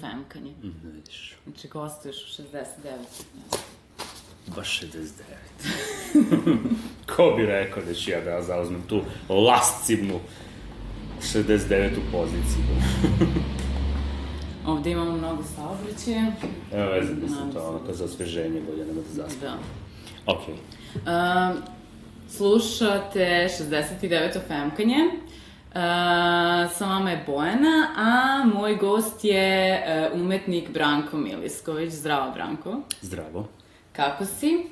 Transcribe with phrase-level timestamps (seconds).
[0.00, 0.54] femkanje.
[0.84, 2.96] Vidiš, Znači, gostuješ u 69.
[4.56, 6.58] baš 69.
[7.16, 10.20] Ko bi rekao da ću ja da zauzmem tu lascivnu
[11.22, 11.90] 69.
[12.12, 12.64] poziciju.
[14.66, 16.32] Ovde imamo mnogo saobraćaja.
[16.72, 19.40] Evo veze, mislim, to ono kao za osveženje, bolje nema da zaspam.
[19.48, 20.32] Da.
[20.32, 20.54] Okej.
[20.94, 21.62] Um,
[22.28, 24.38] slušate 69.
[24.48, 24.96] femkanje.
[24.96, 25.76] Uh,
[26.72, 31.92] sa vama je Bojana, a moj gost je uh, umetnik Branko Milisković.
[31.92, 32.80] Zdravo, Branko.
[33.00, 33.48] Zdravo.
[33.92, 34.66] Kako si?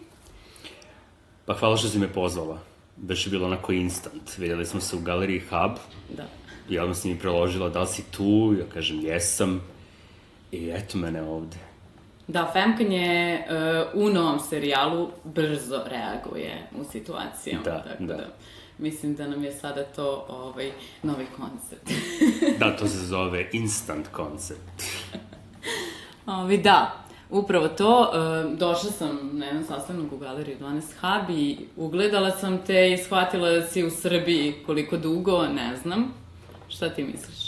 [1.47, 2.59] Pa hvala što si me pozvala.
[2.97, 4.39] Baš je bilo onako instant.
[4.39, 5.73] Vidjeli smo se u galeriji Hub
[6.17, 6.25] Da.
[6.69, 9.61] i odmah si mi preložila da li si tu, ja kažem jesam.
[10.53, 11.57] I eto mene ovde.
[12.27, 13.41] Da, Femkanje
[13.95, 17.65] uh, u novom serijalu brzo reaguje u situacijama.
[17.65, 18.15] Da, tako da.
[18.15, 18.27] da.
[18.79, 20.71] Mislim da nam je sada to ovaj,
[21.03, 21.91] novi koncept.
[22.59, 24.83] Da, to se zove instant koncept.
[26.27, 28.11] Ovi, da, upravo to.
[28.15, 32.97] E, došla sam na jedan sastanak u galeriju 12 Hub i ugledala sam te i
[32.97, 36.15] shvatila da si u Srbiji koliko dugo, ne znam.
[36.69, 37.48] Šta ti misliš?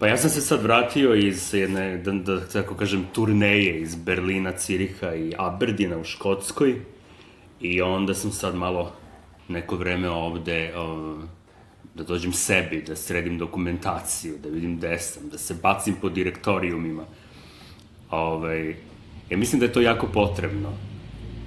[0.00, 4.52] Pa ja sam se sad vratio iz jedne, da, da tako kažem, turneje iz Berlina,
[4.52, 6.80] Ciriha i Aberdina u Škotskoj.
[7.60, 8.92] I onda sam sad malo
[9.48, 11.16] neko vreme ovde o,
[11.94, 17.04] da dođem sebi, da sredim dokumentaciju, da vidim gde sam, da se bacim po direktorijumima.
[18.10, 18.76] Ovaj,
[19.30, 20.72] ja mislim da je to jako potrebno,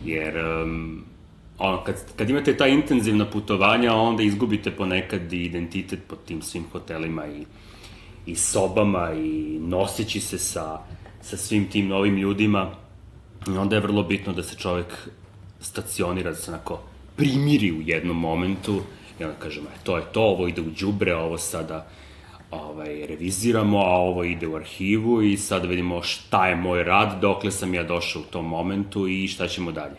[0.06, 1.04] jer um,
[1.58, 7.28] ono, kad, kad imate ta intenzivna putovanja, onda izgubite ponekad identitet po tim svim hotelima
[7.28, 7.46] i,
[8.26, 10.80] i sobama i noseći se sa,
[11.22, 12.72] sa svim tim novim ljudima.
[13.48, 15.10] I onda je vrlo bitno da se čovek
[15.60, 16.80] stacionira, da se onako
[17.16, 18.82] primiri u jednom momentu
[19.20, 21.88] i onda kažemo, e, to je to, ovo ide u džubre, ovo sada
[22.52, 27.52] ovaj, reviziramo, a ovo ide u arhivu i sad vidimo šta je moj rad, dokle
[27.52, 29.96] sam ja došao u tom momentu i šta ćemo dalje.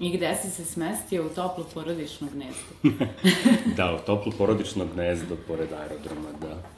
[0.00, 2.96] I gde si se smestio u toplo porodično gnezdo?
[3.76, 6.73] Da, u toplo porodično gnezdo pored aerodroma, da.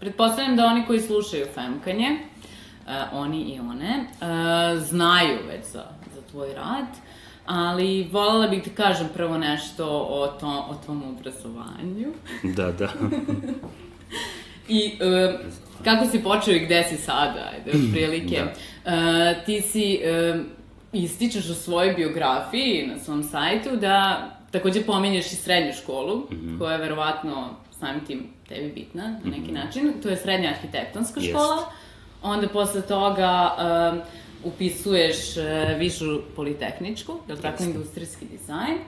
[0.00, 2.18] Pretpostavljam da oni koji slušaju Femkanje,
[2.86, 5.84] uh, oni i one, uh, znaju već za,
[6.14, 6.86] za tvoj rad,
[7.46, 12.12] ali voljela bih ti kažem prvo nešto o, to, o tvom obrazovanju.
[12.42, 12.88] Da, da.
[14.68, 15.40] I uh,
[15.84, 18.42] kako si počeo i gde si sada, ajde, otprilike.
[18.84, 18.92] Da.
[18.92, 20.00] Uh, ti si,
[20.34, 20.40] uh,
[20.92, 26.58] ističeš u svojoj biografiji na svom sajtu da takođe pominješ i srednju školu, mm -hmm.
[26.58, 29.64] koja je verovatno samim tim tebi bitna na neki mm -hmm.
[29.64, 29.92] način.
[30.02, 31.30] To je srednja arhitektonska Jest.
[31.30, 31.72] škola.
[32.22, 35.42] Onda posle toga uh, upisuješ uh,
[35.78, 38.78] višu politehničku, je li tako, industrijski dizajn.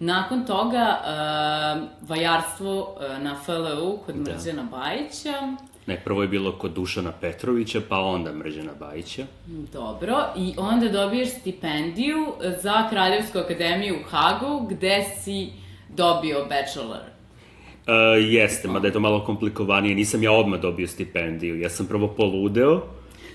[0.00, 4.32] Nakon toga uh, vajarstvo uh, na FLU kod Da.
[4.32, 5.56] Mrđana Bajića.
[5.86, 9.26] Ne, prvo je bilo kod Dušana Petrovića, pa onda Mrđana Bajića.
[9.72, 15.52] Dobro, i onda dobiješ stipendiju za Kraljevsku akademiju u Hagu, gde si
[15.88, 17.13] dobio bachelor.
[17.86, 21.60] Uh, jeste, mada je to malo komplikovanije, nisam ja odmah dobio stipendiju.
[21.60, 22.82] Ja sam prvo poludeo,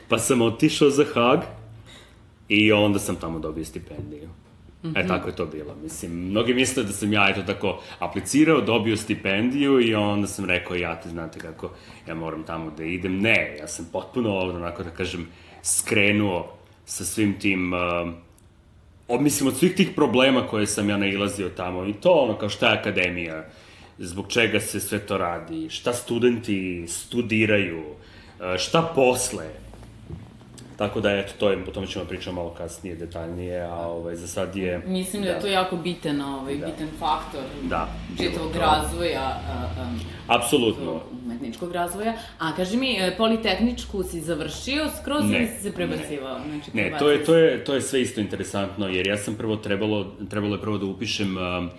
[0.08, 1.40] pa sam otišao za Hag
[2.48, 4.30] i onda sam tamo dobio stipendiju.
[4.84, 5.06] Mm -hmm.
[5.06, 5.76] E, tako je to bilo.
[5.84, 10.76] Mislim, mnogi misle da sam ja, eto tako, aplicirao, dobio stipendiju i onda sam rekao,
[10.76, 11.72] ja te znate kako,
[12.08, 13.20] ja moram tamo da idem.
[13.20, 15.28] Ne, ja sam potpuno ovdje, onako da kažem,
[15.64, 16.54] skrenuo
[16.86, 17.74] sa svim tim,
[19.10, 21.86] uh, mislim, od svih tih problema koje sam ja nailazio tamo.
[21.86, 23.50] I to, ono, kao šta je akademija,
[24.00, 29.46] zbog čega se sve to radi, šta studenti studiraju, uh, šta posle.
[30.78, 34.28] Tako da, eto, to je, o tome ćemo pričati malo kasnije, detaljnije, a ovaj, za
[34.28, 34.82] sad je...
[34.88, 36.66] Mislim da, je to jako bitan, ovaj, Da.
[36.66, 39.40] bitan faktor Da, čitavog razvoja,
[39.82, 41.02] um, Apsolutno.
[41.26, 42.14] umetničkog razvoja.
[42.40, 46.40] A kaži mi, e, politehničku si završio skroz Ne, si se prebacivao?
[46.50, 49.56] Znači, Ne, to je, to je, to je sve isto interesantno, jer ja sam prvo
[49.56, 51.70] trebalo, trebalo je prvo da upišem um,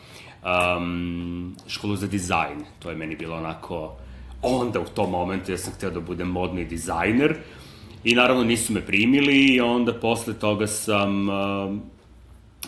[0.45, 2.65] um, školu za dizajn.
[2.79, 3.97] To je meni bilo onako
[4.43, 7.37] onda u tom momentu ja sam hteo da budem modni dizajner
[8.05, 11.77] i naravno nisu me primili i onda posle toga sam uh,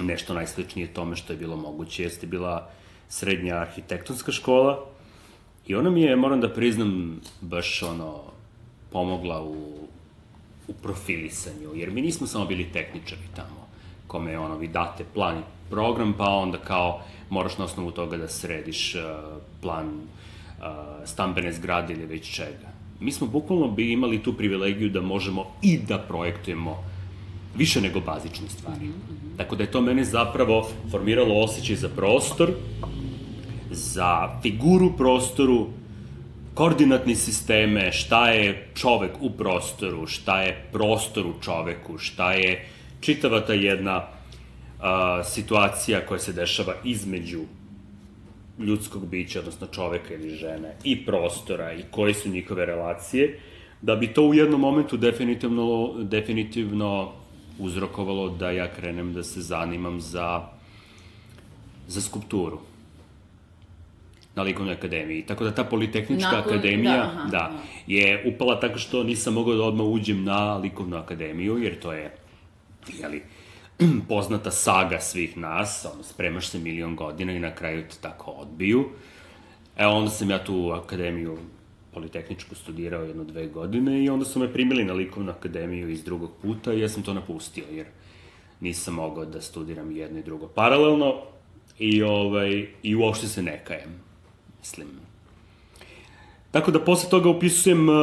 [0.01, 2.71] nešto najsličnije tome što je bilo moguće, jeste bila
[3.09, 4.85] srednja arhitektonska škola
[5.67, 8.21] i ona mi je, moram da priznam, baš ono,
[8.93, 9.89] pomogla u,
[10.69, 13.69] u profilisanju, jer mi nismo samo bili tehničari tamo,
[14.07, 17.03] kome ono, vi date plan i program, pa onda kao
[17.33, 19.01] moraš na osnovu toga da središ uh,
[19.61, 20.65] plan uh,
[21.05, 22.69] stambene zgrade ili već čega.
[23.01, 26.77] Mi smo bukvalno bi imali tu privilegiju da možemo i da projektujemo
[27.57, 28.85] više nego bazične stvari.
[28.85, 29.37] Mm -hmm.
[29.37, 32.53] Tako da je to mene zapravo formiralo osjećaj za prostor,
[33.71, 35.67] za figuru prostoru,
[36.55, 42.69] koordinatni sisteme, šta je čovek u prostoru, šta je prostor u čoveku, šta je
[43.01, 44.07] čitava ta jedna
[44.83, 47.41] a, situacija koja se dešava između
[48.59, 53.39] ljudskog bića, odnosno čoveka ili žene, i prostora, i koje su njihove relacije,
[53.83, 57.13] da bi to u jednom momentu definitivno, definitivno
[57.59, 60.43] uzrokovalo da ja krenem da se zanimam za,
[61.89, 62.59] za skulpturu
[64.35, 65.23] na likovnoj akademiji.
[65.23, 67.53] Tako da ta Politehnička Nakon, akademija da, aha, da,
[67.87, 72.15] je upala tako što nisam mogao da odmah uđem na likovnu akademiju, jer to je,
[72.99, 73.23] jeli,
[74.09, 78.85] poznata saga svih nas, ono, spremaš se milion godina i na kraju te tako odbiju.
[79.77, 81.39] E, onda sam ja tu akademiju
[81.95, 86.31] Politehničku studirao jedno dve godine i onda su me primili na likovnu akademiju iz drugog
[86.43, 87.87] puta i ja sam to napustio, jer
[88.61, 91.15] nisam mogao da studiram jedno i drugo paralelno
[91.79, 94.01] i, ovaj, i uopšte se ne kajem,
[94.61, 94.89] mislim.
[96.51, 97.95] Tako da posle toga upisujem, uh,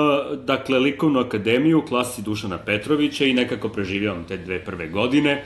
[0.45, 5.43] dakle, likovnu akademiju u klasi Dušana Petrovića i nekako preživljavam te dve prve godine.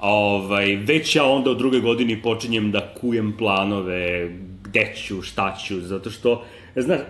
[0.00, 4.30] Ovaj, već ja onda u druge godini počinjem da kujem planove,
[4.64, 6.44] gde ću, šta ću, zato što,
[6.76, 7.00] znaš,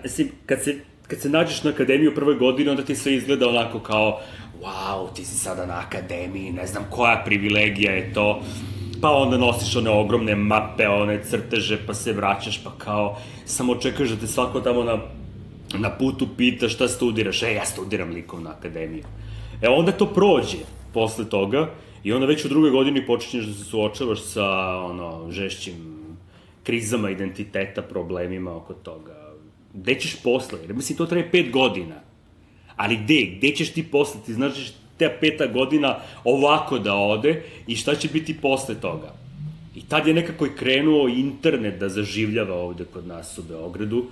[0.45, 0.75] kad se,
[1.07, 4.19] kad se nađeš na akademiju u prvoj godini, onda ti sve izgleda onako kao,
[4.61, 8.41] wow, ti si sada na akademiji, ne znam koja privilegija je to,
[9.01, 14.09] pa onda nosiš one ogromne mape, one crteže, pa se vraćaš, pa kao, samo čekaš
[14.09, 14.97] da te svako tamo na,
[15.79, 19.03] na putu pita šta studiraš, e, ja studiram likovnu akademiju.
[19.61, 20.57] E, onda to prođe
[20.93, 21.69] posle toga,
[22.07, 24.49] I onda već u drugoj godini počinješ da se suočavaš sa
[24.79, 25.75] ono, žešćim
[26.63, 29.33] krizama identiteta, problemima oko toga.
[29.73, 30.59] Gde ćeš posle?
[30.61, 31.95] Jer mislim, to traje pet godina.
[32.75, 33.25] Ali gde?
[33.37, 34.21] Gde ćeš ti posle?
[34.25, 39.11] Ti znaš da te peta godina ovako da ode i šta će biti posle toga?
[39.75, 44.05] I tad je nekako i krenuo internet da zaživljava ovde kod nas u Beogradu.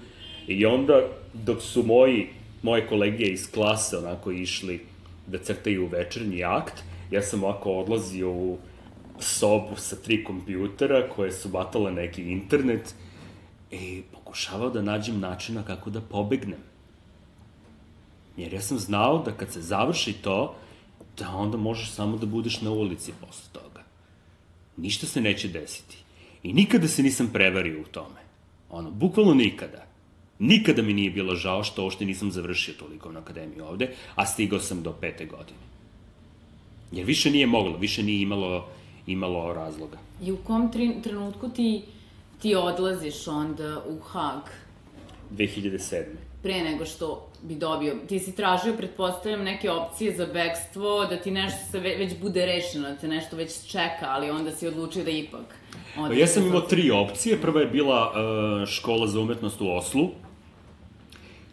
[0.47, 0.99] I onda,
[1.33, 2.27] dok su moji,
[2.61, 4.79] moje kolege iz klase onako išli
[5.27, 8.57] da crtaju večernji akt, ja sam ovako odlazio u
[9.19, 12.95] sobu sa tri kompjutera koje su batale neki internet
[13.71, 16.59] i pokušavao da nađem načina kako da pobegnem.
[18.37, 20.55] Jer ja sam znao da kad se završi to,
[21.17, 23.83] da onda možeš samo da budeš na ulici posle toga.
[24.77, 25.97] Ništa se neće desiti.
[26.43, 28.21] I nikada se nisam prevario u tome.
[28.69, 29.85] Ono, bukvalno nikada.
[30.39, 34.59] Nikada mi nije bilo žao što ošte nisam završio toliko na akademiju ovde, a stigao
[34.59, 35.64] sam do pete godine.
[36.91, 38.67] Jer više nije moglo, više nije imalo,
[39.07, 39.97] imalo razloga.
[40.21, 40.71] I u kom
[41.03, 41.81] trenutku ti,
[42.41, 44.41] ti odlaziš onda u Hag?
[45.31, 46.03] 2007.
[46.43, 51.31] Pre nego što bi dobio, ti si tražio, pretpostavljam, neke opcije za bekstvo, da ti
[51.31, 55.11] nešto se već bude rešeno, da te nešto već čeka, ali onda si odlučio da
[55.11, 55.55] ipak...
[55.95, 57.41] Pa ja sam imao tri opcije.
[57.41, 60.09] Prva je bila uh, škola za umetnost u Oslu.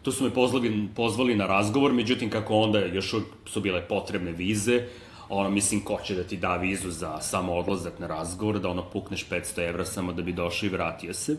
[0.01, 4.87] Tu su me pozvali, pozvali na razgovor, međutim, kako onda još su bile potrebne vize,
[5.33, 8.83] ono, mislim, ko će da ti da vizu za samo odlazak na razgovor, da ono
[8.89, 11.37] pukneš 500 evra samo da bi došao i vratio se.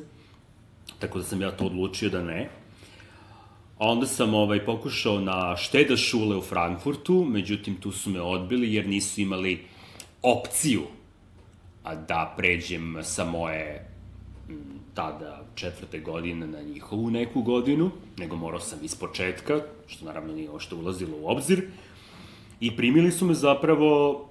[0.98, 2.50] Tako da sam ja to odlučio da ne.
[3.78, 8.74] A onda sam ovaj, pokušao na šteda šule u Frankfurtu, međutim tu su me odbili
[8.74, 9.64] jer nisu imali
[10.22, 10.82] opciju
[12.08, 13.90] da pređem sa moje
[14.94, 20.50] tada četvrte godine na njihovu neku godinu, nego morao sam iz početka, što naravno nije
[20.50, 21.68] ovo što ulazilo u obzir.
[22.64, 24.24] I primili su me zapravo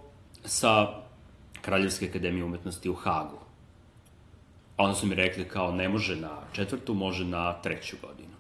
[0.46, 0.88] sa
[1.62, 3.38] Kraljevske akademije umetnosti u Hagu.
[4.78, 8.34] A onda su mi rekli kao ne može na četvrtu, može na treću godinu.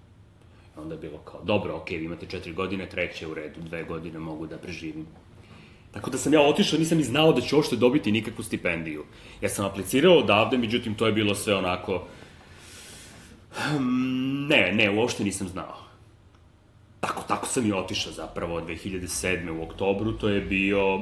[0.75, 3.83] I onda je bilo kao, dobro, okej, vi imate četiri godine, treće u redu, dve
[3.83, 5.05] godine mogu da preživim.
[5.91, 9.05] Tako da sam ja otišao, nisam ni znao da ću uopšte dobiti nikakvu stipendiju.
[9.41, 12.07] Ja sam aplicirao odavde, međutim, to je bilo sve onako...
[13.51, 15.82] Hmm, ne, ne, uopšte nisam znao
[17.07, 19.59] tako, tako sam i otišao zapravo 2007.
[19.59, 21.01] u oktobru, to je bio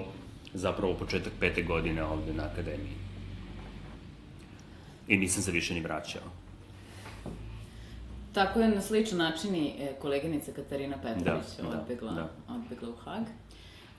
[0.53, 2.98] zapravo početak pete godine ovde na akademiji.
[5.08, 6.22] I nisam se više ni vraćao.
[8.34, 12.29] Tako je na sličan način i e, koleginica Katarina Petrović Da, da, odbegla, da.
[12.48, 13.24] odbegla u Hag.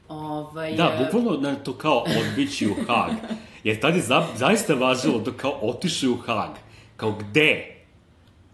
[0.09, 3.13] Ovaj, Da, e, bukvalno na to kao odbići u Hag.
[3.65, 6.51] Jer tad je za, zaista važilo da kao otišli u Hag.
[6.97, 7.82] Kao gde?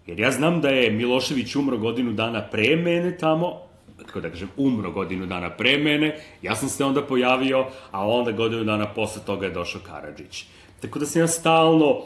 [0.09, 3.61] Jer ja znam da je Milošević umro godinu dana pre mene tamo,
[3.97, 8.33] kako da kažem, umro godinu dana pre mene, ja sam se onda pojavio, a onda
[8.33, 10.47] godinu dana posle toga je došao Karadžić.
[10.81, 12.03] Tako da sam ja stalno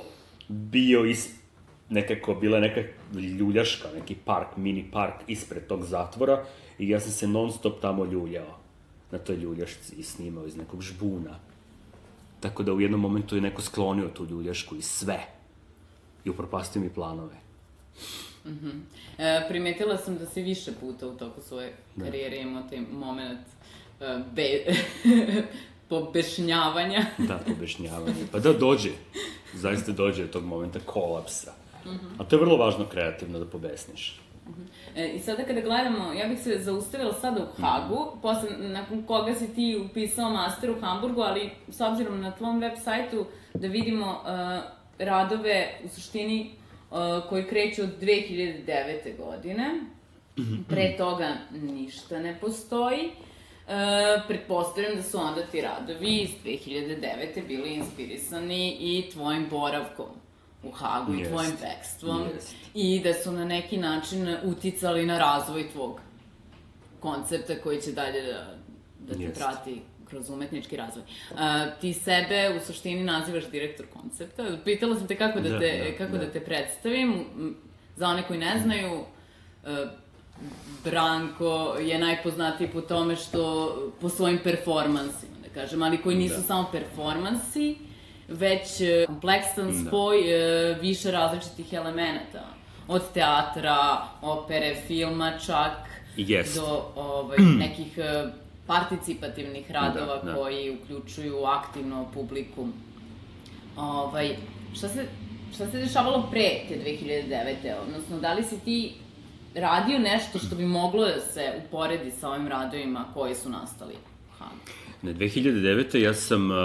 [0.48, 1.28] bio is,
[1.88, 2.80] nekako, bila neka
[3.38, 6.44] ljuljaška, neki park, mini park ispred tog zatvora
[6.78, 8.58] i ja sam se non stop tamo ljuljao
[9.10, 11.38] na toj ljuljašci i snimao iz nekog žbuna.
[12.40, 15.20] Tako da u jednom momentu je neko sklonio tu ljuljašku i sve.
[16.24, 17.41] I upropastio mi planove.
[19.18, 23.46] E, primetila sam da si više puta u toku svoje karijere imao taj moment
[24.00, 24.64] e, be,
[25.88, 27.06] pobešnjavanja.
[27.28, 28.26] Da, pobešnjavanje.
[28.32, 28.90] Pa da dođe.
[29.54, 31.52] Zaista dođe do tog momenta kolapsa.
[32.18, 34.20] A to je vrlo važno kreativno da pobesniš.
[34.96, 39.34] E, I sada kada gledamo, ja bih se zaustavila sada u Hagu, posle, nakon koga
[39.34, 44.06] si ti upisao master u Hamburgu, ali s obzirom na tvom web sajtu da vidimo
[44.06, 44.64] uh,
[44.98, 46.50] radove u suštini
[47.28, 49.16] koji kreću od 2009.
[49.16, 49.80] godine.
[50.68, 53.10] Pre toga ništa ne postoji.
[53.68, 57.46] E, pretpostavljam da su onda ti radovi iz 2009.
[57.48, 60.06] bili inspirisani i tvojim boravkom
[60.62, 61.30] u Hagu i Jest.
[61.30, 62.54] tvojim tekstvom Jest.
[62.74, 66.00] i da su na neki način uticali na razvoj tvog
[67.00, 68.54] koncepta koji će dalje da,
[69.02, 69.36] da te Jest.
[69.38, 71.04] prati kroz umetnički razvoj.
[71.38, 74.44] A, ti sebe u suštini nazivaš direktor koncepta.
[74.64, 76.24] Pitala sam te kako da, Da, te, da, kako da.
[76.24, 76.30] da.
[76.30, 77.24] te predstavim.
[77.96, 79.04] Za one koji ne znaju,
[79.66, 79.86] e,
[80.84, 83.42] Branko je najpoznatiji po tome što
[84.00, 86.42] po svojim performansima, da kažem, ali koji nisu Da.
[86.42, 87.76] samo performansi,
[88.28, 89.88] već e, kompleksan Da.
[89.88, 90.18] spoj
[90.70, 92.44] e, više različitih elemenata.
[92.88, 93.78] Od teatra,
[94.22, 95.72] opere, filma čak,
[96.16, 96.54] Jest.
[96.56, 97.98] do ovaj, nekih
[98.66, 100.34] participativnih radova Da, da.
[100.34, 102.68] koji uključuju aktivno publiku.
[103.76, 104.36] Ovaj,
[104.74, 105.06] šta se,
[105.54, 107.54] šta se dešavalo pre te 2009.
[107.86, 108.92] Odnosno, da li si ti
[109.54, 113.94] radio nešto što bi moglo da se uporedi sa ovim radovima koji su nastali
[114.38, 114.54] Hagu?
[115.02, 115.98] Na 2009.
[115.98, 116.56] ja sam, uh,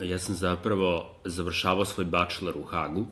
[0.00, 3.06] ja sam zapravo završavao svoj bachelor u Hagu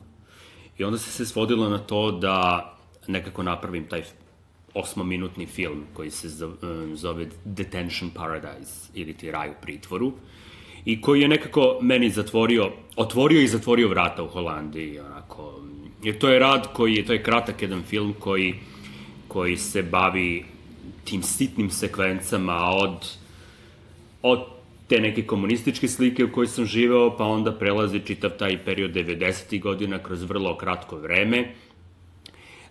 [0.78, 2.68] i onda se se svodilo na to da
[3.06, 4.02] nekako napravim taj
[4.74, 10.12] osmominutni film koji se um, zove Detention Paradise ili ti raj u pritvoru
[10.84, 15.60] i koji je nekako meni zatvorio, otvorio i zatvorio vrata u Holandiji, onako.
[16.02, 18.54] Jer to je rad koji je, to je kratak jedan film koji,
[19.28, 20.44] koji se bavi
[21.04, 23.22] tim sitnim sekvencama od
[24.22, 24.44] od
[24.88, 29.60] te neke komunističke slike u kojoj sam živeo, pa onda prelazi čitav taj period 90.
[29.60, 31.54] godina kroz vrlo kratko vreme.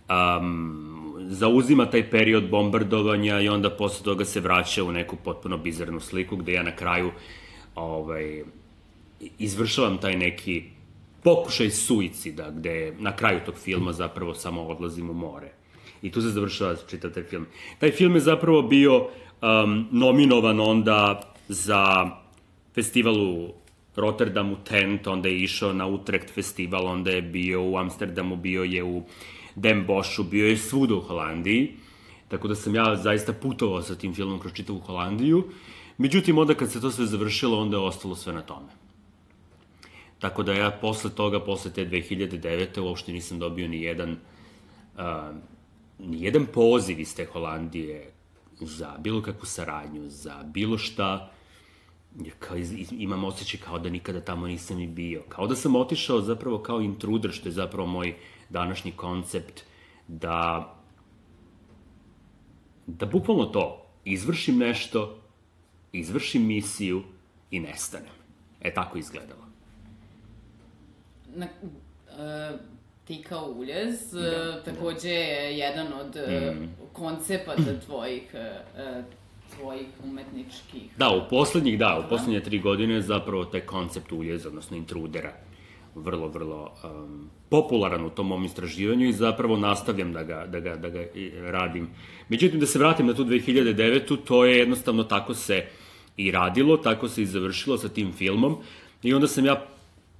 [0.09, 0.90] Um,
[1.31, 6.35] zauzima taj period bombardovanja i onda posle toga se vraća u neku potpuno bizarnu sliku
[6.35, 7.11] gde ja na kraju
[7.75, 8.43] ovaj,
[9.39, 10.63] izvršavam taj neki
[11.23, 15.51] pokušaj suicida, gde na kraju tog filma zapravo samo odlazim u more.
[16.01, 17.47] I tu se završava čitav taj film.
[17.79, 22.09] Taj film je zapravo bio um, nominovan onda za
[22.75, 23.53] festival u
[23.95, 28.83] Rotterdamu Tent, onda je išao na Utrecht festival, onda je bio u Amsterdamu, bio je
[28.83, 29.03] u
[29.55, 31.71] Den Boschu, bio je svuda u Holandiji.
[32.27, 35.43] Tako da sam ja zaista putovao sa tim filmom kroz čitavu Holandiju.
[35.97, 38.67] Međutim, onda kad se to sve završilo, onda je ostalo sve na tome.
[40.19, 42.79] Tako da ja posle toga, posle te 2009.
[42.81, 44.17] uopšte nisam dobio ni jedan,
[44.97, 45.01] uh,
[45.99, 48.11] ni jedan poziv iz te Holandije
[48.59, 51.31] za bilo kakvu saradnju, za bilo šta.
[52.19, 52.57] Jer kao,
[52.91, 55.23] imam osjećaj kao da nikada tamo nisam ni bio.
[55.29, 58.15] Kao da sam otišao zapravo kao intruder, što je zapravo moj
[58.51, 59.61] današnji koncept,
[60.07, 60.67] da
[62.87, 65.17] da bukvalno to, izvršim nešto,
[65.91, 67.03] izvršim misiju
[67.51, 68.11] i nestanem.
[68.61, 69.41] E, tako izgledalo.
[71.35, 72.57] Na, e,
[73.05, 76.69] ti kao uljez, Da, da, takođe je jedan od e, Mm.
[76.93, 78.37] koncepata tvojih, e,
[78.77, 79.03] e,
[79.55, 84.77] tvojih umetničkih Da, u poslednjih, da, u poslednje tri godine zapravo taj koncept uljeza, odnosno
[84.77, 85.33] intrudera,
[85.95, 90.75] vrlo, vrlo um, popularan u tom mom istraživanju i zapravo nastavljam da ga, da ga,
[90.75, 91.05] da ga
[91.41, 91.89] radim.
[92.29, 94.17] Međutim, da se vratim na tu 2009.
[94.25, 95.65] to je jednostavno tako se
[96.17, 98.57] i radilo, tako se i završilo sa tim filmom
[99.03, 99.65] i onda sam ja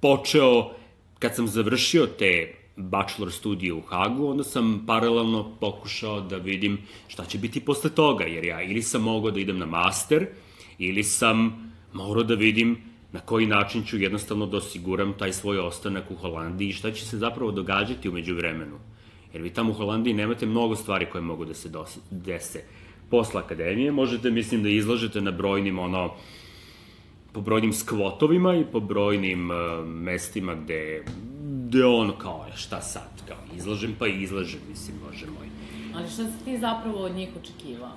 [0.00, 0.70] počeo,
[1.18, 7.24] kad sam završio te bachelor studije u Hagu, onda sam paralelno pokušao da vidim šta
[7.24, 10.26] će biti posle toga, jer ja ili sam mogao da idem na master,
[10.78, 16.10] ili sam morao da vidim na koji način ću jednostavno da osiguram taj svoj ostanak
[16.10, 18.78] u Holandiji i šta će se zapravo događati umeđu vremenu.
[19.32, 21.70] Jer vi tamo u Holandiji nemate mnogo stvari koje mogu da se
[22.10, 22.62] dese.
[23.10, 26.14] Posle akademije možete, mislim, da izlažete na brojnim, ono,
[27.32, 31.04] po brojnim skvotovima i po brojnim uh, mestima gde,
[31.66, 35.46] gde ono kao, e, šta sad, kao, izlažem pa izlažem, mislim, može moj.
[35.94, 37.92] Ali šta si ti zapravo od njih očekivao?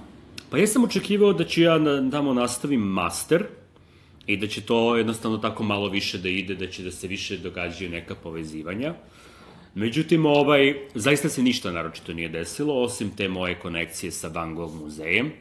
[0.49, 3.45] Pa ja sam očekivao da ću ja na, tamo nastavim master
[4.27, 7.37] i da će to jednostavno tako malo više da ide, da će da se više
[7.37, 8.93] događaju neka povezivanja.
[9.75, 14.75] Međutim, ovaj, zaista se ništa naročito nije desilo, osim te moje konekcije sa Van Gogh
[14.75, 15.31] muzejem.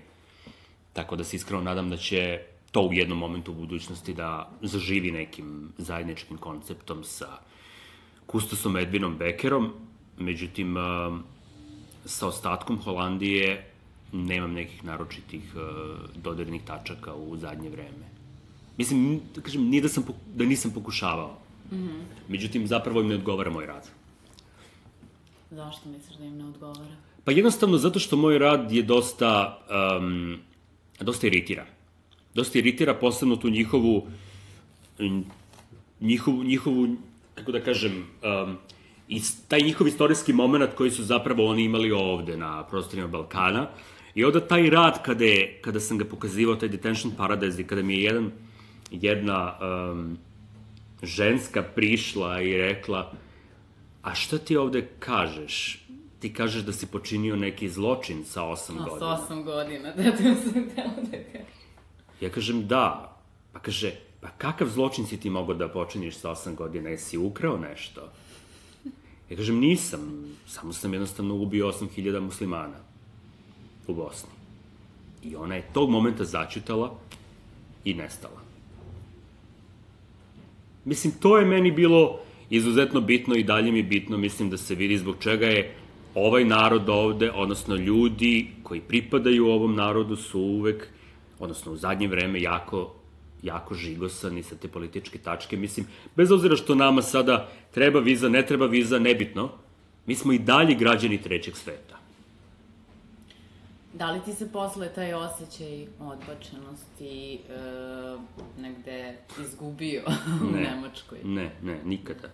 [0.93, 5.11] Tako da se iskreno nadam da će to u jednom momentu u budućnosti da zaživi
[5.11, 7.29] nekim zajedničkim konceptom sa
[8.27, 9.73] Kustosom Edvinom Beckerom.
[10.19, 10.77] Međutim,
[12.05, 13.71] sa ostatkom Holandije
[14.13, 15.43] nemam nekih naročitih
[16.15, 18.14] dodirnih tačaka u zadnje vreme.
[18.77, 20.05] Mislim, da kažem, nije da, sam,
[20.35, 21.39] da nisam pokušavao.
[21.73, 22.01] Mm -hmm.
[22.29, 23.89] Međutim, zapravo im ne odgovara moj rad.
[25.51, 26.97] Zašto misliš da im ne odgovara?
[27.25, 29.59] Pa jednostavno zato što moj rad je dosta,
[29.99, 30.39] um,
[31.01, 31.67] dosta iritira.
[32.35, 34.07] Dosta iritira posebno tu njihovu,
[36.01, 36.97] njihovu, njihovu
[37.35, 38.57] kako da kažem, um,
[39.09, 43.69] i taj njihov istorijski moment koji su zapravo oni imali ovde na prostorima Balkana.
[44.15, 47.83] I onda taj rad kada, je, kada sam ga pokazivao, taj Detention Paradise, i kada
[47.83, 48.31] mi je jedan,
[48.91, 50.19] jedna um,
[51.03, 53.13] ženska prišla i rekla,
[54.03, 55.81] a šta ti ovde kažeš?
[56.21, 59.17] Ti kažeš da si počinio neki zločin sa 8 no, godina.
[59.17, 61.47] Sa 8 godina, da to sam htela da kažem.
[62.21, 63.17] Ja kažem da.
[63.53, 66.91] Pa kaže, pa kakav zločin si ti mogao da počiniš sa 8 godina?
[66.91, 68.11] Jesi ukrao nešto?
[69.31, 70.25] Ja kažem, nisam.
[70.47, 72.77] Samo sam jednostavno ubio 8000 muslimana
[73.87, 74.31] u Bosni.
[75.23, 76.95] I ona je tog momenta začutala
[77.85, 78.44] i nestala.
[80.85, 82.21] Mislim, to je meni bilo
[82.51, 85.75] izuzetno bitno i dalje mi bitno, mislim da se vidi zbog čega je
[86.15, 90.89] ovaj narod ovde, odnosno ljudi koji pripadaju ovom narodu su uvek,
[91.39, 92.95] odnosno u zadnje vreme, jako
[93.45, 95.57] jako žigosani sa te političke tačke.
[95.57, 99.51] Mislim, bez obzira što nama sada treba viza, ne treba viza, nebitno,
[100.07, 101.94] mi smo i dalje građani trećeg sveta.
[103.95, 107.39] Da li ti se posle taj osjećaj odbačenosti e,
[108.61, 110.03] negde izgubio
[110.43, 111.19] u ne, Nemačkoj?
[111.25, 112.29] Ne, ne, nikada.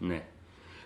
[0.00, 0.26] Ne.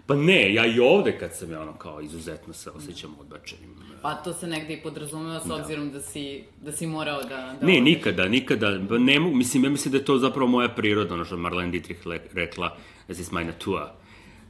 [0.06, 3.74] Pa ne, ja i ovde kad sam ja ono kao izuzetno se osjećam odbačenim.
[4.02, 5.54] Pa to se negde i podrazumeva s da.
[5.54, 7.28] obzirom da si, da si morao da...
[7.28, 7.84] da ne, odeš.
[7.84, 8.78] nikada, nikada.
[8.98, 12.00] Ne mogu, mislim, ja mislim da je to zapravo moja priroda, ono što Marlene Dietrich
[12.32, 12.76] rekla,
[13.08, 13.94] da si smajna tua.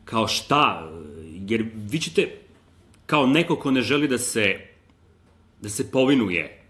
[0.05, 0.91] Kao šta?
[1.49, 2.39] Jer vi ćete,
[3.07, 4.70] kao neko ko ne želi da se,
[5.63, 6.63] da se povinuje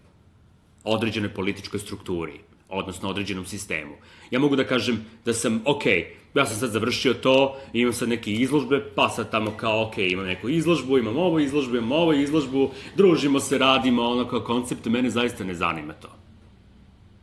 [0.85, 3.95] određenoj političkoj strukturi, odnosno određenom sistemu.
[4.31, 8.33] Ja mogu da kažem da sam, okay, ja sam sad završio to, imam sad neke
[8.33, 12.71] izložbe, pa sad tamo kao, ok, imam neku izložbu, imam ovo izložbu, imam ovo izložbu,
[12.97, 16.09] družimo se, radimo, ono kao koncept, mene zaista ne zanima to.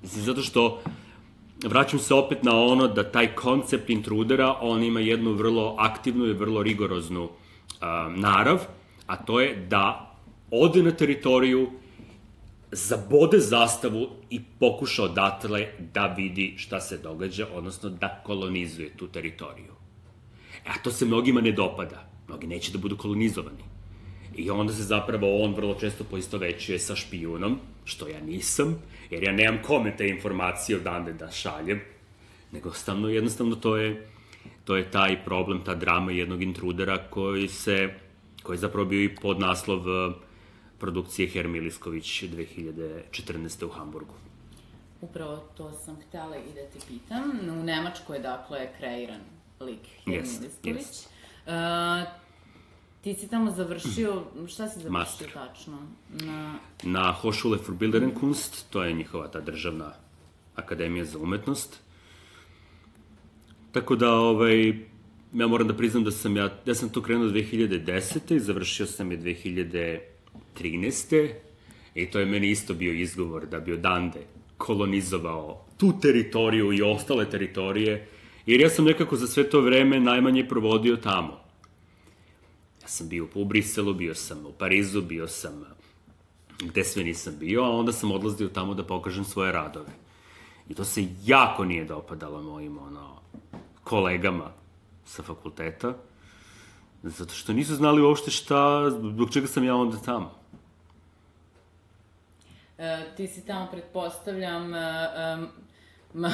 [0.01, 0.82] Mislim, zato što
[1.63, 6.34] vraćam se opet na ono da taj koncept intrudera, on ima jednu vrlo aktivnu i
[6.34, 7.30] vrlo rigoroznu
[8.15, 8.60] narav,
[9.08, 10.16] a to je da
[10.51, 11.69] ode na teritoriju
[12.71, 19.73] zabode zastavu i pokuša odatle da vidi šta se događa, odnosno da kolonizuje tu teritoriju.
[20.65, 22.10] E, a to se mnogima ne dopada.
[22.27, 23.63] Mnogi neće da budu kolonizovani.
[24.36, 28.75] I onda se zapravo on vrlo često poistovećuje sa špijunom, što ja nisam,
[29.10, 31.81] jer ja nemam kome te informacije odande da šaljem,
[32.51, 34.07] nego stavno, jednostavno to je,
[34.65, 37.89] to je taj problem, ta drama jednog intrudera koji se,
[38.43, 40.13] koji je zapravo bio i pod naslov uh,
[40.80, 43.66] produkcije Hermi Lisković 2014.
[43.66, 44.13] u Hamburgu.
[45.02, 47.32] Upravo to sam htela i da te pitam.
[47.60, 49.22] U Nemačkoj je dakle kreiran
[49.60, 50.86] lik Hermi yes, Lisković.
[50.86, 51.08] Yes.
[51.48, 52.08] Uh,
[53.02, 55.32] ti si tamo završio, šta si završio Master.
[55.34, 55.78] tačno?
[56.10, 56.60] Na...
[56.84, 59.94] Na Hochschule für Bilderen Kunst, to je njihova ta državna
[60.56, 61.80] akademija za umetnost.
[63.72, 64.68] Tako da, ovaj,
[65.34, 68.36] ja moram da priznam da sam ja, ja sam tu krenuo 2010.
[68.36, 70.00] i završio sam je 2000
[70.60, 71.34] 13.
[71.96, 74.20] I to je meni isto bio izgovor da bi odande
[74.58, 78.08] kolonizovao tu teritoriju i ostale teritorije,
[78.46, 81.39] jer ja sam nekako za sve to vreme najmanje provodio tamo.
[82.82, 85.65] Ja sam bio u Briselu, bio sam u Parizu, bio sam
[86.60, 89.91] gde sve nisam bio, a onda sam odlazio tamo da pokažem svoje radove.
[90.70, 93.22] I to se jako nije dopadalo mojim ono,
[93.84, 94.52] kolegama
[95.06, 95.98] sa fakulteta,
[97.04, 100.36] zato što nisu znali uopšte šta, zbog čega sam ja onda tamo.
[102.78, 104.80] E, ti si tamo, pretpostavljam, e,
[106.13, 106.32] ma,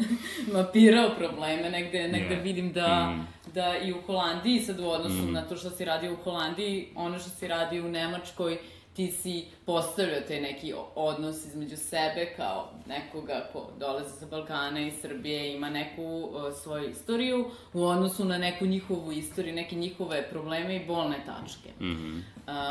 [0.54, 2.42] mapirao probleme, negde, negde yeah.
[2.42, 3.26] vidim da, mm.
[3.54, 5.32] da i u Holandiji, sad u odnosu mm.
[5.32, 8.58] na to što si radio u Holandiji, ono što si radio u Nemačkoj,
[8.94, 14.90] ti si postavljao taj neki odnos između sebe kao nekoga ko dolazi sa Balkana i
[14.90, 20.76] Srbije, ima neku uh, svoju istoriju u odnosu na neku njihovu istoriju, neke njihove probleme
[20.76, 21.70] i bolne tačke.
[21.80, 22.22] Mm -hmm.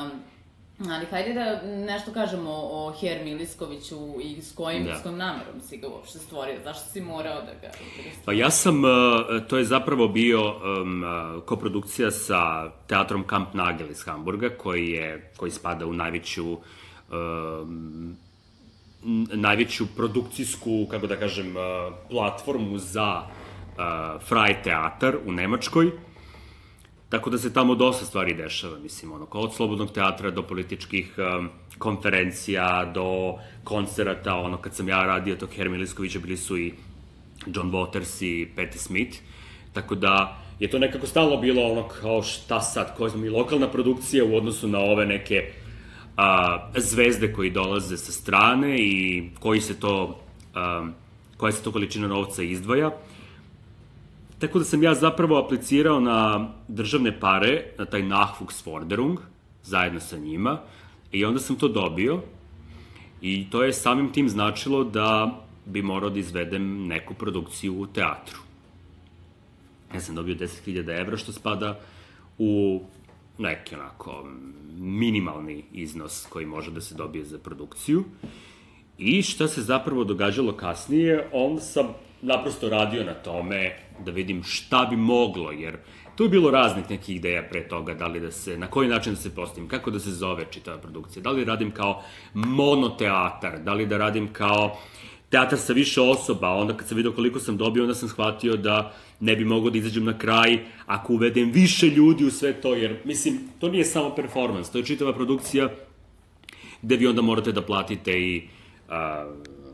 [0.05, 0.11] um,
[0.79, 4.95] Ali hajde da nešto kažemo o Her Miliskoviću i s kojim, da.
[4.95, 7.71] s kojim namerom si ga uopšte stvorio, zašto si morao da ga...
[8.25, 8.89] Pa ja sam, uh,
[9.47, 15.31] to je zapravo bio um, uh, koprodukcija sa teatrom Kamp Nagel iz Hamburga, koji, je,
[15.37, 16.57] koji spada u najveću
[17.11, 18.17] um,
[19.33, 21.63] najveću produkcijsku, kako da kažem, uh,
[22.09, 25.91] platformu za uh, Fraj teatar u Nemačkoj.
[27.13, 31.49] Tako da se tamo dosta stvari dešava, mislim, ono, od slobodnog teatra do političkih um,
[31.77, 36.73] konferencija, do koncerata, ono, kad sam ja radio tog Hermi Liskovića, bili su i
[37.45, 39.17] John Waters i Patti Smith,
[39.73, 43.67] tako da je to nekako stalno bilo ono kao šta sad, koja smo i lokalna
[43.67, 45.51] produkcija u odnosu na ove neke
[46.17, 50.19] a, zvezde koji dolaze sa strane i koji se to,
[50.55, 50.87] a,
[51.37, 52.91] koja se to količina novca izdvaja.
[54.43, 59.17] Tako da sam ja zapravo aplicirao na državne pare, na taj Nachwuchsforderung,
[59.63, 60.59] zajedno sa njima,
[61.11, 62.19] i onda sam to dobio.
[63.21, 68.39] I to je samim tim značilo da bi morao da izvedem neku produkciju u teatru.
[69.93, 71.79] Ja sam dobio 10.000 evra, što spada
[72.37, 72.81] u
[73.37, 74.25] neki onako
[74.77, 78.03] minimalni iznos koji može da se dobije za produkciju.
[78.97, 81.87] I šta se zapravo događalo kasnije, on sam
[82.21, 85.77] naprosto radio na tome da vidim šta bi moglo, jer
[86.15, 89.13] tu je bilo raznih nekih ideja pre toga, da li da se, na koji način
[89.13, 92.03] da se postavim, kako da se zove čitava produkcija, da li radim kao
[92.33, 94.77] monoteatar, da li da radim kao
[95.29, 98.93] teatar sa više osoba, onda kad sam vidio koliko sam dobio, onda sam shvatio da
[99.19, 102.99] ne bi mogao da izađem na kraj ako uvedem više ljudi u sve to, jer,
[103.03, 105.69] mislim, to nije samo performans, to je čitava produkcija
[106.81, 108.43] gde vi onda morate da platite i
[108.89, 109.25] a,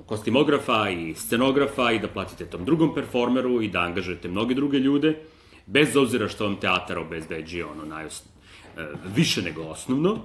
[0.09, 5.15] kostimografa i scenografa i da platite tom drugom performeru i da angažujete mnoge druge ljude,
[5.65, 8.23] bez obzira što vam teatar obezbeđuje ono najos,
[8.77, 10.17] e, više nego osnovno.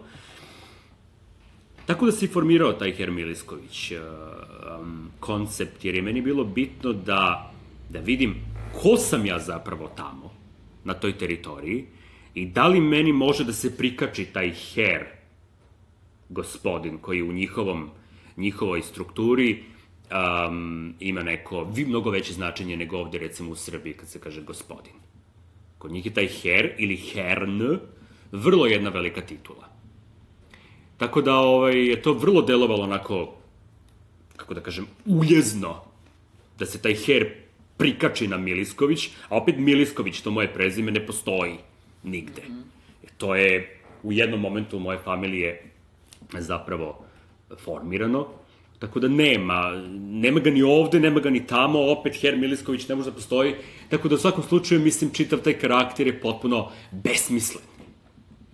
[1.86, 7.52] Tako da se formirao taj Hermilisković um, koncept, jer je meni bilo bitno da,
[7.90, 8.34] da vidim
[8.82, 10.32] ko sam ja zapravo tamo,
[10.84, 11.84] na toj teritoriji,
[12.34, 15.04] i da li meni može da se prikači taj her,
[16.28, 17.90] gospodin, koji u njihovom,
[18.36, 19.73] njihovoj strukturi
[20.10, 24.42] um, ima neko vi, mnogo veće značenje nego ovde recimo u Srbiji kad se kaže
[24.42, 24.92] gospodin.
[25.78, 27.78] Kod njih je taj her ili hern
[28.32, 29.68] vrlo jedna velika titula.
[30.96, 33.34] Tako da ovaj, je to vrlo delovalo onako,
[34.36, 35.82] kako da kažem, uljezno
[36.58, 37.30] da se taj her
[37.76, 41.56] prikači na Milisković, a opet Milisković, to moje prezime, ne postoji
[42.02, 42.42] nigde.
[42.48, 42.62] Mm.
[43.16, 45.62] To je u jednom momentu moje familije
[46.38, 47.04] zapravo
[47.64, 48.26] formirano,
[48.78, 52.94] Tako da nema, nema ga ni ovde, nema ga ni tamo, opet Her Milisković ne
[52.94, 53.54] može da postoji,
[53.90, 57.64] tako da u svakom slučaju, mislim, čitav taj karakter je potpuno besmislen.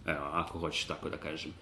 [0.07, 1.53] Evo, ako hoćeš tako da kažem.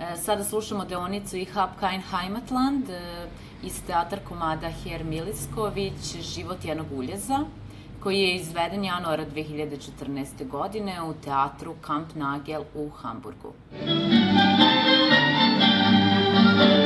[0.00, 3.26] E, sada slušamo deonicu i Hab Kein Heimatland e,
[3.62, 7.38] iz teatar komada Her Milisković, Život jednog uljeza,
[8.02, 10.48] koji je izveden januara 2014.
[10.48, 13.52] godine u teatru Kamp Nagel u Hamburgu.
[16.50, 16.79] Muzika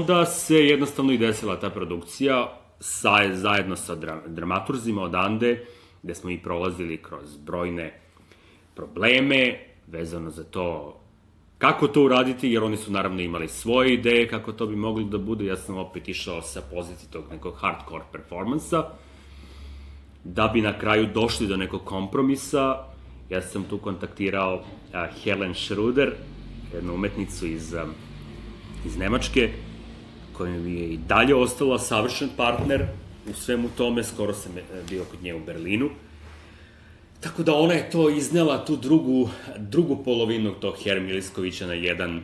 [0.00, 5.66] onda se jednostavno i desila ta produkcija sa, zajedno sa dra, dramaturzima odande,
[6.02, 8.00] gde smo i prolazili kroz brojne
[8.74, 10.96] probleme vezano za to
[11.58, 15.18] kako to uraditi, jer oni su naravno imali svoje ideje kako to bi moglo da
[15.18, 15.44] bude.
[15.44, 18.84] Ja sam opet išao sa pozicije tog nekog hardcore performansa,
[20.24, 22.84] da bi na kraju došli do nekog kompromisa.
[23.30, 26.12] Ja sam tu kontaktirao a, Helen Schruder,
[26.74, 27.84] jednu umetnicu iz, a,
[28.86, 29.50] iz Nemačke,
[30.40, 32.86] koja mi je i dalje ostala savršen partner
[33.30, 34.52] u svemu tome, skoro sam
[34.90, 35.90] bio kod nje u Berlinu.
[37.20, 42.22] Tako da ona je to iznela, tu drugu, drugu polovinu tog Hermi Liskovića na jedan,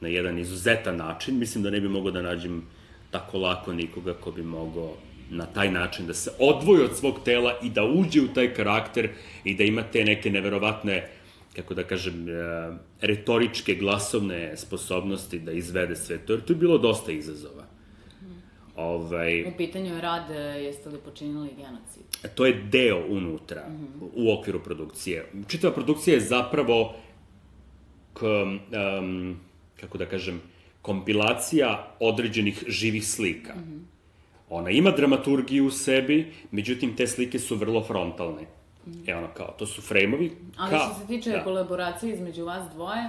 [0.00, 1.38] na jedan izuzetan način.
[1.38, 2.62] Mislim da ne bi mogao da nađem
[3.10, 4.94] tako lako nikoga ko bi mogao
[5.30, 9.10] na taj način da se odvoji od svog tela i da uđe u taj karakter
[9.44, 11.08] i da ima te neke neverovatne
[11.56, 12.32] kako da kažem, e,
[13.00, 17.64] retoričke, glasovne sposobnosti da izvede sve to, jer tu je bilo dosta izazova.
[18.76, 22.34] Ovaj, u pitanju je rad, e, jeste li počinili genocid?
[22.34, 24.08] To je deo unutra, mm -hmm.
[24.14, 25.30] u okviru produkcije.
[25.48, 26.94] Čitava produkcija je zapravo,
[28.14, 29.36] k, um,
[29.80, 30.40] kako da kažem,
[30.82, 33.54] kompilacija određenih živih slika.
[33.54, 33.80] Mm -hmm.
[34.50, 38.42] Ona ima dramaturgiju u sebi, međutim te slike su vrlo frontalne.
[38.42, 38.57] Mm.
[39.06, 40.36] E ono kao, to su frejmovi.
[40.56, 41.44] Ali ka, što se tiče da.
[41.44, 43.02] kolaboracije između vas dvoje,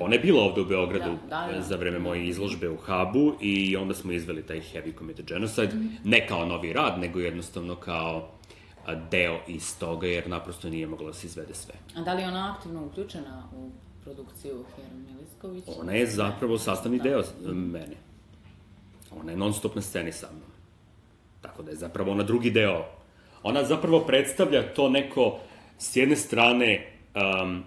[0.00, 1.62] Ona je bila ovde u Beogradu da, da, da.
[1.62, 5.78] za vreme moje izložbe u Hubu i onda smo izveli taj Heavy Committed Genocide, mm
[5.78, 5.96] -hmm.
[6.04, 8.28] ne kao novi rad, nego jednostavno kao
[9.10, 11.74] deo iz toga, jer naprosto nije mogla da se izvede sve.
[11.96, 13.70] A da li je ona aktivno uključena u
[14.04, 15.64] produkciju Heron Milisković?
[15.80, 17.04] Ona je zapravo sastavni da.
[17.04, 17.96] deo mene.
[19.20, 20.50] Ona je non stop na sceni sa mnom.
[21.40, 22.84] Tako da je zapravo ona drugi deo.
[23.42, 25.38] Ona zapravo predstavlja to neko,
[25.78, 27.62] s jedne strane, um,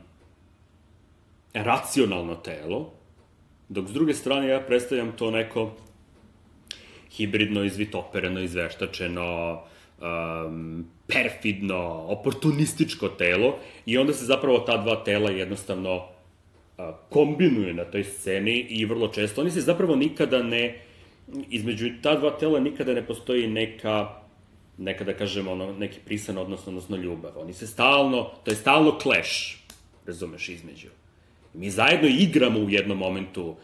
[1.54, 2.94] racionalno telo,
[3.70, 5.72] dok s druge strane ja predstavljam to neko
[7.12, 9.62] hibridno, izvitopereno, izveštačeno,
[10.02, 17.84] um, perfidno, oportunističko telo i onda se zapravo ta dva tela jednostavno uh, kombinuje na
[17.84, 19.42] toj sceni i vrlo često.
[19.42, 20.80] Oni se zapravo nikada ne
[21.50, 24.21] između ta dva tela nikada ne postoji neka
[24.82, 27.32] neka da kažemo ono, neki prisan odnos, odnosno ljubav.
[27.36, 29.58] Oni se stalno, to je stalno clash,
[30.06, 30.88] razumeš, između.
[31.54, 33.56] Mi zajedno igramo u jednom momentu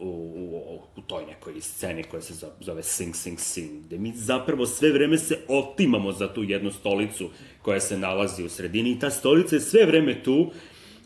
[0.00, 4.66] u, u, u toj nekoj sceni koja se zove Sing, Sing, Sing, gde mi zapravo
[4.66, 7.30] sve vreme se otimamo za tu jednu stolicu
[7.62, 10.50] koja se nalazi u sredini i ta stolica je sve vreme tu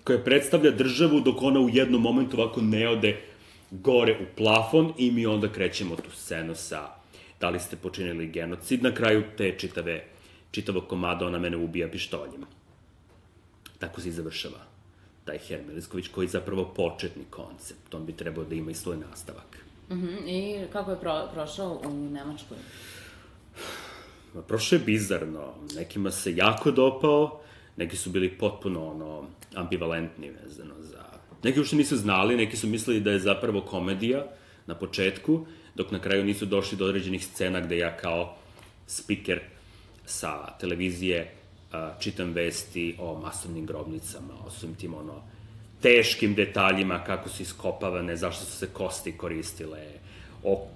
[0.04, 3.16] koja predstavlja državu dok ona u jednom momentu ovako ne ode
[3.70, 6.99] gore u plafon i mi onda krećemo tu scenu sa
[7.40, 10.05] da li ste počinili genocid, na kraju te čitave,
[10.50, 12.44] čitavog komada ona mene ubija pištoljem.
[13.79, 14.70] Tako se i završava
[15.24, 17.94] taj Hermel Isković, koji je zapravo početni koncept.
[17.94, 19.59] On bi trebao da ima i svoj nastavak.
[19.90, 20.26] Mm -hmm.
[20.26, 22.59] I kako je pro, prošao u Nemačkoj?
[24.48, 25.55] Prošao je bizarno.
[25.76, 27.40] Nekima se jako dopao,
[27.76, 31.05] neki su bili potpuno ono, ambivalentni vezano za...
[31.42, 34.26] Neki uopšte nisu znali, neki su mislili da je zapravo komedija
[34.66, 35.46] na početku,
[35.81, 38.35] dok na kraju nisu došli do određenih scena gde ja kao
[38.87, 39.40] speaker
[40.05, 41.35] sa televizije
[42.01, 45.23] čitam vesti o masovnim grobnicama, o svim tim ono,
[45.81, 49.87] teškim detaljima, kako su iskopavane, zašto su se kosti koristile,
[50.45, 50.66] o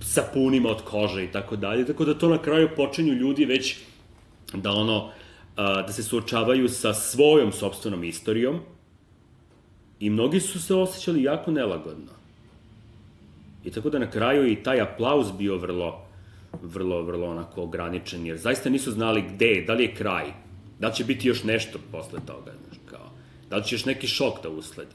[0.00, 3.76] sapunima od kože i tako dalje, tako da to na kraju počinju ljudi već
[4.52, 5.12] da ono,
[5.56, 8.60] da se suočavaju sa svojom sobstvenom istorijom
[10.00, 12.19] i mnogi su se osjećali jako nelagodno.
[13.64, 16.06] I tako da na kraju i taj aplauz bio vrlo,
[16.62, 20.32] vrlo, vrlo onako ograničen, jer zaista nisu znali gde da li je kraj,
[20.78, 23.10] da li će biti još nešto posle toga, znaš, kao,
[23.50, 24.94] da li će još neki šok da usledi.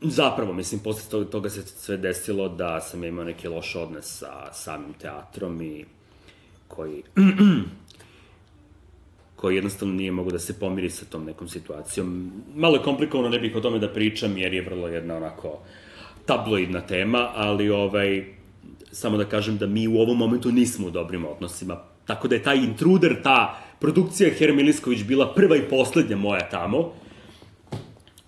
[0.00, 4.52] Zapravo, mislim, posle toga, toga se sve desilo da sam imao neki loš odnos sa
[4.52, 5.84] samim teatrom i
[6.68, 7.02] koji
[9.36, 12.32] koji jednostavno nije mogo da se pomiri sa tom nekom situacijom.
[12.54, 15.58] Malo je komplikovano, ne bih o tome da pričam, jer je vrlo jedna onako
[16.26, 18.24] tabloidna tema, ali ovaj,
[18.92, 21.76] samo da kažem da mi u ovom momentu nismo u dobrim odnosima.
[22.06, 26.92] Tako da je taj intruder, ta produkcija Hermi Lisković bila prva i poslednja moja tamo.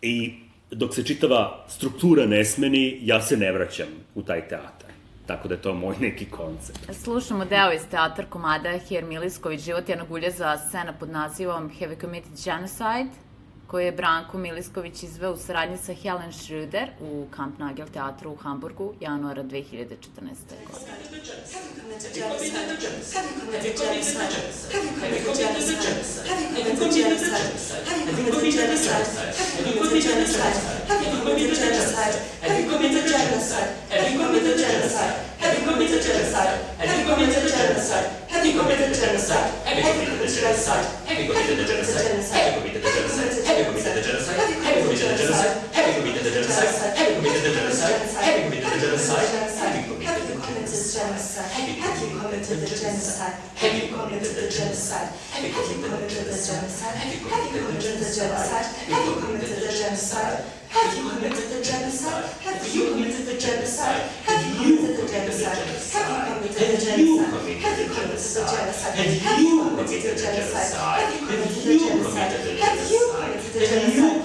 [0.02, 0.34] I
[0.70, 4.88] dok se čitava struktura ne smeni, ja se ne vraćam u taj teatar.
[5.26, 6.78] Tako da je to moj neki koncept.
[6.92, 12.00] Slušamo deo iz teatar komada Hermi Lisković, život jednog uljeza scena pod nazivom Have you
[12.00, 13.27] committed genocide?
[13.68, 18.36] koje je Branko Milisković izveo u saradnji sa Helen Schröder u Kamp Nagel teatru u
[18.36, 19.96] Hamburgu januara 2014.
[20.66, 20.88] godine.
[43.48, 47.56] having committed the genocide, having committed the genocide, having committed the genocide, having committed the
[47.56, 49.24] genocide, having committed the genocide,
[49.56, 50.20] having committed
[52.44, 57.22] the genocide, having committed the genocide, having committed the genocide, having committed the genocide, having
[57.24, 62.24] committed the genocide, having committed the genocide, have you committed the genocide?
[62.44, 64.02] Have you committed the genocide?
[64.24, 65.56] Have you committed the genocide?
[65.56, 67.24] Have you committed the genocide?
[67.24, 68.94] Have you committed the genocide?
[68.94, 70.76] Have you committed the genocide?
[70.76, 72.32] Have you committed the genocide?
[72.60, 73.07] Have you
[73.48, 73.64] committed a
[73.96, 74.24] genocide?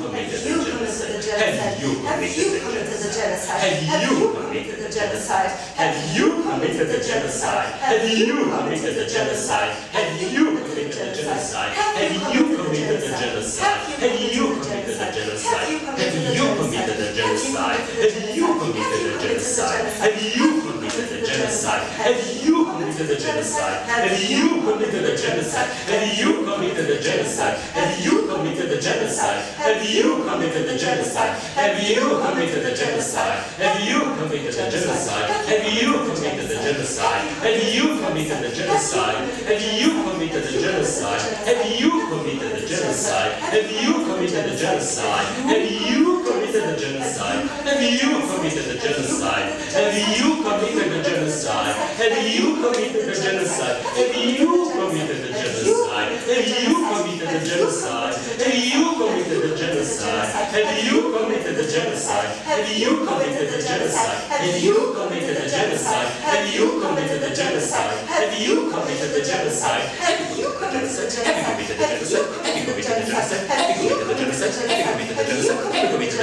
[1.63, 3.61] Have you committed a genocide?
[3.61, 5.49] Have you committed a genocide?
[5.75, 7.73] Have you committed a genocide?
[7.79, 9.75] Have you committed a genocide?
[9.91, 11.73] Have you committed a genocide?
[11.73, 13.79] Have you committed a genocide?
[13.99, 15.63] Have you committed a genocide?
[15.63, 17.79] Have you committed a genocide?
[18.03, 19.83] Have you committed a genocide?
[20.01, 21.23] Have you committed a genocide?
[21.23, 21.83] Have you committed a genocide?
[21.93, 23.85] Have you committed a genocide?
[23.87, 25.69] Have you committed a genocide?
[25.87, 27.57] Have you committed a genocide?
[27.73, 29.41] Have you committed a genocide?
[29.57, 31.37] Have you committed a genocide?
[31.53, 33.39] Have you committed a genocide?
[33.61, 35.29] Have you committed a genocide?
[35.29, 37.21] Have you committed a genocide?
[37.43, 39.29] Have you committed a genocide?
[39.45, 41.21] Have you committed a genocide?
[41.45, 43.31] Have you committed a genocide?
[43.53, 45.25] Have you committed a genocide?
[45.45, 47.45] Have you committed a genocide?
[47.61, 49.53] Have you committed a genocide?
[49.73, 51.75] Have you committed a genocide?
[51.97, 53.77] Have you committed a genocide?
[53.93, 56.13] Have you committed a genocide?
[56.25, 58.15] Have you committed a genocide?
[58.41, 60.39] Have you committed a genocide?
[60.51, 62.37] Have you committed a genocide?
[62.41, 64.13] Have you committed a genocide?
[64.33, 66.09] Have you committed a genocide?
[66.23, 67.93] Have you committed a genocide?
[68.07, 69.13] Have you committed a genocide?
[69.13, 69.85] Have you committed a genocide?
[70.01, 70.49] Have you committed a genocide?
[70.49, 71.33] You committed a genocide?
[71.33, 73.83] You committed a genocide?
[73.83, 74.53] You committed a genocide?
[74.69, 76.22] Have you committed a genocide?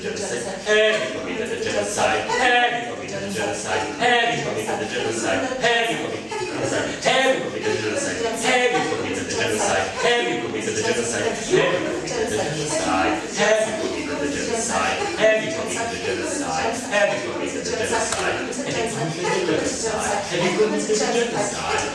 [0.00, 0.64] Committed genocide?
[0.64, 2.30] Have you committed a genocide?
[2.30, 3.80] Have you committed a genocide?
[4.00, 5.60] Have you committed a genocide?
[5.60, 7.04] Have you committed a genocide?
[7.04, 8.40] Have you committed a genocide?
[8.40, 9.88] Have you committed a genocide?
[10.00, 11.26] Have you committed a genocide?
[11.26, 12.96] Have you committed a genocide?
[13.10, 13.99] Have you committed genocide?
[14.70, 15.18] Genocide?
[15.18, 16.76] Have you committed a genocide?
[16.90, 18.30] Have you committed a genocide?
[18.30, 18.58] Have you
[18.90, 20.22] committed a genocide?
[20.30, 21.30] Have you committed a genocide?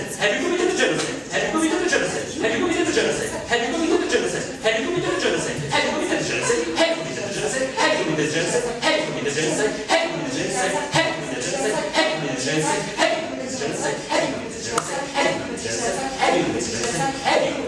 [0.00, 0.20] genocide?
[0.20, 1.16] Have you committed a genocide?
[1.30, 2.26] Have you committed a genocide?
[2.40, 3.30] Have you committed a genocide?
[3.46, 4.46] Have you committed a genocide?
[4.60, 6.58] Have you committed a genocide?
[6.70, 7.68] Have you committed a genocide?
[7.76, 8.80] Have you committed a genocide?
[8.80, 9.72] Have you committed a genocide?
[9.90, 10.60] Have you committed genocide?
[10.60, 11.74] Have you committed genocide?
[11.90, 12.68] Have you committed genocide?
[12.80, 13.40] Have you committed genocide?
[13.40, 13.98] Have you committed genocide?
[14.00, 15.04] Have you committed genocide?
[15.10, 15.80] Have you committed genocide?
[15.80, 16.08] Have you committed genocide?
[16.20, 17.14] Have you committed genocide?
[17.20, 17.50] Have you committed genocide?
[17.50, 17.66] Have you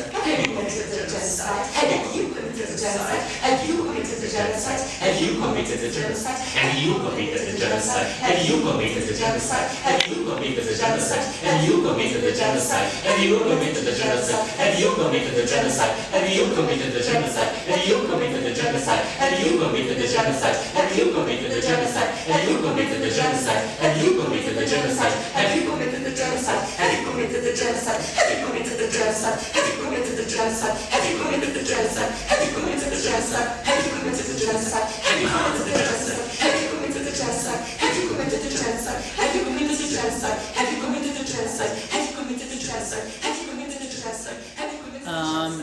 [0.00, 0.10] committed genocide?
[0.10, 2.29] Have you committed genocide?
[2.60, 4.80] Have you committed a genocide?
[5.00, 6.36] Have you committed a genocide?
[6.52, 8.06] Have you committed a genocide?
[8.20, 9.70] Have you committed a genocide?
[9.80, 11.24] Have you committed a genocide?
[11.40, 12.92] Have you committed a genocide?
[13.00, 14.44] Have you committed a genocide?
[14.60, 15.96] Have you committed a genocide?
[16.12, 17.48] Have you committed a genocide?
[17.64, 19.04] Have you committed a genocide?
[19.16, 20.60] Have you committed a genocide?
[20.76, 22.12] Have you committed a genocide?
[22.28, 22.60] Have you committed a genocide?
[22.60, 23.62] Have you committed a genocide?
[23.80, 25.12] Have you committed a genocide?
[25.32, 25.99] Have you committed a
[26.40, 26.64] genocide?
[26.80, 28.00] Have you committed a genocide?
[28.00, 29.38] Have you committed a genocide?
[29.52, 30.76] Have you committed a genocide?
[30.88, 32.12] Have you committed a genocide?
[32.28, 33.48] Have you committed a genocide?
[33.68, 34.88] Have you committed a genocide?
[35.04, 36.22] Have you committed a genocide?
[36.40, 37.60] Have you committed a genocide?
[37.80, 39.00] Have you committed a genocide?
[39.16, 40.38] Have you committed a genocide?
[40.56, 41.72] Have you committed a genocide?
[41.90, 43.04] Have you committed a genocide?
[43.20, 44.36] Have you committed a genocide?
[44.56, 45.08] Have you committed a genocide?
[45.08, 45.62] Um,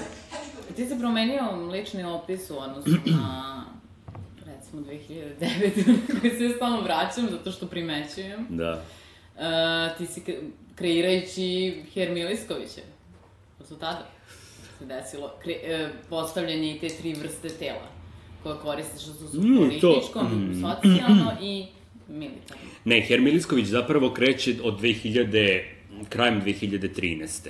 [0.76, 3.66] Ti si promenio lični opis u odnosu na
[4.46, 6.20] recimo 2009.
[6.22, 8.46] koji se stalno vraćam zato što primećujem.
[8.50, 8.84] Da.
[9.36, 10.24] Uh, ti si
[10.78, 12.82] kreirajući Hermiliskovića.
[13.58, 14.06] To su tada
[14.80, 15.34] se desilo.
[15.44, 17.88] Kre, uh, postavljanje i te tri vrste tela
[18.44, 20.62] koje koristiš što su Mm, političko, mm.
[20.62, 21.66] socijalno i
[22.08, 22.64] militarno.
[22.86, 25.64] Ne, Hermi Lisković zapravo kreće od 2000,
[26.10, 27.50] krajem 2013.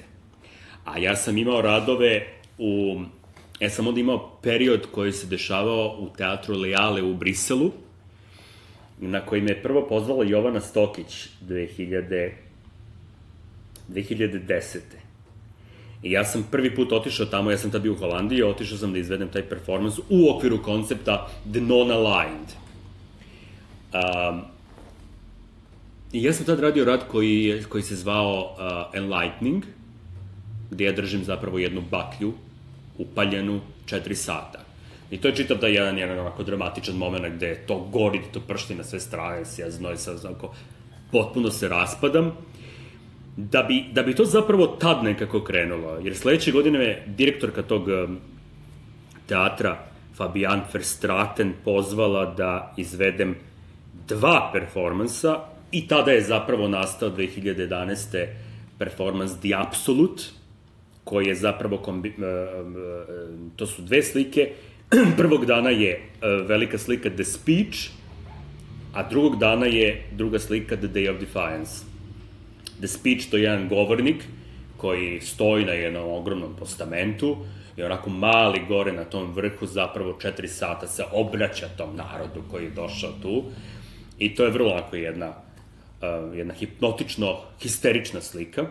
[0.86, 3.01] A ja sam imao radove u...
[3.59, 7.71] Ja sam onda imao period koji se dešavao u teatru Leale u Briselu,
[8.99, 12.32] na koji me je prvo pozvala Jovana Stokić 2000,
[13.89, 14.79] 2010.
[16.03, 18.93] I ja sam prvi put otišao tamo, ja sam tad bio u Holandiji, otišao sam
[18.93, 22.49] da izvedem taj performans u okviru koncepta The Non-Aligned.
[23.93, 24.41] Um,
[26.11, 29.63] I ja sam tad radio rad koji, koji se zvao uh, Enlightening,
[30.71, 32.33] gde ja držim zapravo jednu baklju
[32.97, 34.59] upaljenu 4 sata.
[35.11, 38.75] I to je čitav da jedan, jedan onako dramatičan moment gde to gori, to pršti
[38.75, 40.53] na sve strane, se ja znoj sad onako,
[41.11, 42.31] potpuno se raspadam.
[43.38, 47.83] Da bi, da bi to zapravo tad nekako krenulo, jer sledeće godine je direktorka tog
[49.27, 49.77] teatra
[50.15, 53.35] Fabian Verstraten pozvala da izvedem
[54.07, 55.39] dva performansa
[55.71, 58.25] i tada je zapravo nastao 2011.
[58.77, 60.23] performans The Absolute,
[61.03, 62.15] koji je zapravo, kombi,
[63.55, 64.49] to su dve slike,
[65.17, 67.89] prvog dana je uh, velika slika The Speech,
[68.93, 71.97] a drugog dana je druga slika The Day of Defiance.
[72.80, 74.23] The Speech to je jedan govornik
[74.78, 77.38] koji stoji na jednom ogromnom postamentu
[77.78, 82.63] i onako mali gore na tom vrhu zapravo četiri sata se obraća tom narodu koji
[82.63, 83.43] je došao tu.
[84.19, 88.65] I to je vrlo onako jedna, uh, jedna hipnotično histerična slika.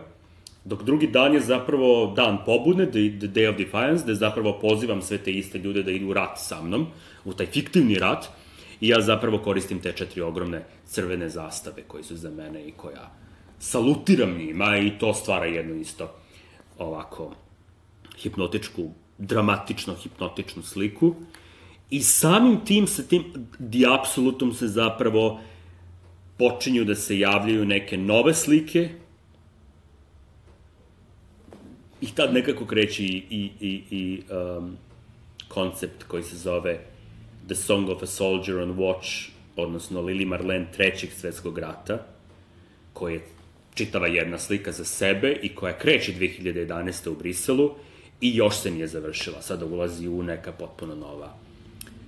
[0.65, 5.01] Dok drugi dan je zapravo dan pobune, the, the Day of Defiance, gde zapravo pozivam
[5.01, 6.87] sve te iste ljude da idu u rat sa mnom,
[7.25, 8.25] u taj fiktivni rat,
[8.81, 13.11] i ja zapravo koristim te četiri ogromne crvene zastave koje su za mene i koja
[13.59, 16.15] salutiram njima i to stvara jednu isto
[16.77, 17.31] ovako
[18.17, 21.15] hipnotičku, dramatično hipnotičnu sliku.
[21.89, 25.39] I samim tim, sa tim diapsolutom se zapravo
[26.37, 28.89] počinju da se javljaju neke nove slike,
[32.01, 34.77] i tad nekako kreće i, i, i, i um,
[35.47, 36.79] koncept koji se zove
[37.45, 42.05] The Song of a Soldier on Watch, odnosno Lili Marlene trećeg svetskog rata,
[42.93, 43.27] koji je
[43.77, 47.09] čitava jedna slika za sebe i koja kreće 2011.
[47.09, 47.71] u Briselu
[48.21, 49.41] i još se nije završila.
[49.41, 51.33] Sada ulazi u neka potpuno nova,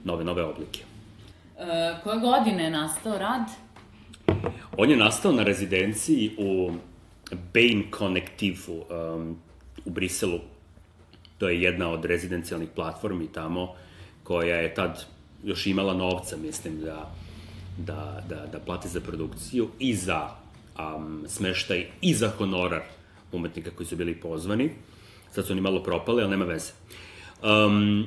[0.03, 0.79] nove, nove oblike.
[1.59, 3.41] E, koje godine je nastao rad?
[4.77, 6.71] On je nastao na rezidenciji u
[7.53, 9.37] Bain Connective, um,
[9.85, 10.39] u Briselu.
[11.37, 13.75] To je jedna od rezidencijalnih platformi tamo
[14.23, 15.05] koja je tad
[15.43, 17.11] još imala novca, mislim, da,
[17.77, 20.38] da, da, da plati za produkciju i za
[20.79, 22.81] um, smeštaj i za honorar
[23.31, 24.69] umetnika koji su bili pozvani.
[25.31, 26.71] Sad su oni malo propali, ali nema veze.
[27.43, 28.05] Um,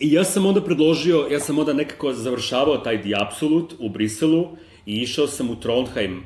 [0.00, 4.48] I ja sam onda predložio, ja sam onda nekako završavao taj Diapsolut u Briselu
[4.86, 6.24] i išao sam u Trondheim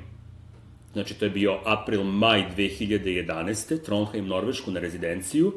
[0.95, 3.83] Znači, to je bio april-maj 2011.
[3.85, 5.53] Trondheim, Norvešku, na rezidenciju.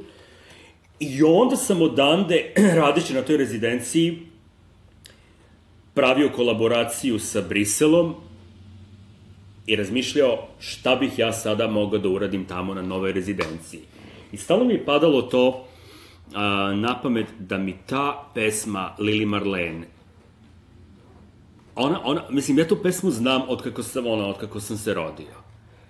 [1.00, 4.20] I onda sam odande, radići na toj rezidenciji,
[5.94, 8.16] pravio kolaboraciju sa Briselom
[9.68, 13.82] i razmišljao šta bih ja sada mogao da uradim tamo na novoj rezidenciji.
[14.32, 15.66] I stalo mi je padalo to
[16.34, 19.98] a, na pamet da mi ta pesma Lili Marlene
[21.78, 24.94] ona, ona, mislim, ja tu pesmu znam od kako sam, ona, od kako sam se
[24.94, 25.36] rodio.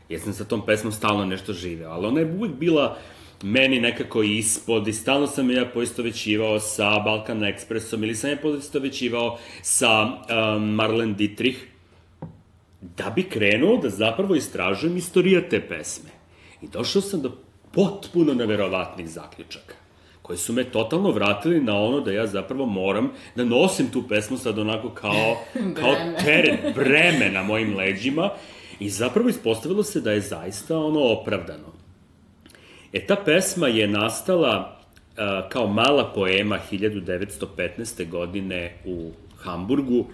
[0.10, 2.98] Ja sam sa tom pesmom stalno nešto živeo, ali ona je uvijek bila
[3.44, 9.38] meni nekako ispod i stalno sam ja poistovećivao sa Balkan Expressom ili sam ja poistovećivao
[9.62, 11.58] sa um, Marlene Dietrich
[12.98, 16.10] da bi krenuo da zapravo istražujem istorija te pesme.
[16.62, 17.32] I došao sam do
[17.72, 19.74] potpuno neverovatnih zaključaka
[20.28, 24.38] koji su me totalno vratili na ono da ja zapravo moram da nosim tu pesmu
[24.38, 25.38] sad onako kao,
[25.80, 28.30] kao teret, breme na mojim leđima
[28.80, 31.74] i zapravo ispostavilo se da je zaista ono opravdano.
[32.94, 34.80] E, ta pesma je nastala
[35.18, 38.10] uh, kao mala poema 1915.
[38.10, 40.06] godine u Hamburgu,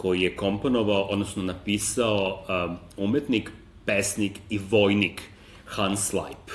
[0.00, 3.50] koji je komponovao, odnosno napisao uh, umetnik,
[3.84, 5.22] pesnik i vojnik
[5.64, 6.50] Hans Leip.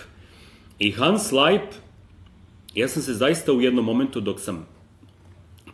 [0.79, 1.73] I Hans Leip
[2.75, 4.67] Ja sam se zaista u jednom momentu dok sam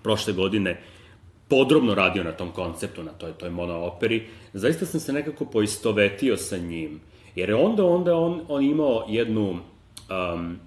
[0.03, 0.81] prošle godine
[1.47, 6.57] podrobno radio na tom konceptu, na toj, toj monooperi, zaista sam se nekako poistovetio sa
[6.57, 6.99] njim.
[7.35, 10.59] Jer je onda, onda on, on imao jednu, um,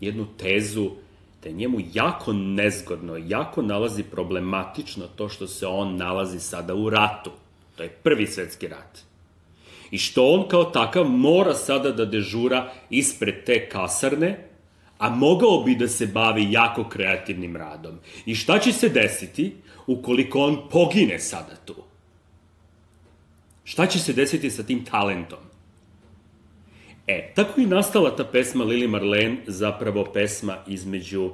[0.00, 0.90] jednu tezu
[1.48, 6.90] da je njemu jako nezgodno, jako nalazi problematično to što se on nalazi sada u
[6.90, 7.30] ratu.
[7.76, 8.98] To je prvi svetski rat.
[9.90, 14.48] I što on kao takav mora sada da dežura ispred te kasarne,
[14.98, 17.98] a mogao bi da se bavi jako kreativnim radom.
[18.26, 21.74] I šta će se desiti ukoliko on pogine sada tu?
[23.64, 25.47] Šta će se desiti sa tim talentom?
[27.08, 31.32] E, tako i nastala ta pesma Lili Marlene, zapravo pesma između uh,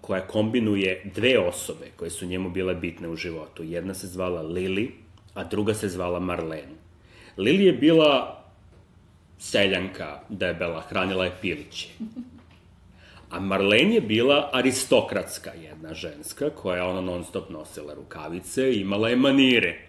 [0.00, 3.62] koja kombinuje dve osobe koje su njemu bile bitne u životu.
[3.62, 4.94] Jedna se zvala Lili,
[5.34, 6.74] a druga se zvala Marlene.
[7.36, 8.42] Lili je bila
[9.38, 11.88] seljanka debela, hranila je piliće.
[13.30, 18.80] A Marlene je bila aristokratska jedna ženska, koja je ona non stop nosila rukavice i
[18.80, 19.80] imala je manire.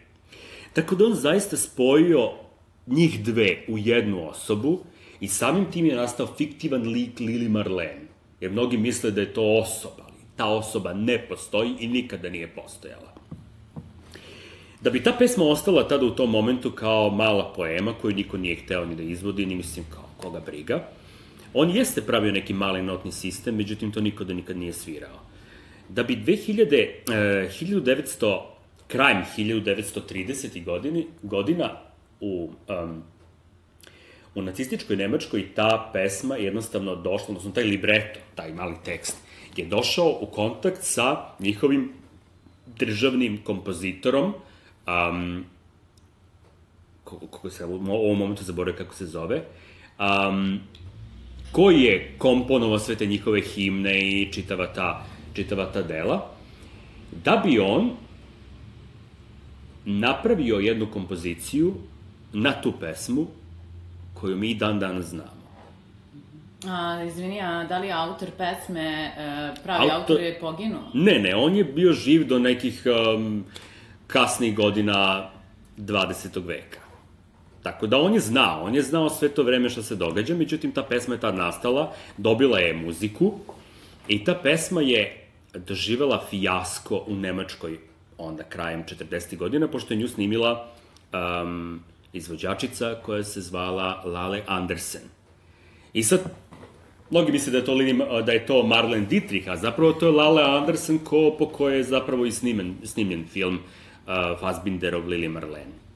[0.74, 2.47] Tako da on zaista spojio
[2.88, 4.80] njih dve u jednu osobu
[5.20, 8.08] i samim tim je nastao fiktivan lik Lili Marlene.
[8.42, 12.48] Jer mnogi misle da je to osoba, ali ta osoba ne postoji i nikada nije
[12.48, 13.14] postojala.
[14.82, 18.56] Da bi ta pesma ostala tada u tom momentu kao mala poema koju niko nije
[18.56, 20.88] hteo ni da izvodi, ni mislim kao koga briga,
[21.54, 25.20] on jeste pravio neki mali notni sistem, međutim to niko da nikad nije svirao.
[25.90, 28.42] Da bi 2000, eh, 1900,
[28.88, 30.64] krajem 1930.
[30.64, 31.87] godini, godina
[32.22, 33.04] u, um,
[34.36, 39.18] u nacističkoj Nemačkoj ta pesma jednostavno došla, odnosno taj libreto, taj mali tekst,
[39.56, 41.94] je došao u kontakt sa njihovim
[42.80, 44.34] državnim kompozitorom,
[44.88, 45.46] um,
[47.04, 49.42] kako se u ovom momentu zaboravio kako se zove,
[50.00, 50.60] um,
[51.52, 56.32] koji je komponovao sve te njihove himne i čitava ta, čitava ta dela,
[57.24, 57.92] da bi on
[59.86, 61.74] napravio jednu kompoziciju
[62.38, 63.28] na tu pesmu
[64.14, 65.38] koju mi dan danas znamo.
[66.68, 70.82] A, izvini, a da li autor pesme, e, pravi autor, autor je poginuo?
[70.94, 73.46] Ne, ne, on je bio živ do nekih um,
[74.08, 75.30] kasnih godina
[75.78, 76.46] 20.
[76.46, 76.80] veka.
[77.64, 80.72] Tako da on je znao, on je znao sve to vreme što se događa, međutim
[80.72, 83.34] ta pesma je tad nastala, dobila je muziku
[84.08, 87.78] i ta pesma je doživela fijasko u Nemačkoj
[88.18, 89.38] onda krajem 40.
[89.38, 90.68] godina, pošto je nju snimila
[91.14, 91.84] um,
[92.14, 95.02] izvođačica koja se zvala Lale Andersen.
[95.94, 96.22] I sad,
[97.10, 97.76] mnogi misle da je to,
[98.22, 101.84] da je to Marlene Dietrich, a zapravo to je Lale Andersen ko, po kojoj je
[101.84, 105.88] zapravo i snimen, snimljen film uh, Fassbinderov Lili Marlene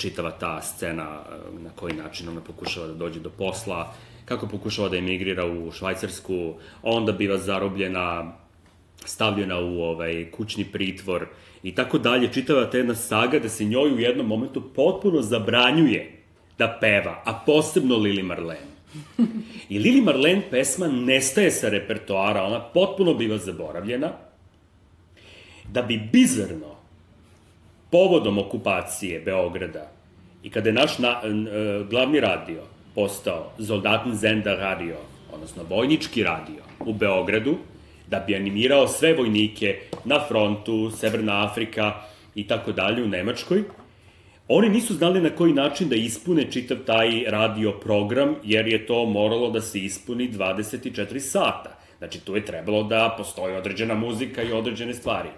[0.00, 3.92] čitava ta scena uh, na koji način ona pokušava da dođe do posla,
[4.24, 8.32] kako pokušava da emigrira u Švajcarsku, onda biva zarobljena,
[9.04, 11.26] stavljena u ovaj kućni pritvor
[11.62, 16.20] i tako dalje, čitava ta jedna saga da se njoj u jednom momentu potpuno zabranjuje
[16.58, 18.70] da peva, a posebno Lili Marlene.
[19.68, 24.12] I Lili Marlene pesma nestaje sa repertoara, ona potpuno biva zaboravljena,
[25.68, 26.76] da bi bizarno,
[27.90, 29.90] povodom okupacije Beograda,
[30.42, 32.62] i kada je naš na, n, n, glavni radio
[32.94, 34.96] postao Zoldaten Zender radio,
[35.32, 37.58] odnosno vojnički radio u Beogradu,
[38.10, 41.92] da bi animirao sve vojnike na frontu, Severna Afrika
[42.34, 43.62] i tako dalje u Nemačkoj.
[44.48, 49.04] Oni nisu znali na koji način da ispune čitav taj radio program, jer je to
[49.06, 51.78] moralo da se ispuni 24 sata.
[51.98, 55.28] Znači, tu je trebalo da postoji određena muzika i određene stvari.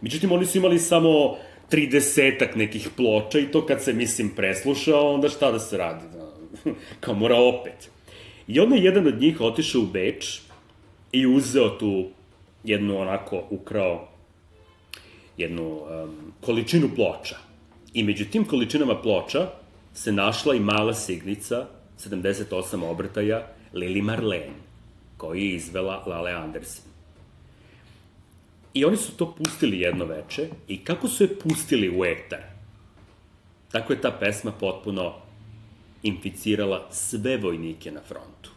[0.00, 1.36] Međutim, oni su imali samo
[1.70, 6.04] 30 nekih ploča i to kad se, mislim, preslušao, onda šta da se radi?
[7.00, 7.90] Kao mora opet.
[8.48, 10.40] I onda je jedan od njih otišao u Beč
[11.14, 12.10] i uzeo tu
[12.64, 14.08] jednu onako ukrao
[15.36, 17.36] jednu um, količinu ploča.
[17.92, 19.48] I među tim količinama ploča
[19.92, 21.66] se našla i mala signica
[21.98, 24.58] 78 obrtaja Lili Marlene,
[25.16, 26.84] koju je izvela Lale Andersen.
[28.74, 32.42] I oni su to pustili jedno veče i kako su je pustili u etar,
[33.72, 35.14] tako je ta pesma potpuno
[36.02, 38.53] inficirala sve vojnike na frontu.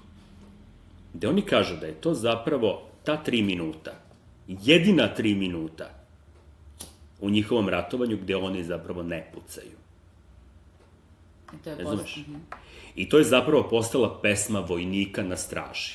[1.13, 3.91] Gde oni kažu da je to zapravo ta tri minuta,
[4.47, 5.89] jedina tri minuta
[7.19, 9.77] u njihovom ratovanju gde oni zapravo ne pucaju.
[11.53, 12.15] I to je Razumeš?
[12.15, 12.27] post...
[12.27, 12.35] Mhm.
[12.95, 15.93] I to je zapravo postala pesma vojnika na straži.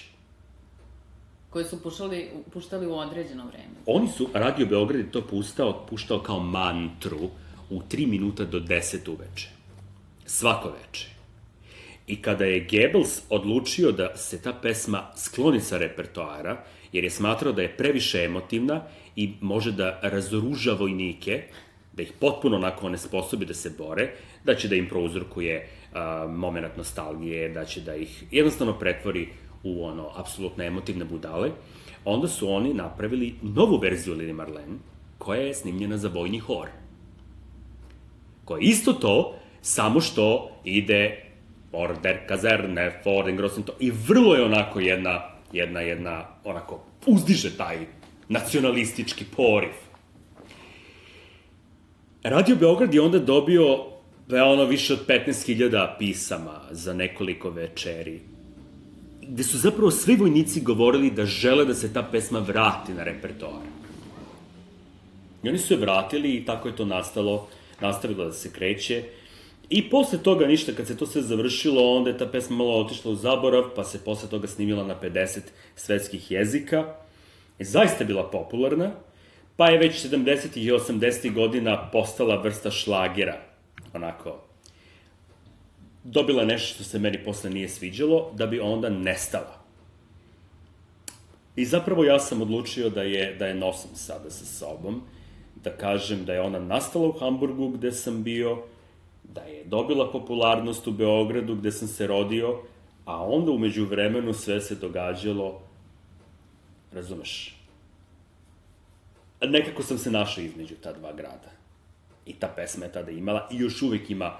[1.50, 3.74] Koje su puštali, puštali u određeno vreme.
[3.86, 7.18] Oni su, Radio Beograd je to pustao, puštao kao mantru
[7.70, 9.48] u 3 minuta do 10 uveče.
[10.26, 11.08] Svako veče.
[12.12, 17.52] I kada je Goebbels odlučio da se ta pesma skloni sa repertoara, jer je smatrao
[17.52, 18.82] da je previše emotivna
[19.16, 21.42] i može da razoruža vojnike,
[21.92, 24.10] da ih potpuno onako ne sposobi da se bore,
[24.44, 25.68] da će da im prouzrokuje
[26.28, 29.28] moment nostalgije, da će da ih jednostavno pretvori
[29.64, 31.50] u ono, apsolutno emotivne budale,
[32.04, 34.78] onda su oni napravili novu verziju Lili Marlene,
[35.18, 36.68] koja je snimljena za vojni hor.
[38.44, 41.31] Koja je isto to, samo što ide
[41.72, 45.20] order, kazerne, Forden, Grossen, to, i vrlo je onako jedna,
[45.52, 47.78] jedna, jedna, onako, uzdiže taj
[48.28, 49.72] nacionalistički poriv.
[52.22, 53.84] Radio Beograd je onda dobio
[54.28, 58.20] da ono više od 15.000 pisama za nekoliko večeri,
[59.22, 63.62] gde su zapravo svi vojnici govorili da žele da se ta pesma vrati na repertoar.
[65.42, 67.48] I oni su je vratili i tako je to nastalo,
[67.80, 69.02] nastavilo da se kreće.
[69.74, 73.12] I posle toga ništa, kad se to sve završilo, onda je ta pesma malo otišla
[73.12, 75.40] u zaborav, pa se posle toga snimila na 50
[75.76, 76.94] svetskih jezika.
[77.58, 78.90] I zaista je bila popularna,
[79.56, 80.58] pa je već 70.
[80.58, 81.34] i 80.
[81.34, 83.40] godina postala vrsta šlagera.
[83.94, 84.40] Onako,
[86.04, 89.64] dobila nešto što se meni posle nije sviđalo, da bi onda nestala.
[91.56, 95.02] I zapravo ja sam odlučio da je, da je nosim sada sa sobom,
[95.64, 98.62] da kažem da je ona nastala u Hamburgu gde sam bio,
[99.34, 102.58] da je dobila popularnost u Beogradu gde sam se rodio,
[103.04, 105.60] a onda umeđu vremenu sve se događalo,
[106.92, 107.56] razumeš,
[109.40, 111.50] nekako sam se našao između ta dva grada.
[112.26, 114.32] I ta pesma je tada imala i još uvek ima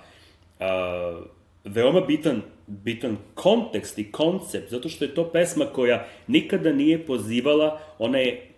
[0.60, 1.26] uh,
[1.64, 7.80] veoma bitan, bitan kontekst i koncept, zato što je to pesma koja nikada nije pozivala,
[7.98, 8.50] ona je,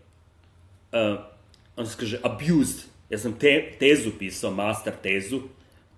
[0.92, 1.18] uh,
[1.76, 2.84] on se kaže, abused.
[3.10, 5.40] Ja sam te, tezu pisao, master tezu,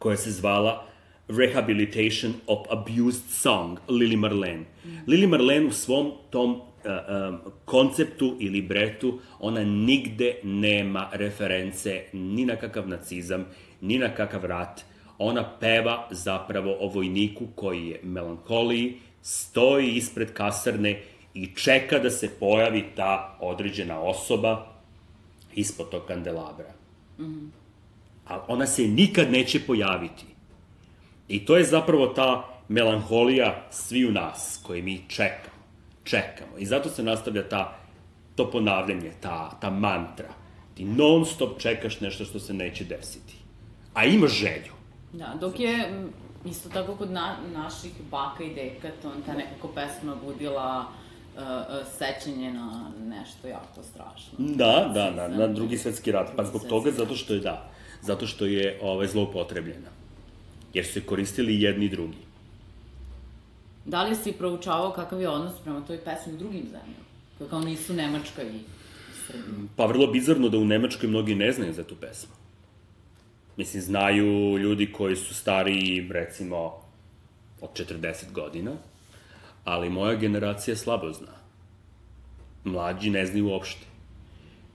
[0.07, 0.87] koja se zvala
[1.29, 4.65] Rehabilitation of Abused Song, Lili Marlene.
[4.85, 4.99] Mm.
[5.07, 12.45] Lili Marlene u svom tom uh, um, konceptu ili bretu, ona nigde nema reference ni
[12.45, 13.47] na kakav nacizam,
[13.81, 14.85] ni na kakav rat,
[15.19, 21.03] ona peva zapravo o vojniku koji je melankoliji, stoji ispred kasarne
[21.35, 24.67] i čeka da se pojavi ta određena osoba
[25.55, 26.71] ispod tog kandelabra.
[27.19, 27.66] Mm -hmm.
[28.29, 30.25] Ali ona se nikad neće pojaviti.
[31.29, 35.57] I to je zapravo ta melanholija svi u nas, koje mi čekamo.
[36.05, 36.59] Čekamo.
[36.59, 37.79] I zato se nastavlja ta,
[38.35, 40.29] to ponavljanje, ta, ta mantra.
[40.75, 43.35] Ti non stop čekaš nešto što se neće desiti.
[43.95, 44.73] A imaš želju.
[45.13, 46.05] Da, dok je
[46.45, 50.87] isto tako kod na, naših baka i deka, to ta nekako pesma budila
[51.35, 54.33] uh, uh, sećanje na nešto jako strašno.
[54.39, 56.31] Da, da, na, na drugi svetski rat.
[56.37, 57.71] Pa zbog toga, zato što je da,
[58.03, 59.91] zato što je ovaj, zloupotrebljena.
[60.75, 62.19] Jer su se koristili jedni i drugi.
[63.85, 67.51] Da li si proučavao kakav je odnos prema toj pesmi u drugim zemljama?
[67.51, 68.61] Kao nisu Nemačka i
[69.27, 69.69] Srbija.
[69.77, 72.35] Pa vrlo bizarno da u Nemačkoj mnogi ne znaju za tu pesmu.
[73.57, 76.83] Mislim, znaju ljudi koji su stariji, recimo,
[77.61, 78.73] od 40 godina,
[79.65, 81.33] ali moja generacija slabo zna.
[82.65, 83.86] Mlađi ne znaju uopšte.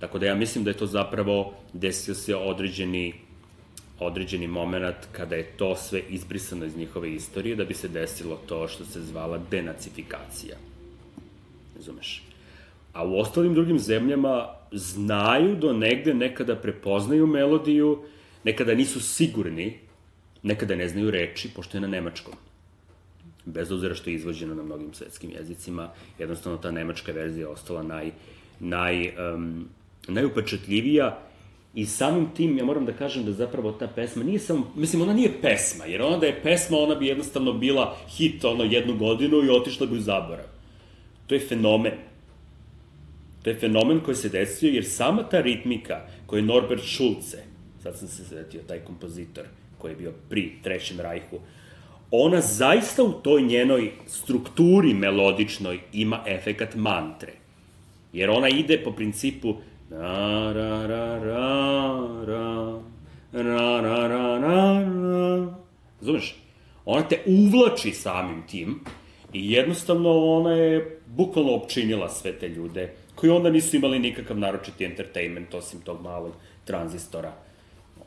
[0.01, 3.13] Tako da ja mislim da je to zapravo desio se određeni
[3.99, 8.67] određeni moment kada je to sve izbrisano iz njihove istorije da bi se desilo to
[8.67, 10.57] što se zvala denacifikacija.
[11.75, 12.23] Razumeš?
[12.93, 18.03] A u ostalim drugim zemljama znaju do negde nekada prepoznaju melodiju,
[18.43, 19.79] nekada nisu sigurni,
[20.43, 22.33] nekada ne znaju reči, pošto je na nemačkom.
[23.45, 25.89] Bez obzira što je izvođeno na mnogim svetskim jezicima,
[26.19, 28.11] jednostavno ta nemačka verzija je ostala naj,
[28.59, 29.69] naj, um,
[30.07, 31.19] najupečatljivija
[31.75, 35.13] i samim tim ja moram da kažem da zapravo ta pesma nije samo, mislim ona
[35.13, 39.43] nije pesma, jer ona da je pesma ona bi jednostavno bila hit ono jednu godinu
[39.43, 40.45] i otišla bi u zaborav.
[41.27, 41.93] To je fenomen.
[43.43, 47.51] To je fenomen koji se desio jer sama ta ritmika koju je Norbert Schulze
[47.83, 49.45] sad sam se svetio, taj kompozitor
[49.77, 51.39] koji je bio pri Trećem rajhu,
[52.11, 57.33] ona zaista u toj njenoj strukturi melodičnoj ima efekat mantre.
[58.13, 59.55] Jer ona ide po principu
[59.91, 62.81] ra ra ra ra ra.
[63.33, 65.55] Ra ra ra ra ra.
[66.01, 66.35] Zumeš?
[66.85, 68.79] Ona te uvlači samim tim
[69.33, 74.85] i jednostavno ona je bukvalno opčinila sve te ljude koji onda nisu imali nikakav naročiti
[74.85, 76.33] entertainment osim tog malog
[76.65, 77.33] tranzistora.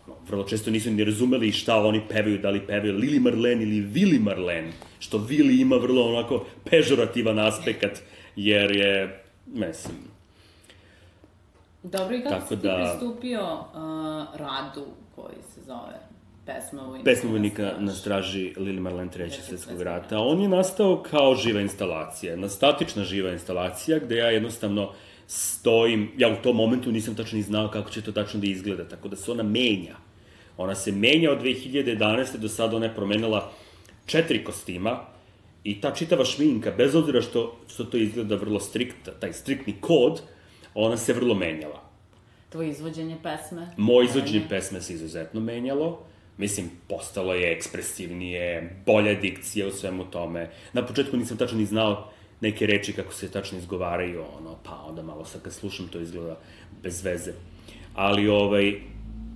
[0.06, 3.80] Ono, vrlo često nisu ni razumeli šta oni pevaju, da li pevaju Lili Marlen ili
[3.80, 8.02] Vili Marlen, što Vili ima vrlo onako pežorativan aspekt,
[8.36, 10.13] jer je, mislim...
[11.84, 12.96] Dobro, i kako Tako si ti da...
[12.98, 16.00] pristupio uh, radu koji se zove
[16.46, 20.18] Pesma vojnika, Pesma vojnika na straži Lili Marlen Trećeg svetskog rata.
[20.18, 24.92] On je nastao kao živa instalacija, jedna statična živa instalacija, gde ja jednostavno
[25.26, 28.88] stojim, ja u tom momentu nisam tačno ni znao kako će to tačno da izgleda,
[28.88, 29.96] tako da se ona menja.
[30.56, 32.36] Ona se menja od 2011.
[32.36, 33.50] do sada ona je promenila
[34.06, 35.00] četiri kostima
[35.64, 40.22] i ta čitava šminka, bez obzira što, što to izgleda vrlo strikt, taj striktni kod,
[40.74, 41.82] ona se vrlo menjala.
[42.48, 43.68] Tvoje izvođenje pesme?
[43.76, 46.02] Moje izvođenje pesme se izuzetno menjalo.
[46.36, 50.50] Mislim, postalo je ekspresivnije, bolja dikcija u svemu tome.
[50.72, 52.10] Na početku nisam tačno ni znao
[52.40, 56.38] neke reči kako se tačno izgovaraju, ono, pa onda malo sad kad slušam to izgleda
[56.82, 57.32] bez veze.
[57.94, 58.74] Ali, ovaj,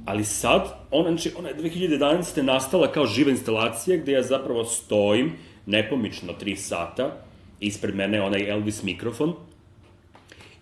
[0.05, 2.43] ali sad, ona, znači, ona je 2011.
[2.43, 5.33] nastala kao živa instalacija gde ja zapravo stojim
[5.67, 7.17] nepomično 3 sata,
[7.61, 9.35] ispred mene je onaj Elvis mikrofon,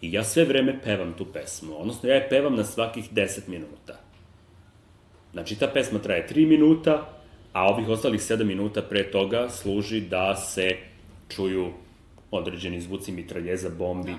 [0.01, 4.01] i ja sve vreme pevam tu pesmu, odnosno ja je pevam na svakih 10 minuta.
[5.33, 7.09] Znači, ta pesma traje 3 minuta,
[7.53, 10.77] a ovih ostalih 7 minuta pre toga služi da se
[11.29, 11.73] čuju
[12.31, 14.13] određeni zvuci mitraljeza, bombi.
[14.13, 14.19] Da.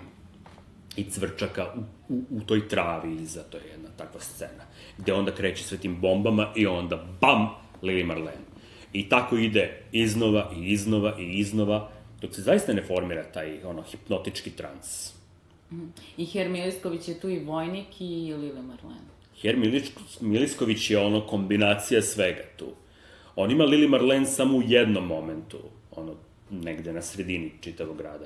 [0.97, 4.63] i cvrčaka u, u, u toj travi iza, to je jedna takva scena,
[4.97, 7.49] gde onda kreće sve tim bombama i onda bam,
[7.81, 8.47] Lili Marlene.
[8.93, 11.89] I tako ide iznova i iznova i iznova,
[12.21, 15.16] dok se zaista ne formira taj ono hipnotički trans.
[16.17, 19.07] I Her Milisković je tu i vojnik i Lile Marlene.
[19.41, 19.55] Her
[20.21, 22.67] Milisković je ono kombinacija svega tu.
[23.35, 25.57] On ima Lili Marlene samo u jednom momentu,
[25.91, 26.15] ono,
[26.51, 28.25] negde na sredini čitavog grada.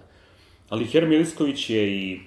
[0.70, 2.20] Ali Her Milisković je i,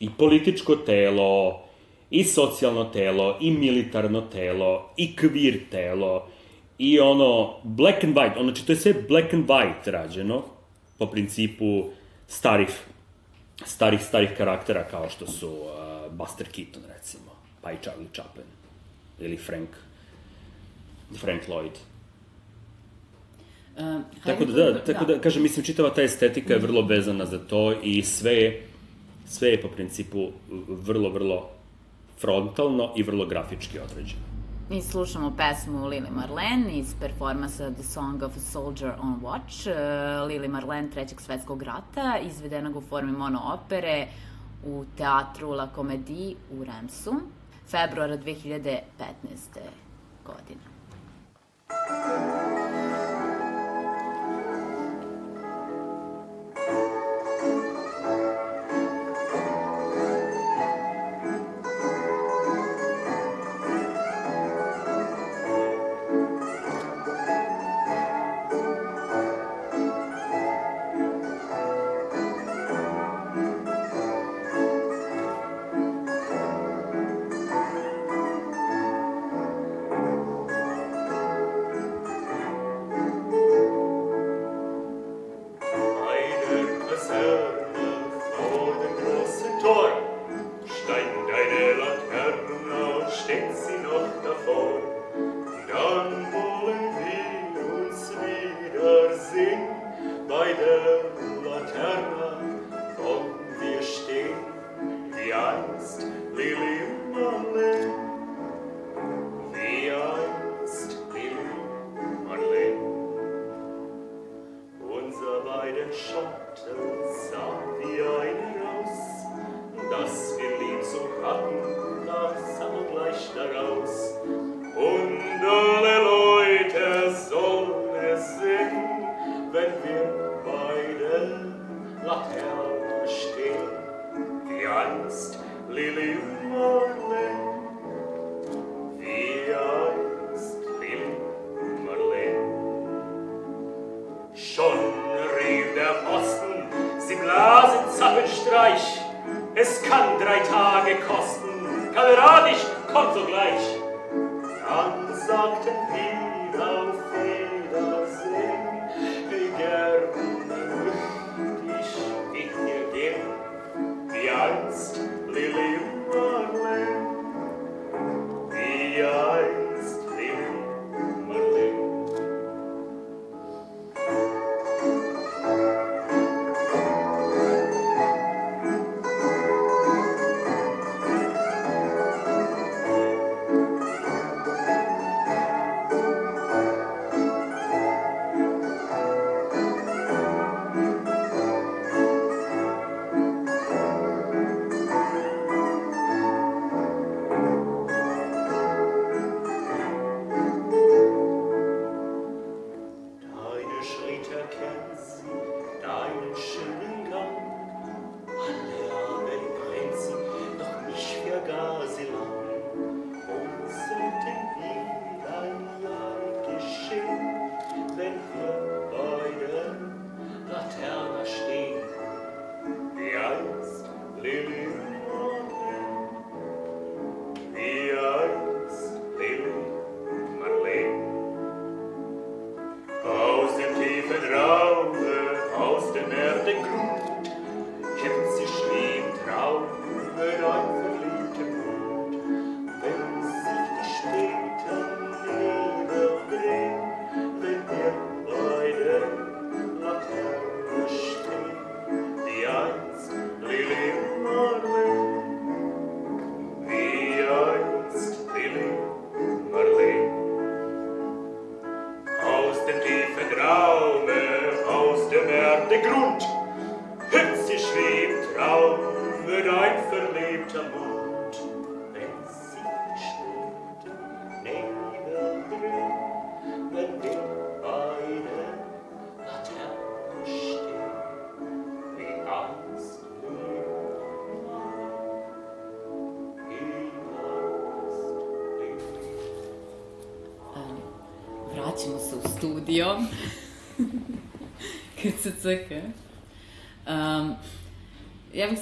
[0.00, 1.62] i političko telo,
[2.10, 6.28] i socijalno telo, i militarno telo, i kvir telo,
[6.78, 10.44] i ono, black and white, ono, znači to je sve black and white rađeno,
[10.98, 11.84] po principu
[12.26, 12.68] starih,
[13.64, 17.30] starih, starih karaktera kao što su uh, Buster Keaton, recimo,
[17.60, 18.46] pa i Charlie Chaplin,
[19.20, 19.68] ili Frank,
[21.20, 21.72] Frank Lloyd.
[23.76, 27.38] Uh, Tako da, da, tako da, kažem, mislim, čitava ta estetika je vrlo vezana za
[27.38, 28.66] to i sve je,
[29.26, 30.28] sve je po principu
[30.68, 31.50] vrlo, vrlo
[32.20, 34.27] frontalno i vrlo grafički određeno.
[34.70, 39.66] Mi slušamo pesmu Lili Marlene iz performansa The Song of a Soldier on Watch.
[39.66, 44.06] Uh, Lili Marlene Trećeg svetskog rata, izvedenog u formi mono opere
[44.64, 47.14] u teatru La Comédie u Remsu,
[47.70, 48.80] februara 2015.
[50.24, 50.60] godine.
[51.68, 53.07] Bei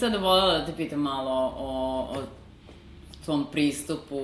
[0.06, 2.22] sada voljela da te pitam malo o, o
[3.24, 4.16] tvom pristupu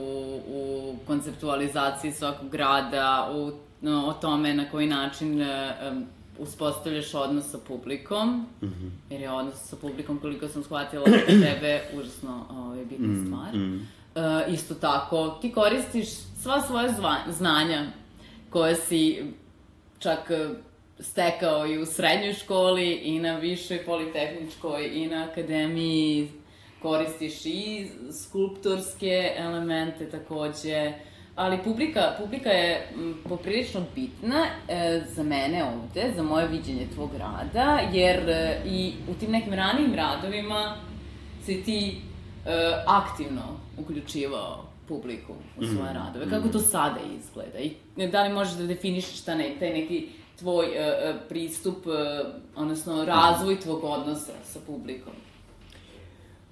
[0.49, 6.07] u konceptualizaciji svakog grada, u, no, o tome na koji način um,
[6.39, 8.91] uspostavljaš odnos sa publikom, mm -hmm.
[9.11, 13.27] jer je odnos sa publikom, koliko sam shvatila, za tebe užasno ovaj, bitna mm -hmm.
[13.27, 13.55] stvar.
[13.55, 14.47] Mm -hmm.
[14.47, 16.09] uh, isto tako, ti koristiš
[16.43, 17.87] sva svoja zva, znanja
[18.51, 19.33] koje si
[19.99, 20.31] čak
[21.03, 26.29] stekao i u srednjoj školi i na višoj politehničkoj i na akademiji
[26.83, 27.89] koristiš i
[28.23, 30.93] skulptorske elemente takođe,
[31.35, 32.89] ali publika, publika je
[33.29, 39.15] poprilično bitna e, za mene ovde, za moje viđenje tvog rada, jer e, i u
[39.15, 40.77] tim nekim ranijim radovima
[41.45, 41.97] si ti
[42.47, 42.51] e,
[42.87, 43.43] aktivno
[43.79, 45.97] uključivao publiku u svoje mm.
[45.97, 46.31] radove.
[46.31, 47.59] Kako to sada izgleda?
[47.59, 50.09] I da li možeš da definišeš šta ne, taj neki
[50.43, 51.95] tvoj uh, pristup, uh,
[52.57, 55.13] odnosno razvoj tvog odnosa sa publikom?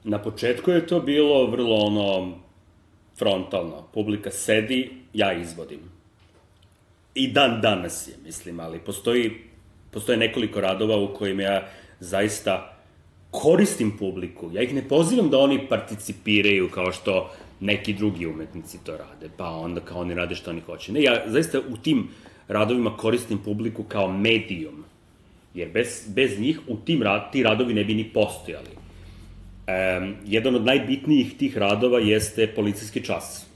[0.05, 2.39] Na početku je to bilo vrlo ono
[3.19, 3.83] frontalno.
[3.95, 5.81] Publika sedi, ja izvodim.
[7.15, 9.33] I dan danas je, mislim, ali postoji,
[9.91, 11.69] postoje nekoliko radova u kojima ja
[12.01, 12.77] zaista
[13.31, 14.51] koristim publiku.
[14.53, 17.31] Ja ih ne pozivam da oni participiraju kao što
[17.61, 20.93] neki drugi umetnici to rade, pa onda kao oni rade što oni hoće.
[20.93, 22.09] Ne, ja zaista u tim
[22.51, 24.85] radovima koristim publiku kao medijum,
[25.55, 28.71] jer bez, bez njih u tim rad, ti radovi ne bi ni postojali.
[28.71, 33.47] Um, jedan od najbitnijih tih radova jeste policijski čas,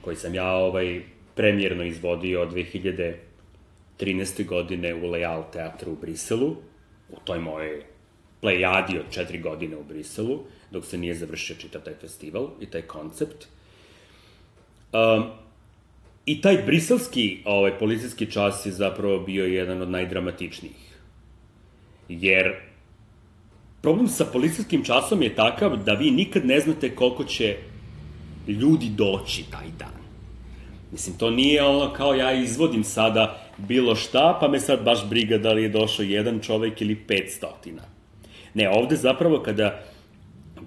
[0.00, 1.02] koji sam ja ovaj,
[1.34, 2.50] premjerno izvodio
[4.00, 4.46] 2013.
[4.46, 6.56] godine u Lejal teatru u Briselu,
[7.08, 7.82] u toj mojej
[8.40, 12.82] plejadi od četiri godine u Briselu, dok se nije završio čitav taj festival i taj
[12.82, 13.46] koncept.
[14.92, 15.41] Um,
[16.26, 20.98] I taj briselski ovaj, policijski čas je zapravo bio jedan od najdramatičnijih.
[22.08, 22.54] Jer
[23.82, 27.56] problem sa policijskim časom je takav da vi nikad ne znate koliko će
[28.48, 30.02] ljudi doći taj dan.
[30.92, 35.38] Mislim, to nije ono kao ja izvodim sada bilo šta, pa me sad baš briga
[35.38, 37.46] da li je došao jedan čovek ili 500.
[38.54, 39.84] Ne, ovde zapravo kada,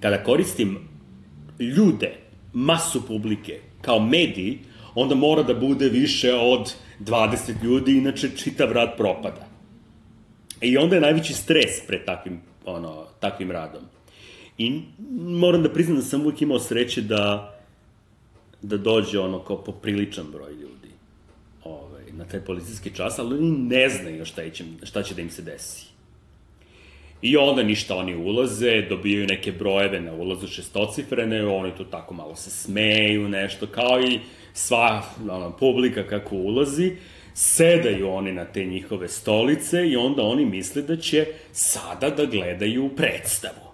[0.00, 0.78] kada koristim
[1.58, 2.12] ljude,
[2.52, 4.58] masu publike, kao mediji,
[4.96, 9.46] onda mora da bude više od 20 ljudi, inače čitav rad propada.
[10.60, 13.82] I onda je najveći stres pred takvim, ono, takvim radom.
[14.58, 14.80] I
[15.18, 17.56] moram da priznam da sam uvijek imao sreće da,
[18.62, 20.90] da dođe ono kao popriličan broj ljudi
[21.64, 25.30] ovaj, na taj policijski čas, ali oni ne znaju šta će, šta će da im
[25.30, 25.86] se desi.
[27.22, 32.36] I onda ništa oni ulaze, dobijaju neke brojeve na ulazu šestocifrene, oni tu tako malo
[32.36, 34.20] se smeju, nešto, kao i
[34.52, 36.96] sva ono, publika kako ulazi,
[37.34, 42.90] sedaju oni na te njihove stolice i onda oni misle da će sada da gledaju
[42.96, 43.66] predstavu.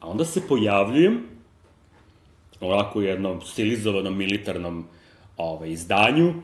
[0.00, 1.22] A onda se pojavljujem
[2.60, 4.84] ovako u jednom stilizovanom militarnom
[5.36, 6.34] ovaj, izdanju,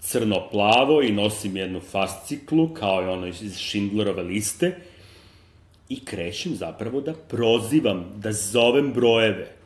[0.00, 4.76] crno-plavo i nosim jednu fasciklu kao i ono iz Schindlerove liste
[5.88, 9.58] i krećem zapravo da prozivam, da zovem brojeve.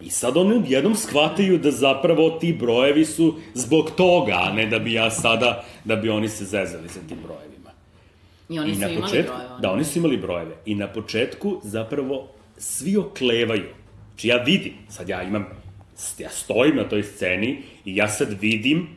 [0.00, 4.78] I sad oni jednom shvataju da zapravo ti brojevi su zbog toga, a ne da
[4.78, 7.70] bi ja sada, da bi oni se zezali sa tim brojevima.
[8.48, 9.60] I oni I su na imali početku, brojeve.
[9.60, 10.56] Da, oni su imali brojeve.
[10.66, 13.68] I na početku zapravo svi oklevaju.
[14.08, 15.46] Znači ja vidim, sad ja imam,
[16.18, 18.88] ja stojim na toj sceni i ja sad vidim,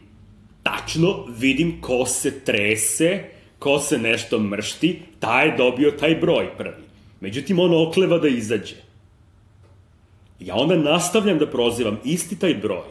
[0.64, 3.24] tačno vidim ko se trese,
[3.62, 6.84] ko se nešto mršti, taj je dobio taj broj prvi.
[7.20, 8.76] Međutim, on okleva da izađe.
[10.40, 12.90] Ja onda nastavljam da prozivam isti taj broj.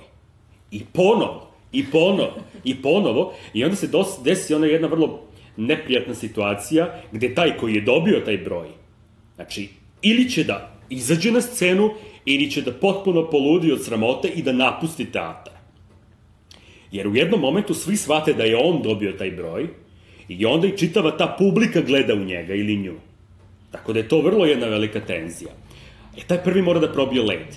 [0.71, 5.21] I ponovo, i ponovo, i ponovo, i onda se dos, desi ona jedna vrlo
[5.57, 8.69] neprijatna situacija gde taj koji je dobio taj broj,
[9.35, 9.69] znači,
[10.03, 11.91] ili će da izađe na scenu,
[12.25, 15.55] ili će da potpuno poludi od sramote i da napusti teatar.
[16.93, 19.69] Jer u jednom momentu svi shvate da je on dobio taj broj
[20.31, 22.95] i onda i čitava ta publika gleda u njega ili nju.
[23.71, 25.51] Tako da je to vrlo jedna velika tenzija.
[26.17, 27.57] E, taj prvi mora da probije led.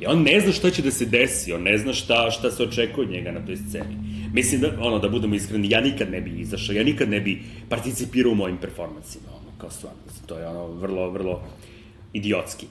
[0.00, 2.62] I on ne zna šta će da se desi, on ne zna šta, šta se
[2.62, 3.96] očekuje od njega na toj sceni.
[4.32, 7.40] Mislim da, ono, da budemo iskreni, ja nikad ne bi izašao, ja nikad ne bi
[7.68, 11.42] participirao u mojim performansima, ono, kao stvarno, to je ono, vrlo, vrlo
[12.12, 12.66] idiotski.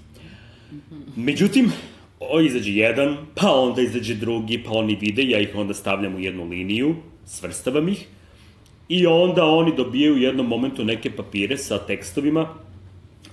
[1.15, 1.71] Međutim,
[2.19, 6.19] o, izađe jedan, pa onda izađe drugi, pa oni vide, ja ih onda stavljam u
[6.19, 6.95] jednu liniju,
[7.25, 8.07] svrstavam ih,
[8.89, 12.47] i onda oni dobijaju u jednom momentu neke papire sa tekstovima,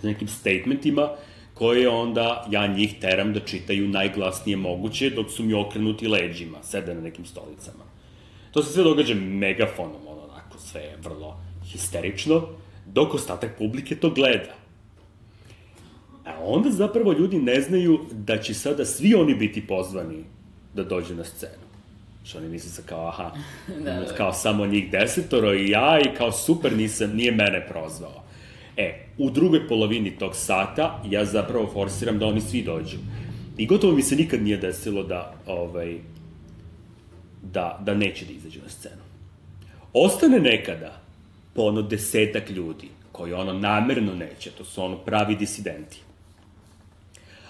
[0.00, 1.08] sa nekim statementima,
[1.54, 6.94] koje onda ja njih teram da čitaju najglasnije moguće dok su mi okrenuti leđima, sede
[6.94, 7.84] na nekim stolicama.
[8.50, 12.42] To se sve događa megafonom, ono, onako, sve je vrlo histerično,
[12.86, 14.54] dok ostatak publike to gleda.
[16.24, 20.24] A onda zapravo ljudi ne znaju da će sada svi oni biti pozvani
[20.74, 21.61] da dođu na scenu.
[22.24, 23.30] Što oni misle sa kao, aha,
[23.84, 24.14] da, da.
[24.14, 28.22] kao samo njih desetoro i ja i kao super nisam, nije mene prozvao.
[28.76, 32.96] E, u drugoj polovini tog sata ja zapravo forsiram da oni svi dođu.
[33.56, 35.98] I gotovo mi se nikad nije desilo da, ovaj,
[37.42, 39.02] da, da neće da izađu na scenu.
[39.92, 41.00] Ostane nekada
[41.54, 46.00] po ono desetak ljudi, koji ono namerno neće, to su ono pravi disidenti.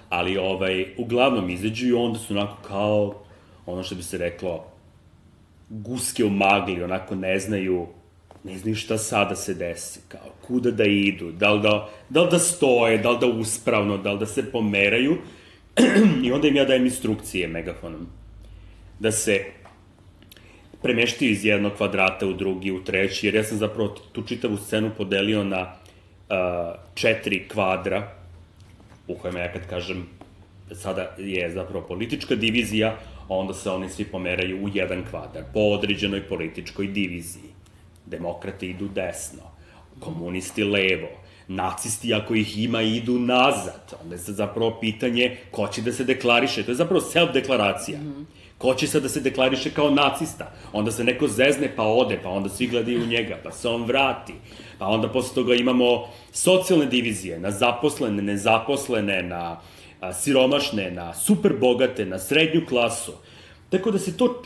[0.09, 3.23] Ali ovaj, uglavnom izađu i onda su onako kao,
[3.67, 4.73] ono što bi se reklo,
[5.69, 7.87] guske u magli, onako ne znaju,
[8.45, 12.31] ne znaju šta sada se desi, kao kuda da idu, da li da, da, li
[12.31, 15.17] da stoje, da li da uspravno, da li da se pomeraju.
[16.25, 18.07] I onda im ja dajem instrukcije megafonom.
[18.99, 19.45] Da se
[20.83, 24.91] premeštio iz jednog kvadrata u drugi, u treći, jer ja sam zapravo tu čitavu scenu
[24.97, 26.37] podelio na uh,
[26.95, 28.13] četiri kvadra,
[29.09, 30.07] u kojima ja kad kažem
[30.75, 32.97] sada je zapravo politička divizija,
[33.29, 37.51] onda se oni svi pomeraju u jedan kvadar, po određenoj političkoj diviziji.
[38.07, 39.43] Demokrate idu desno,
[40.01, 41.09] komunisti levo,
[41.49, 43.95] nacisti ako ih ima idu nazad.
[44.03, 46.63] Onda je zapravo pitanje ko će da se deklariše.
[46.63, 47.99] To je zapravo self-deklaracija.
[47.99, 50.53] Mm -hmm Ko će sad da se deklariše kao nacista?
[50.73, 53.85] Onda se neko zezne pa ode, pa onda svi gledaju u njega, pa se on
[53.85, 54.35] vrati.
[54.79, 59.61] Pa onda posle toga imamo socijalne divizije, na zaposlene, nezaposlene, na
[60.03, 63.13] a, siromašne, na super bogate, na srednju klasu.
[63.71, 64.43] Tako da se to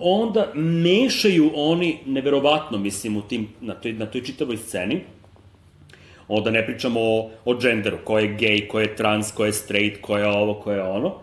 [0.00, 5.02] onda mešaju oni neverovatno, mislim, u tim, na toj, na toj čitavoj sceni.
[6.28, 10.00] Onda ne pričamo o, o dženderu, ko je gej, ko je trans, ko je straight,
[10.00, 11.14] ko je ovo, ko je ono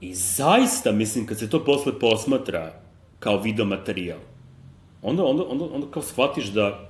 [0.00, 2.72] I zaista, mislim, kad se to posle posmatra
[3.18, 4.18] kao video materijal,
[5.02, 6.88] onda, onda, onda, onda kao shvatiš da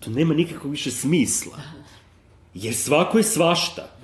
[0.00, 1.56] to nema nikakvog više smisla.
[2.54, 3.97] Jer svako je svašta.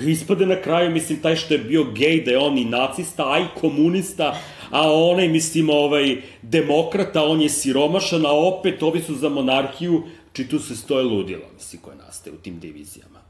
[0.00, 3.38] Ispade na kraju, mislim, taj što je bio gej, da je on i nacista, a
[3.38, 4.36] i komunista,
[4.70, 10.48] a onaj, mislim, ovaj, demokrata, on je siromašan, a opet ovi su za monarhiju, či
[10.48, 13.20] tu se stoje ludilo, mislim, koje nastaje u tim divizijama.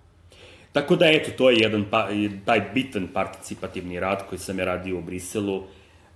[0.72, 2.08] Tako da, eto, to je jedan pa,
[2.44, 5.62] taj bitan participativni rad koji sam ja radio u Briselu,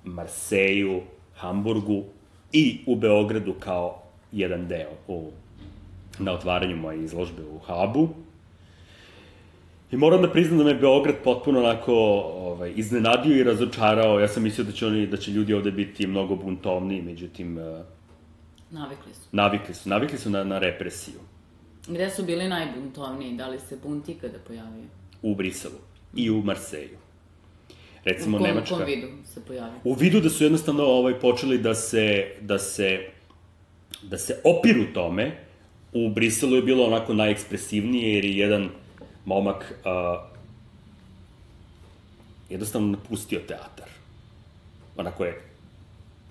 [0.04, 1.00] Marseju,
[1.36, 2.04] Hamburgu
[2.52, 5.30] i u Beogradu kao jedan deo u,
[6.18, 8.08] na otvaranju moje izložbe u Habu.
[9.92, 11.94] I moram da priznam da me Beograd potpuno onako
[12.34, 14.20] ovaj, iznenadio i razočarao.
[14.20, 17.58] Ja sam mislio da će, oni, da će ljudi ovde biti mnogo buntovniji, međutim...
[17.58, 17.64] Uh,
[18.70, 19.20] navikli su.
[19.32, 19.88] Navikli su.
[19.88, 21.20] Navikli su na, na represiju.
[21.88, 23.36] Gde su bili najbuntovniji?
[23.36, 24.84] Da li se bunt ikada pojavio?
[25.22, 25.78] U Briselu
[26.14, 26.98] i u Marseju.
[28.04, 28.74] Recimo, u kom, Nemačka...
[28.74, 29.80] U kom vidu se pojavio?
[29.84, 32.98] U vidu da su jednostavno ovaj, počeli da se, da se,
[34.02, 35.36] da se opiru tome.
[35.92, 38.68] U Briselu je bilo onako najekspresivnije, jer je jedan
[39.24, 40.30] momak uh,
[42.50, 43.88] jednostavno napustio teatar.
[44.96, 45.40] Onako je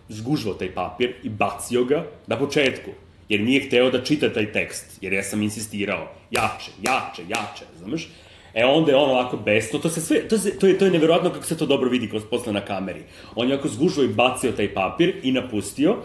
[0.10, 2.92] zgužvao taj papir i bacio ga na početku
[3.30, 8.10] jer nije hteo da čita taj tekst, jer ja sam insistirao, jače, jače, jače, razumeš?
[8.54, 10.92] E onda je on ovako besno, to se sve, to, se, to, je, to je
[10.92, 13.04] neverovatno kako se to dobro vidi kroz posle na kameri.
[13.36, 15.98] On je ovako zgužao i bacio taj papir i napustio,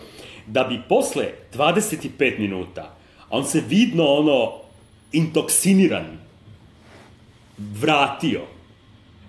[0.46, 2.96] da bi posle 25 minuta,
[3.30, 4.52] on se vidno ono
[5.12, 6.18] intoksiniran,
[7.58, 8.40] vratio.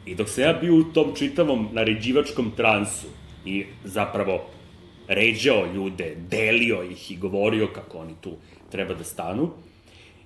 [0.06, 3.08] I dok se ja bio u tom čitavom naređivačkom transu
[3.46, 4.42] i zapravo
[5.08, 8.32] ređao ljude, delio ih i govorio kako oni tu
[8.72, 9.50] treba da stanu.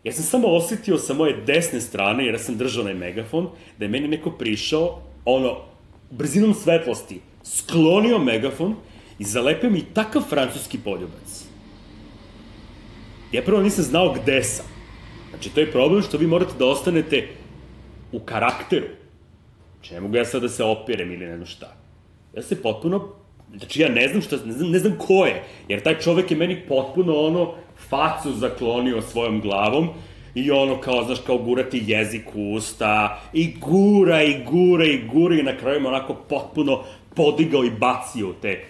[0.03, 3.85] Ja sam samo osetio sa moje desne strane, jer ja sam držao onaj megafon, da
[3.85, 5.57] je meni neko prišao, ono,
[6.11, 8.75] brzinom svetlosti, sklonio megafon
[9.19, 11.45] i zalepio mi takav francuski poljubac.
[13.31, 14.65] Ja prvo nisam znao gde sam.
[15.29, 17.27] Znači, to je problem što vi morate da ostanete
[18.11, 18.87] u karakteru.
[19.73, 21.75] Znači, ne mogu ja sad da se opirem ili ne znam šta.
[22.35, 23.09] Ja se potpuno
[23.57, 26.37] Znači, ja ne znam šta, ne znam, ne znam ko je, jer taj čovek je
[26.37, 27.53] meni potpuno ono,
[27.89, 29.89] facu zaklonio svojom glavom,
[30.35, 35.35] i ono kao, znaš, kao gurati jezik u usta, i gura, i gura, i gura,
[35.35, 36.83] i na kraju onako potpuno
[37.15, 38.65] podigao i bacio te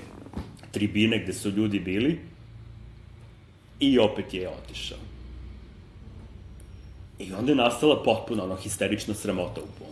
[0.71, 2.19] tribine gde su ljudi bili,
[3.79, 5.08] i opet je otišao.
[7.19, 9.89] I onda je nastala potpuno ono histerična sramota u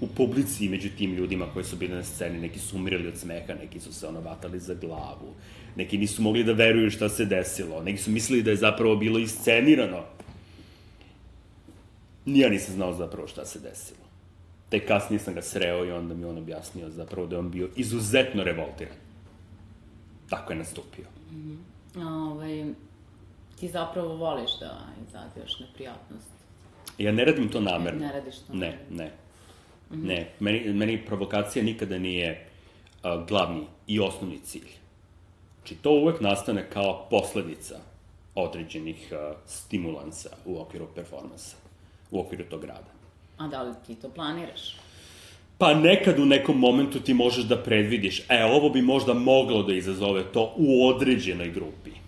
[0.00, 3.54] u publici među tim ljudima koji su bili na sceni, neki su umirali od smeha,
[3.54, 5.34] neki su se ono vatali za glavu,
[5.76, 9.18] neki nisu mogli da veruju šta se desilo, neki su mislili da je zapravo bilo
[9.18, 10.04] iscenirano.
[12.24, 14.00] Nija nisam znao zapravo šta se desilo.
[14.68, 17.68] Tek kasnije sam ga sreo i onda mi on objasnio zapravo da je on bio
[17.76, 18.94] izuzetno revoltiran.
[20.28, 21.04] tako je nastupio.
[21.96, 22.64] Ovaj,
[23.60, 26.30] ti zapravo voliš da izazivaš neprijatnost.
[26.98, 28.00] Ja ne radim to namerno.
[28.00, 29.12] Ne radiš to Ne, ne.
[29.90, 32.46] Ne, meni, meni provokacija nikada nije
[33.04, 34.68] uh, glavni i osnovni cilj.
[35.58, 37.80] Znači, to uvek nastane kao posledica
[38.34, 41.56] određenih uh, stimulansa u okviru performansa,
[42.10, 42.90] u okviru tog rada.
[43.38, 44.76] A da li ti to planiraš?
[45.58, 49.74] Pa nekad u nekom momentu ti možeš da predvidiš, e, ovo bi možda moglo da
[49.74, 51.99] izazove to u određenoj grupi.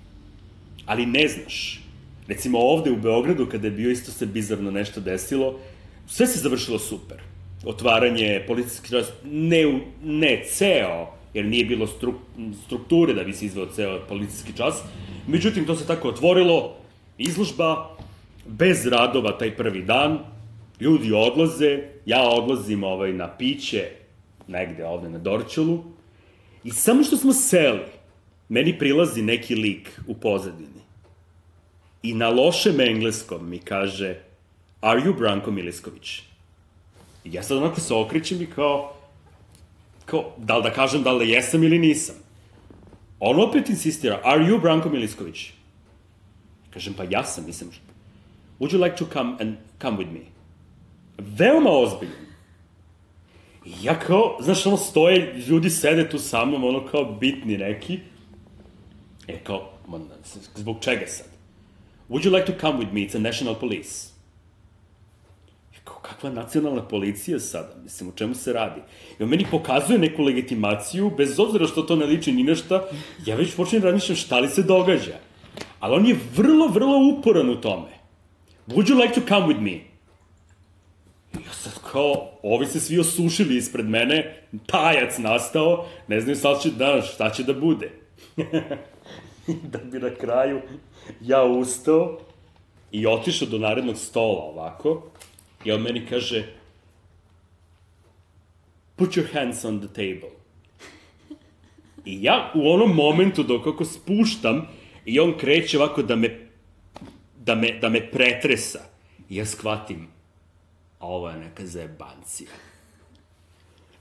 [0.92, 1.80] Ali ne znaš.
[2.28, 5.58] Recimo ovde u Beogradu, kada je bio isto se bizarno nešto desilo,
[6.06, 7.16] sve se završilo super.
[7.64, 12.14] Otvaranje policijski čas, ne, ne ceo, jer nije bilo struk,
[12.66, 14.82] strukture da bi se izveo ceo policijski čas.
[15.26, 16.76] Međutim, to se tako otvorilo,
[17.18, 17.96] izložba,
[18.46, 20.18] bez radova taj prvi dan,
[20.80, 23.88] ljudi odlaze, ja odlazim ovaj, na piće,
[24.48, 25.84] negde ovde na Dorčelu,
[26.64, 27.80] i samo što smo seli,
[28.48, 30.81] meni prilazi neki lik u pozadini.
[32.02, 34.16] I na lošem engleskom mi kaže,
[34.80, 36.22] are you Branko Milisković?
[37.24, 38.94] I ja sad onako se okrećem i kao,
[40.04, 42.14] kao, da li da kažem da li jesam ili nisam.
[43.20, 45.50] On opet insistira, are you Branko Milisković?
[46.70, 47.70] Kažem, pa ja sam, nisam.
[48.60, 50.20] Would you like to come and come with me?
[51.18, 52.26] Veoma ozbiljan.
[53.64, 58.00] I ja kao, znaš, ono stoje, ljudi sede tu sa mnom, ono kao bitni neki.
[59.28, 59.70] E, kao,
[60.54, 61.31] zbog čega sad?
[62.10, 63.00] Would you like to come with me?
[63.00, 64.08] It's a national police.
[65.74, 67.74] Ja kao, kakva nacionalna policija sada?
[67.82, 68.80] Mislim, o čemu se radi?
[69.18, 72.84] I on meni pokazuje neku legitimaciju, bez obzira što to ne liči ni na šta,
[73.26, 75.18] ja već počnem razmišljam šta li se događa.
[75.80, 77.88] Ali on je vrlo, vrlo uporan u tome.
[78.68, 79.92] Would you like to come with me?
[81.40, 86.62] I ja sad kao, ovi se svi osušili ispred mene, tajac nastao, ne znaju sad
[86.62, 87.90] će da, šta će da bude.
[89.72, 90.60] da bi na kraju
[91.20, 92.18] ja ustao
[92.92, 95.02] i otišao do narednog stola ovako,
[95.64, 96.46] i on meni kaže,
[98.96, 100.30] put your hands on the table.
[102.04, 104.68] I ja u onom momentu dok ako spuštam
[105.04, 106.48] i on kreće ovako da me,
[107.38, 108.80] da me, da me pretresa,
[109.28, 110.08] i ja shvatim,
[110.98, 112.50] a ovo je neka zebancija.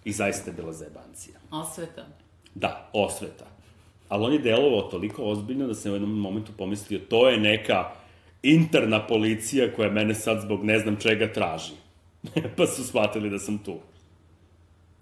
[0.06, 1.40] I zaista je bila zebancija.
[1.52, 2.08] Osveta.
[2.56, 3.46] Da, osveta.
[4.12, 7.92] Ali on je delovao toliko ozbiljno da sam u jednom momentu pomislio to je neka
[8.44, 11.74] interna policija koja mene sad zbog ne znam čega traži.
[12.58, 13.76] pa su shvatili da sam tu.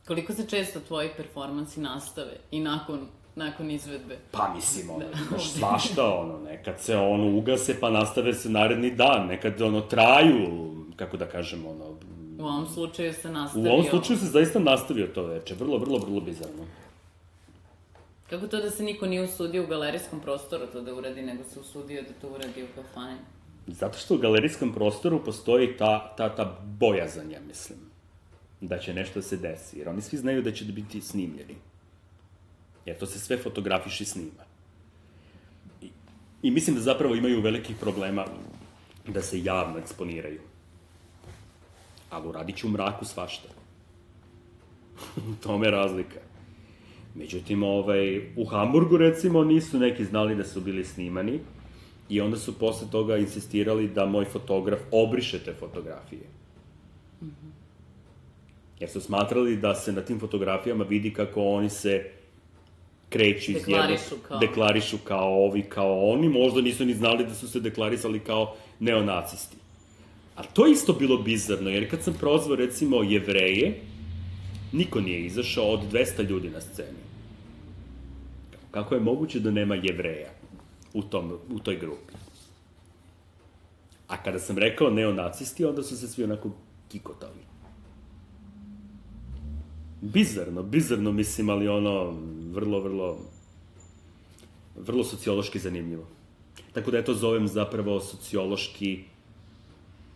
[0.07, 2.99] Koliko se često tvoji performansi nastave i nakon,
[3.35, 4.17] nakon izvedbe?
[4.31, 5.17] Pa mislim, ono, Da.
[5.29, 10.71] znaš, svašta, ono, nekad se ono ugase pa nastave se naredni dan, nekad ono traju,
[10.95, 11.85] kako da kažem, ono,
[12.39, 13.71] U ovom slučaju se u nastavio...
[13.71, 16.63] ovom slučaju se zaista nastavio to veče, vrlo, vrlo, vrlo bizarno.
[18.29, 21.59] Kako to da se niko nije usudio u galerijskom prostoru to da uradi, nego se
[21.59, 23.17] usudio da to uradi u kafani?
[23.67, 27.79] Zato što u galerijskom prostoru postoji ta, ta, ta bojazan, ja mislim,
[28.61, 31.55] da će nešto se desi, jer oni svi znaju da će biti snimljeni.
[32.85, 34.43] Jer to se sve fotografiši snima.
[35.81, 35.89] I,
[36.41, 38.25] I mislim da zapravo imaju velikih problema
[39.07, 40.41] da se javno eksponiraju.
[42.09, 43.47] Ali uradit ću u mraku svašta.
[45.31, 46.28] U tome je razlika.
[47.19, 51.39] Međutim, ovaj, u Hamburgu, recimo, nisu neki znali da su bili snimani
[52.09, 56.21] i onda su posle toga insistirali da moj fotograf obriše te fotografije.
[58.79, 62.11] Jer su smatrali da se na tim fotografijama vidi kako oni se
[63.09, 64.39] kreću iz Deklarišu kao.
[64.39, 69.57] deklarišu kao ovi, kao oni, možda nisu ni znali da su se deklarisali kao neonacisti.
[70.35, 73.81] A to je isto bilo bizarno, jer kad sam prozvao, recimo, jevreje,
[74.71, 77.08] niko nije izašao od 200 ljudi na sceni.
[78.71, 80.29] Kako je moguće da nema jevreja
[80.93, 82.13] u, tom, u toj grupi?
[84.07, 86.51] A kada sam rekao neonacisti, onda su se svi onako
[86.87, 87.49] kikotali.
[90.01, 92.13] Bizarno, bizarno mislim, ali ono,
[92.51, 93.17] vrlo, vrlo,
[94.75, 96.07] vrlo sociološki zanimljivo.
[96.73, 99.03] Tako da ja to zovem zapravo sociološki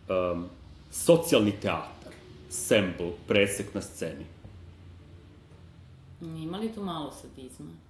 [0.08, 0.46] um,
[0.90, 2.12] socijalni teatar,
[2.48, 4.24] sample, presek na sceni.
[6.20, 7.83] Ima li tu malo sadizma?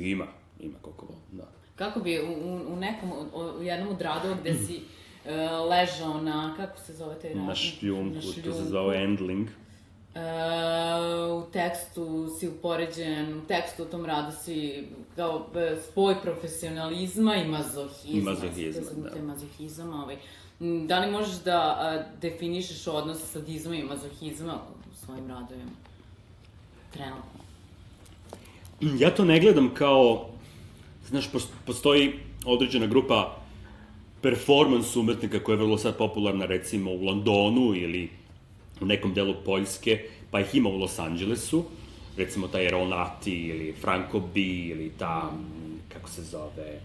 [0.00, 0.26] Ima,
[0.60, 1.48] ima koliko vol, da.
[1.76, 5.30] Kako bi u, u, nekom, u, jednom od radova gde si uh,
[5.70, 7.44] ležao na, kako se zove taj rad?
[7.44, 9.48] Na šljunku, Na to se zove endling.
[10.16, 14.84] E, u tekstu si upoređen, u tekstu u tom radu si
[15.16, 18.30] kao e, spoj profesionalizma i mazohizma.
[18.30, 19.22] Mazohizma, da.
[19.22, 20.16] mazohizam, ovaj.
[20.60, 24.54] M, Da li možeš da a, definišeš odnos sadizma i mazohizma
[24.92, 25.70] u svojim radovima?
[26.92, 27.45] Trenutno.
[28.80, 30.28] Ja to ne gledam kao
[31.08, 32.12] znaš, pos- postoji
[32.44, 33.36] određena grupa
[34.22, 38.08] performans umetnika koja je vrlo sad popularna recimo u Londonu ili
[38.80, 40.00] u nekom delu Poljske,
[40.30, 41.64] pa ih ima u Los Angelesu,
[42.16, 45.30] recimo taj Ronati ili Franco B ili ta,
[45.88, 46.80] kako se zove,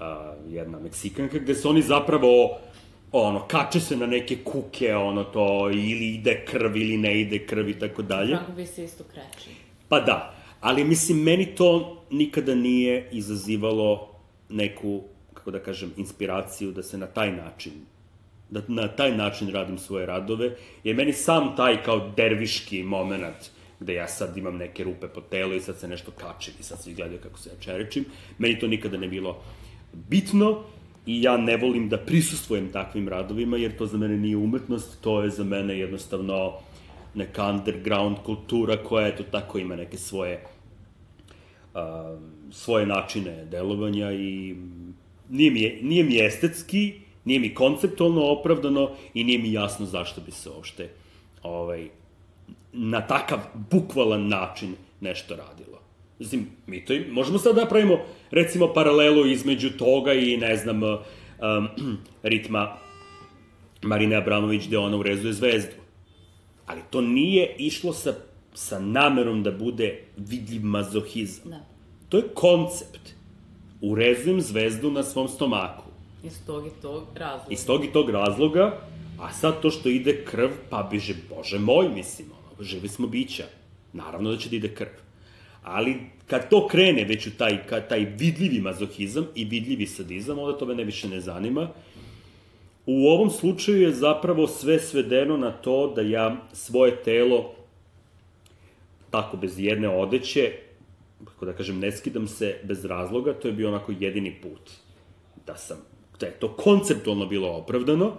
[0.00, 2.58] uh, jedna Meksikanka, gde se oni zapravo
[3.12, 7.68] ono, kače se na neke kuke, ono to, ili ide krv ili ne ide krv
[7.68, 8.36] i tako dalje.
[8.36, 9.50] Kako bi se isto kreći.
[9.88, 14.08] Pa da, ali mislim, meni to nikada nije izazivalo
[14.48, 15.02] neku,
[15.34, 17.72] kako da kažem, inspiraciju da se na taj način
[18.50, 23.50] da na taj način radim svoje radove, jer meni sam taj kao derviški moment,
[23.80, 26.82] gde ja sad imam neke rupe po telu i sad se nešto kačim i sad
[26.82, 28.04] svi gledaju kako se ja čerečim,
[28.38, 29.42] meni to nikada ne bilo
[29.92, 30.62] bitno
[31.06, 35.22] i ja ne volim da prisustvujem takvim radovima, jer to za mene nije umetnost, to
[35.22, 36.52] je za mene jednostavno
[37.14, 40.44] neka underground kultura koja, eto, tako ima neke svoje
[41.74, 42.16] a,
[42.52, 44.56] svoje načine delovanja i
[45.28, 50.20] nije mi, je, nije mi estetski, nije mi konceptualno opravdano i nije mi jasno zašto
[50.20, 50.88] bi se uopšte
[51.42, 51.88] ovaj,
[52.72, 53.38] na takav
[53.70, 55.80] bukvalan način nešto radilo.
[56.18, 57.98] Mislim, mi to i, možemo sad da pravimo,
[58.30, 61.68] recimo, paralelu između toga i, ne znam, um,
[62.22, 62.76] ritma
[63.82, 65.79] Marine Abramović gde ona urezuje zvezdu.
[66.70, 68.14] Ali to nije išlo sa,
[68.54, 71.50] sa namerom da bude vidljiv mazohizam.
[71.50, 71.60] Da.
[72.08, 73.14] To je koncept.
[73.80, 75.90] Urezujem zvezdu na svom stomaku.
[76.24, 77.50] Iz tog i tog razloga.
[77.50, 78.80] Iz tog i tog razloga,
[79.20, 83.44] a sad to što ide krv, pa biže, bože moj, mislim, ono, živi smo bića.
[83.92, 84.94] Naravno da će da ide krv.
[85.62, 90.58] Ali kad to krene već u taj, ka, taj vidljivi mazohizam i vidljivi sadizam, onda
[90.58, 91.68] to me ne više ne zanima.
[92.86, 97.52] U ovom slučaju je zapravo sve svedeno na to da ja svoje telo
[99.10, 100.52] tako bez jedne odeće,
[101.24, 104.70] kako da kažem, ne skidam se bez razloga, to je bio onako jedini put
[105.46, 105.76] da sam,
[106.20, 108.12] da je to konceptualno bilo opravdano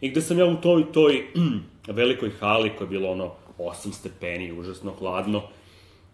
[0.00, 1.26] i gde sam ja u toj, toj
[2.00, 5.42] velikoj hali koja je bilo ono 8 stepeni, užasno hladno,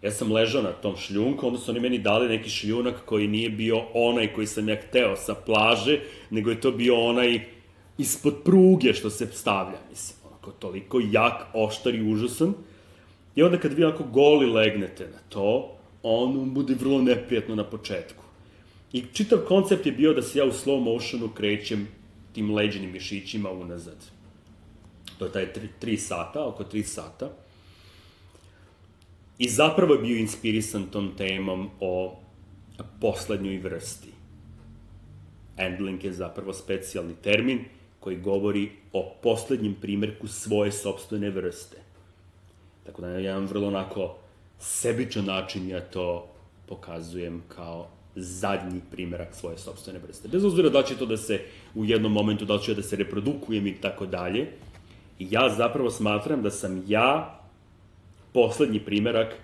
[0.01, 3.49] ja sam ležao na tom šljunku, onda su oni meni dali neki šljunak koji nije
[3.49, 5.99] bio onaj koji sam ja hteo sa plaže,
[6.29, 7.41] nego je to bio onaj
[7.97, 12.53] ispod pruge što se stavlja, mislim, onako toliko jak, oštar i užasan.
[13.35, 18.23] I onda kad vi onako goli legnete na to, ono bude vrlo neprijatno na početku.
[18.93, 21.87] I čitav koncept je bio da se ja u slow motionu krećem
[22.33, 23.97] tim leđenim mišićima unazad.
[25.17, 27.29] To je taj tri, tri sata, oko tri sata.
[29.37, 32.19] I zapravo je bio inspirisan tom temom o
[33.01, 34.09] poslednjoj vrsti.
[35.57, 37.65] Handling je zapravo specijalni termin
[38.03, 41.77] koji govori o poslednjem primerku svoje sobstvene vrste.
[42.85, 44.15] Tako da na jedan vrlo onako
[44.59, 46.27] sebičan način ja to
[46.67, 50.27] pokazujem kao zadnji primerak svoje sobstvene vrste.
[50.27, 51.39] Bez obzira da će to da se
[51.75, 54.47] u jednom momentu, da će ja da se reprodukujem i tako dalje.
[55.19, 57.39] Ja zapravo smatram da sam ja
[58.33, 59.35] poslednji primerak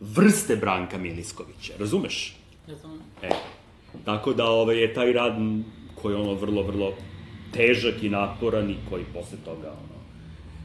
[0.00, 1.72] vrste Branka Miliskovića.
[1.78, 2.36] Razumeš?
[2.68, 3.00] Razumem.
[3.22, 3.28] E,
[4.04, 5.36] tako da ovaj, je taj rad
[5.94, 6.92] koji je ono vrlo, vrlo
[7.52, 10.00] težak i naporan i koji posle toga ono,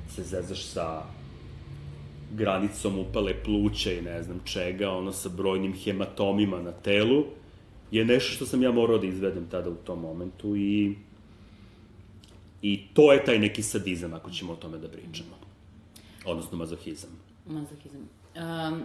[0.09, 1.03] se zezaš sa
[2.31, 7.23] granicom upale pluće i ne znam čega, ono sa brojnim hematomima na telu,
[7.91, 10.95] je nešto što sam ja morao da izvedem tada u tom momentu i
[12.61, 15.35] i to je taj neki sadizam ako ćemo o tome da pričamo.
[16.25, 17.09] Odnosno mazohizam.
[17.45, 18.09] Mazohizam.
[18.35, 18.83] Um,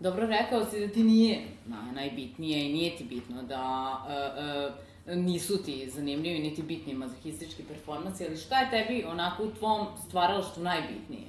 [0.00, 4.86] dobro, rekao si da ti nije na, najbitnije i nije ti bitno da uh, uh,
[5.06, 10.62] nisu ti zanimljivi niti bitni mazohistički performansi, ali šta je tebi onako u tvom stvaralaštvu
[10.62, 11.26] najbitnije?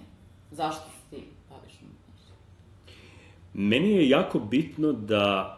[0.52, 1.74] Zašto se ti baviš?
[3.54, 5.58] Meni je jako bitno da,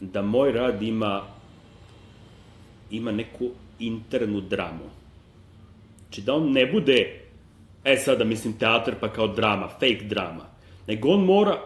[0.00, 1.22] da moj rad ima,
[2.90, 4.84] ima neku internu dramu.
[6.02, 7.20] Znači da on ne bude,
[7.84, 10.46] e sada mislim teatr pa kao drama, fake drama,
[10.86, 11.60] nego on mora,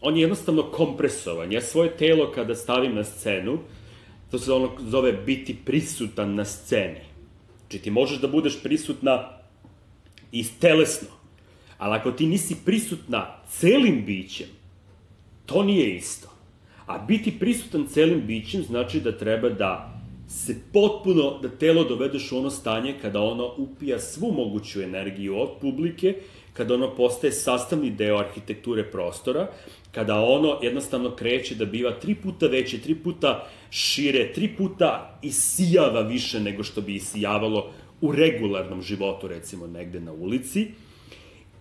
[0.00, 1.52] on je jednostavno kompresovan.
[1.52, 3.58] Ja svoje telo kada stavim na scenu,
[4.34, 7.00] to se ono zove biti prisutan na sceni.
[7.60, 9.28] Znači ti možeš da budeš prisutna
[10.32, 11.08] i telesno,
[11.78, 14.46] ali ako ti nisi prisutna celim bićem,
[15.46, 16.28] to nije isto.
[16.86, 22.38] A biti prisutan celim bićem znači da treba da se potpuno, da telo dovedeš u
[22.38, 26.14] ono stanje kada ono upija svu moguću energiju od publike,
[26.54, 29.48] kada ono postaje sastavni deo arhitekture prostora,
[29.92, 36.00] kada ono jednostavno kreće da biva tri puta veće, tri puta šire, tri puta isijava
[36.00, 37.70] više nego što bi isijavalo
[38.00, 40.70] u regularnom životu, recimo negde na ulici,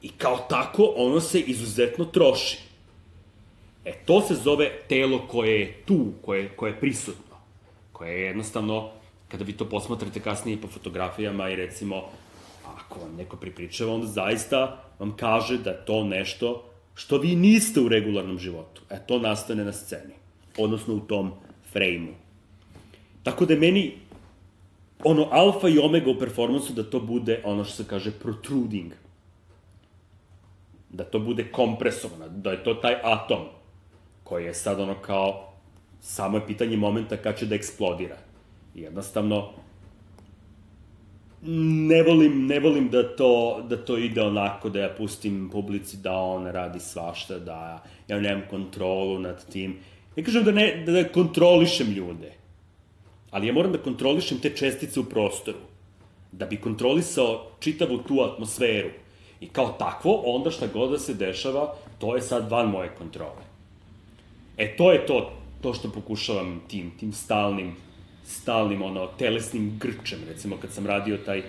[0.02, 2.58] i kao tako ono se izuzetno troši.
[3.86, 7.36] E, to se zove telo koje je tu, koje, koje je prisutno.
[7.92, 8.90] Koje je jednostavno,
[9.28, 12.10] kada vi to posmatrate kasnije po fotografijama i recimo,
[12.86, 17.82] ako vam neko pripričava, onda zaista vam kaže da je to nešto što vi niste
[17.82, 18.82] u regularnom životu.
[18.90, 20.14] E, to nastane na sceni.
[20.58, 21.32] Odnosno u tom
[21.72, 22.14] frejmu.
[23.24, 23.98] Tako da meni
[25.04, 28.94] ono alfa i omega u performansu da to bude ono što se kaže protruding.
[30.90, 33.46] Da to bude kompresovano, da je to taj atom
[34.24, 35.54] koji je sad ono kao
[36.02, 38.18] samo je pitanje momenta kad će da eksplodira.
[38.76, 39.52] Jednostavno,
[41.46, 46.14] ne volim, ne volim da to, da to ide onako, da ja pustim publici da
[46.14, 49.78] on radi svašta, da ja nemam kontrolu nad tim.
[50.16, 52.32] Ne kažem da ne, da kontrolišem ljude,
[53.32, 55.58] ali ja moram da kontrolišem te čestice u prostoru,
[56.32, 58.90] da bi kontrolisao čitavu tu atmosferu.
[59.42, 63.44] I kao takvo, onda šta god da se dešava, to je sad van moje kontrole.
[64.58, 67.76] E, to je to, to što pokušavam tim, tim stalnim,
[68.26, 71.42] stalnim, ono, telesnim grčem, recimo, kad sam radio taj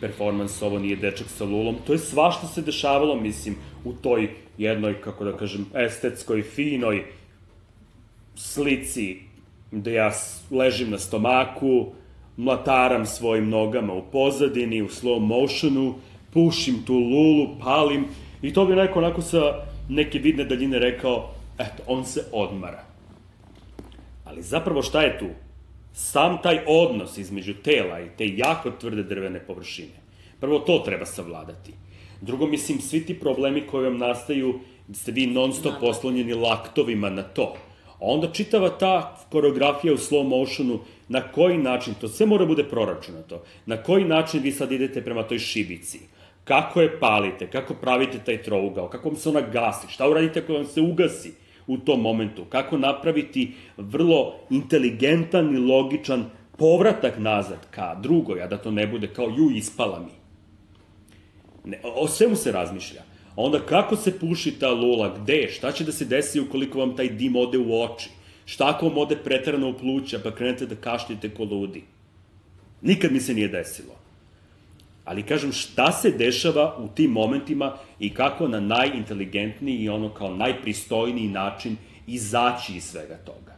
[0.00, 5.00] performans, ovo nije dečak sa lulom, to je svašta se dešavalo, mislim, u toj jednoj,
[5.00, 7.04] kako da kažem, estetskoj, finoj
[8.34, 9.16] slici,
[9.70, 10.10] gde ja
[10.50, 11.92] ležim na stomaku,
[12.36, 15.94] mlataram svojim nogama u pozadini, u slow motionu,
[16.32, 18.06] pušim tu lulu, palim,
[18.42, 22.84] i to bi neko onako sa neke vidne daljine rekao, eto, on se odmara.
[24.24, 25.26] Ali zapravo šta je tu?
[25.94, 30.02] Sam taj odnos između tela i te jako tvrde drvene površine.
[30.40, 31.72] Prvo to treba savladati.
[32.20, 34.60] Drugo, mislim, svi ti problemi koji vam nastaju,
[34.92, 37.54] ste vi non stop poslonjeni laktovima na to.
[37.88, 42.64] A onda čitava ta koreografija u slow motionu, na koji način, to sve mora bude
[42.64, 46.00] proračunato, na koji način vi sad idete prema toj šibici,
[46.44, 50.52] kako je palite, kako pravite taj trougao, kako vam se ona gasi, šta uradite ako
[50.52, 51.32] vam se ugasi,
[51.66, 56.24] u tom momentu, kako napraviti vrlo inteligentan i logičan
[56.58, 60.12] povratak nazad ka drugoj, a da to ne bude kao ju ispala mi.
[61.70, 63.00] Ne, o svemu se razmišlja.
[63.28, 66.96] A onda kako se puši ta lula, gde, šta će da se desi ukoliko vam
[66.96, 68.10] taj dim ode u oči,
[68.44, 71.82] šta ako vam ode pretarano u pluća pa krenete da kašljite ko ludi.
[72.82, 74.03] Nikad mi se nije desilo.
[75.04, 80.36] Ali kažem, šta se dešava u tim momentima i kako na najinteligentniji i ono kao
[80.36, 81.76] najpristojniji način
[82.06, 83.54] izaći iz svega toga.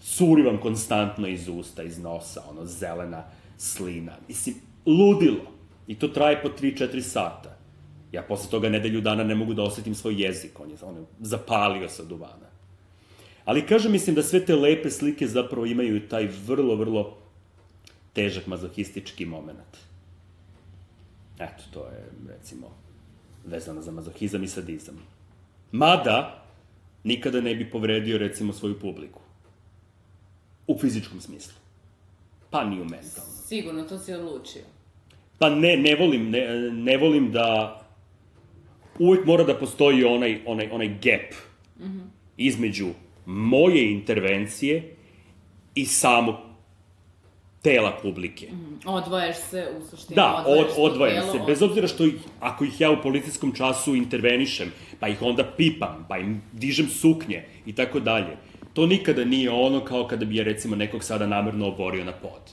[0.00, 3.24] Curi vam konstantno iz usta, iz nosa, ono, zelena
[3.58, 4.12] slina.
[4.28, 4.56] Mislim,
[4.86, 5.52] ludilo.
[5.86, 7.56] I to traje po 3-4 sata.
[8.12, 11.88] Ja posle toga nedelju dana ne mogu da osetim svoj jezik, on je on zapalio
[11.88, 12.48] sa duvana.
[13.44, 17.16] Ali kažem, mislim da sve te lepe slike zapravo imaju taj vrlo, vrlo
[18.12, 19.76] težak mazohistički moment.
[21.38, 22.70] Eto, to je, recimo,
[23.46, 24.98] vezano za mazohizam i sadizam.
[25.72, 26.44] Mada,
[27.04, 29.20] nikada ne bi povredio, recimo, svoju publiku.
[30.66, 31.54] U fizičkom smislu.
[32.50, 33.34] Pa ni u mentalnom.
[33.46, 34.62] Sigurno, to si odlučio.
[35.38, 37.80] Pa ne, ne volim, ne, ne volim da...
[38.98, 41.34] Uvek mora da postoji onaj, onaj, onaj gap
[41.78, 42.06] mm -hmm.
[42.36, 42.88] između
[43.26, 44.94] moje intervencije
[45.74, 46.36] i samog
[47.64, 48.46] tela publike.
[48.52, 50.16] Mm, odvajaš se u suštini.
[50.16, 51.38] Da, od, odvajam se.
[51.46, 56.06] Bez obzira što ih, ako ih ja u policijskom času intervenišem, pa ih onda pipam,
[56.08, 58.36] pa im dižem suknje i tako dalje.
[58.72, 62.52] To nikada nije ono kao kada bi je recimo nekog sada namerno oborio na pod.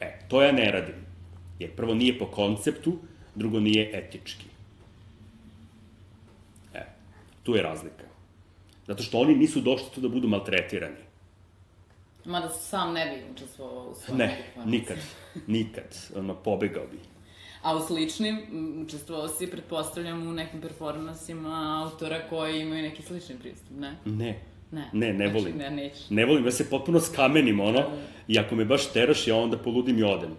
[0.00, 0.94] E, to ja ne radim.
[1.58, 2.98] Jer prvo nije po konceptu,
[3.34, 4.46] drugo nije etički.
[6.74, 6.84] E,
[7.42, 8.04] tu je razlika.
[8.86, 11.03] Zato što oni nisu došli tu da budu maltretirani.
[12.24, 14.96] Mada sam ne bi učestvovao u svojom Ne, nikad,
[15.46, 16.98] nikad, ono, pobegao bi.
[17.62, 18.40] A u sličnim,
[18.86, 23.96] učestvovao si, pretpostavljam, u nekim performansima autora koji imaju neki slični pristup, ne?
[24.04, 24.40] Ne.
[24.70, 25.56] Ne, ne, ne znači, volim.
[25.56, 25.90] Ne.
[26.10, 28.02] Ne volim, ja se potpuno skamenim, ono, Da, da.
[28.28, 30.30] i ako me baš teraš, ja onda poludim i odem.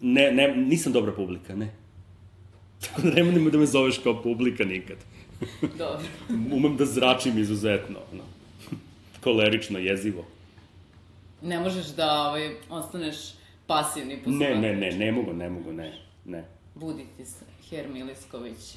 [0.00, 1.70] Ne, ne, nisam dobra publika, ne.
[2.86, 4.96] Tako da nemoj da me zoveš kao publika nikad.
[5.62, 6.06] Dobro.
[6.56, 8.37] Umem da zračim izuzetno, ono.
[9.24, 10.24] Kolerično, jezivo.
[11.42, 13.16] Ne možeš da ovaj, ostaneš
[13.66, 14.56] pasivni Ne, posmatrač.
[14.60, 15.92] ne, ne, ne mogu, ne mogu, ne,
[16.24, 16.44] ne.
[16.74, 18.74] Budi ti se, Her Milisković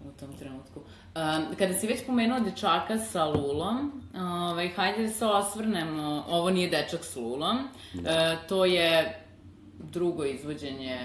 [0.00, 0.80] u tom trenutku.
[0.80, 6.70] Um, kada si već pomenuo dečaka sa lulom, ovaj, hajde da se osvrnemo, ovo nije
[6.70, 7.58] dečak s lulom,
[7.94, 8.36] da.
[8.36, 9.20] to je
[9.78, 10.98] drugo izvođenje,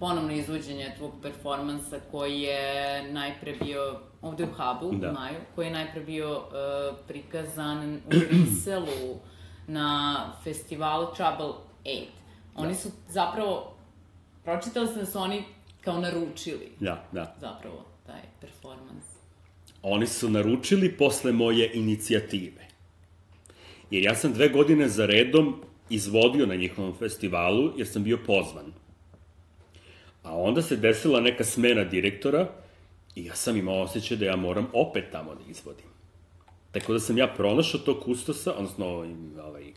[0.00, 2.62] ponovno izvođenje tvog performansa koji je
[3.12, 5.10] najpre bio ovde u Hubu, Da.
[5.10, 6.44] u maju, koji je najpre bio uh,
[7.08, 9.16] prikazan u Briselu
[9.66, 11.52] na festivalu Trouble
[11.84, 12.02] 8.
[12.56, 12.74] Oni Da.
[12.74, 13.74] su zapravo,
[14.44, 15.44] pročitala sam da su oni
[15.80, 17.34] kao naručili Da, da.
[17.40, 19.04] zapravo taj performans.
[19.82, 22.64] oni su naručili posle moje inicijative.
[23.90, 28.72] Jer ja sam dve godine za redom izvodio na njihovom festivalu, jer sam bio pozvan.
[30.24, 32.48] A onda se desila neka smena direktora
[33.14, 35.86] i ja sam imao osjećaj da ja moram opet tamo da izvodim.
[36.72, 38.86] Tako da sam ja pronašao tog kustosa, odnosno
[39.44, 39.72] ovaj,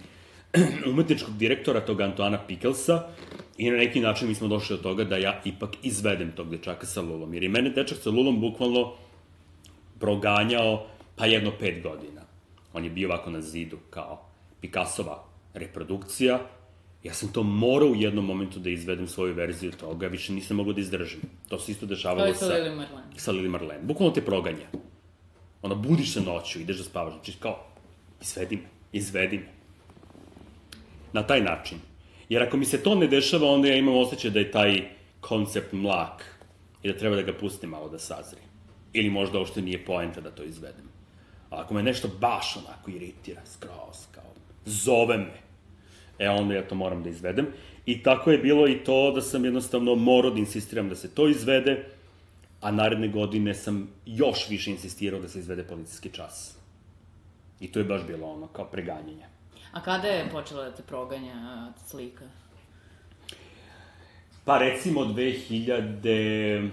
[0.91, 3.03] umetničkog direktora, tog Antoana Pikelsa,
[3.57, 6.85] i na neki način mi smo došli do toga da ja ipak izvedem tog dečaka
[6.85, 7.33] sa lulom.
[7.33, 8.93] Jer i mene dečak sa lulom bukvalno
[9.99, 12.21] proganjao pa jedno pet godina.
[12.73, 14.25] On je bio ovako na zidu, kao
[14.61, 16.39] Picassova reprodukcija.
[17.07, 20.73] Ja sam to morao u jednom momentu da izvedem svoju verziju toga, više nisam mogao
[20.73, 21.21] da izdržim.
[21.47, 22.45] To se isto dešavalo sa...
[22.45, 23.03] sa Lili Marlene.
[23.15, 23.83] Sa Lili Marlene.
[23.83, 24.67] Bukvalno te proganja.
[25.61, 27.65] Ono, budiš se noću, ideš da spavaš, znači kao,
[28.21, 29.47] izvedi me, izvedi me.
[31.13, 31.79] Na taj način.
[32.29, 34.89] Jer ako mi se to ne dešava, onda ja imam osjećaj da je taj
[35.21, 36.25] koncept mlak
[36.83, 38.41] i da treba da ga pustim malo da sazri.
[38.93, 40.89] Ili možda uopšte nije poenta da to izvedem.
[41.49, 44.33] A ako me nešto baš onako iritira, skroz, kao,
[44.65, 45.46] zove me,
[46.19, 47.47] e onda ja to moram da izvedem.
[47.85, 51.27] I tako je bilo i to da sam jednostavno morao da insistiram da se to
[51.27, 51.85] izvede,
[52.61, 56.57] a naredne godine sam još više insistirao da se izvede policijski čas.
[57.59, 59.25] I to je baš bilo ono, kao preganjenje.
[59.71, 62.25] A kada je počela da te proganja slika?
[64.45, 66.71] Pa recimo 2011.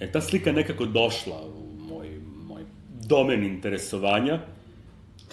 [0.00, 2.62] E, ta slika nekako došla u moj, moj
[3.06, 4.40] domen interesovanja.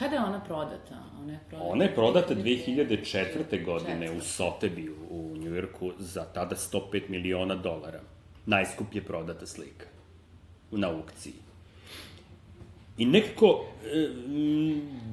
[0.02, 0.95] Kada je ona prodata?
[1.22, 3.65] Ona je prodata, Ona je prodata 2004.
[3.65, 7.99] godine u Sotebiju u Njujorku za tada 105 miliona dolara.
[8.45, 9.86] Najskuplje prodata slika
[10.72, 11.34] na aukciji.
[12.98, 14.10] I nekako, e,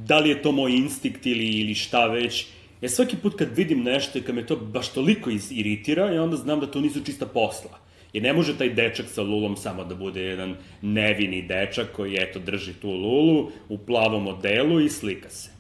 [0.07, 2.47] da li je to moj instinkt ili, ili šta već,
[2.81, 6.37] ja svaki put kad vidim nešto i kad me to baš toliko iritira, ja onda
[6.37, 7.79] znam da to nisu čista posla.
[8.13, 12.39] Jer ne može taj dečak sa lulom samo da bude jedan nevini dečak koji, eto,
[12.39, 15.51] drži tu lulu u plavom odelu i slika se.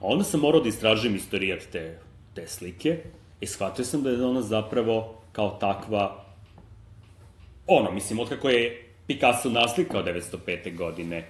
[0.00, 1.98] A onda sam morao da istražujem istorijat te,
[2.34, 2.98] te slike
[3.40, 6.24] i shvatio sam da je ona zapravo kao takva
[7.66, 10.76] ono, mislim, otkako je Picasso naslikao 905.
[10.76, 11.24] godine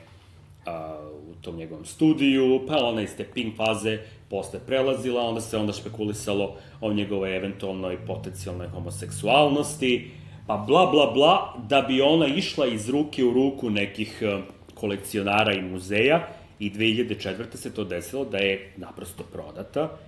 [0.66, 0.98] a,
[1.30, 3.98] u tom njegovom studiju, pa ona iz te pink faze
[4.30, 10.10] posle prelazila, onda se onda špekulisalo o njegovoj eventualnoj potencijalnoj homoseksualnosti,
[10.46, 14.38] pa bla bla bla, da bi ona išla iz ruke u ruku nekih eh,
[14.74, 16.28] kolekcionara i muzeja
[16.58, 17.56] i 2004.
[17.56, 19.98] se to desilo da je naprosto prodata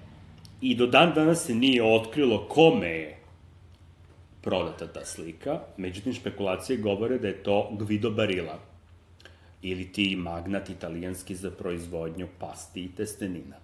[0.60, 3.16] i do dan danas se nije otkrilo kome je
[4.42, 8.58] prodata ta slika, međutim špekulacije govore da je to Guido Barilla,
[9.64, 13.56] ili ti magnat italijanski za proizvodnju pasti i testenina.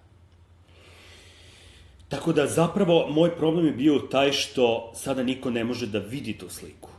[2.09, 6.33] Tako da zapravo moj problem je bio taj što sada niko ne može da vidi
[6.37, 6.89] tu sliku,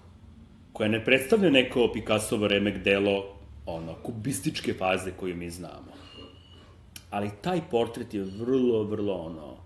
[0.72, 3.24] koja ne predstavlja neko Picassovo remek delo,
[3.66, 5.92] ono, kubističke faze koju mi znamo.
[7.10, 9.56] Ali taj portret je vrlo, vrlo, ono,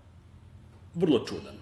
[0.94, 1.54] vrlo čudan.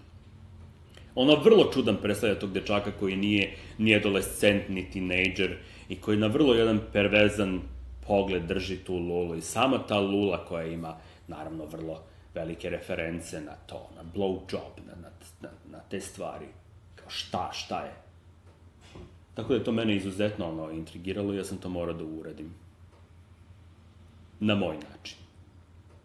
[1.14, 5.56] Ono vrlo čudan predstavlja tog dečaka koji nije ni adolescent, ni tinejdžer
[5.88, 7.60] i koji na vrlo jedan perverzan
[8.06, 10.96] pogled drži tu lulu i sama ta lula koja ima
[11.28, 12.02] naravno vrlo
[12.34, 15.08] velike reference na to, na blowjob, na, na,
[15.40, 16.46] na, na te stvari.
[16.96, 17.94] Kao šta, šta je?
[19.34, 22.54] Tako da je to mene izuzetno ono, intrigiralo i ja sam to morao da uradim.
[24.40, 25.18] Na moj način.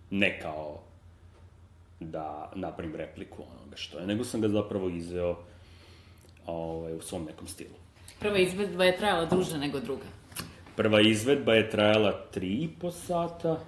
[0.10, 0.80] Ne kao
[2.00, 5.38] da napravim repliku onoga što je, nego sam ga zapravo izveo
[6.46, 7.76] ovaj, u svom nekom stilu.
[8.20, 10.06] Prva izvedba je trajala duže nego druga.
[10.76, 13.60] Prva izvedba je trajala tri i po sata,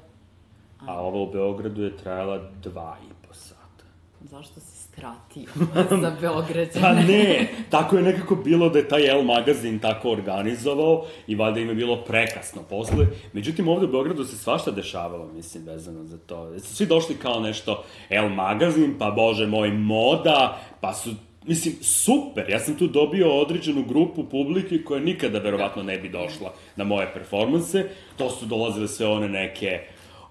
[0.88, 3.86] a ova u Beogradu je trajala dva i po sata.
[4.22, 5.48] Zašto si skratio
[6.04, 6.82] za Beograđane?
[6.82, 11.60] Pa ne, tako je nekako bilo da je taj El magazin tako organizovao i valjda
[11.60, 13.08] im je bilo prekasno posle.
[13.34, 16.60] Međutim, ovde u Beogradu se svašta dešavalo, mislim, vezano za to.
[16.60, 21.10] Su svi došli kao nešto El magazin, pa bože moj, moda, pa su
[21.46, 26.54] Mislim, super, ja sam tu dobio određenu grupu publike koja nikada verovatno ne bi došla
[26.76, 27.86] na moje performanse.
[28.18, 29.80] To su dolazile sve one neke,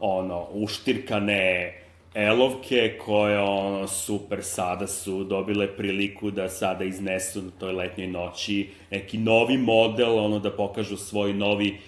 [0.01, 1.75] ono, uštirkane
[2.15, 8.69] elovke koje, ono, super, sada su dobile priliku da sada iznesu na toj letnjoj noći
[8.91, 11.79] neki novi model, ono, da pokažu svoj novi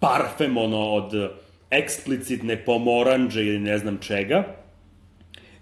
[0.00, 1.30] parfem, ono, od
[1.70, 4.57] eksplicitne pomoranđe ili ne znam čega.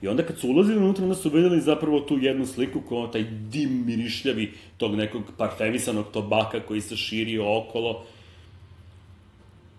[0.02, 3.24] I onda kad su ulazili unutra, onda su videli zapravo tu jednu sliku kao taj
[3.24, 8.05] dim mirišljavi tog nekog parfemisanog tobaka koji se širio okolo.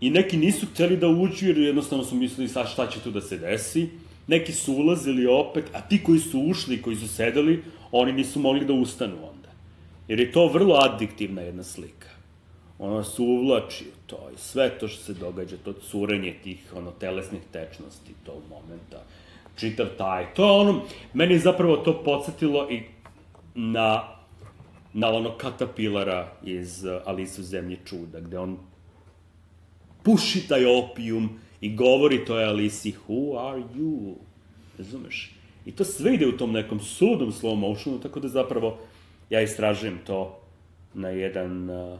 [0.02, 3.22] I neki nisu hteli da uđu jer jednostavno su mislili sad šta će tu da
[3.22, 3.90] se desi.
[4.28, 8.66] Neki su ulazili opet, a ti koji su ušli, koji su sedeli, oni nisu mogli
[8.66, 9.50] da ustanu onda.
[10.08, 12.08] Jer je to vrlo adiktivna jedna slika.
[12.80, 17.42] Ona se uvlači to i sve to što se događa, to curenje tih ono, telesnih
[17.52, 19.04] tečnosti tog momenta,
[19.58, 20.82] čitav taj, to je ono,
[21.14, 22.84] meni je zapravo to podsjetilo i
[23.56, 24.04] na,
[24.94, 28.58] na ono katapilara iz uh, Alice u zemlji čuda, gde on
[30.04, 31.30] puši taj opijum
[31.62, 34.16] i govori toj Alisi, who are you?
[34.78, 35.34] Razumeš?
[35.66, 38.78] I to sve ide u tom nekom sudom slow motionu, tako da zapravo
[39.30, 40.40] ja istražujem to
[40.94, 42.00] na jedan uh,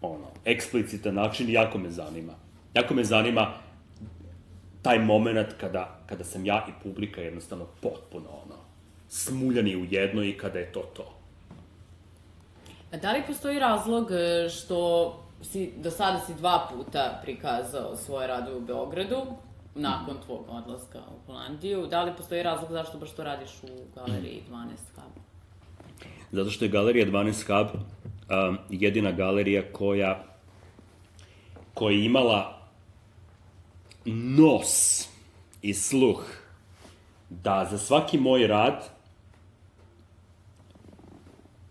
[0.00, 2.32] ono, eksplicitan način i jako me zanima.
[2.74, 3.54] Jako me zanima
[4.82, 8.54] taj moment kada, kada sam ja i publika jednostavno potpuno ono,
[9.08, 11.12] smuljani u jedno i kada je to to.
[12.92, 15.12] A da li postoji razlog e, što
[15.42, 19.22] si, do sada si dva puta prikazao svoje radove u Beogradu,
[19.74, 24.42] nakon tvog odlaska u Holandiju, da li postoji razlog zašto baš to radiš u galeriji
[24.50, 25.22] 12 Hub?
[26.32, 30.24] Zato što je Galerija 12 Hub um, jedina galerija koja
[31.74, 32.58] koja je imala
[34.04, 35.04] nos
[35.66, 36.24] i sluh
[37.30, 38.90] da za svaki moj rad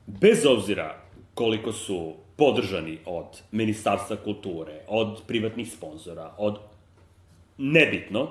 [0.08, 0.96] bez obzira
[1.34, 6.60] koliko su podržani od Ministarstva kulture, od privatnih sponzora, od
[7.58, 8.28] nebitno,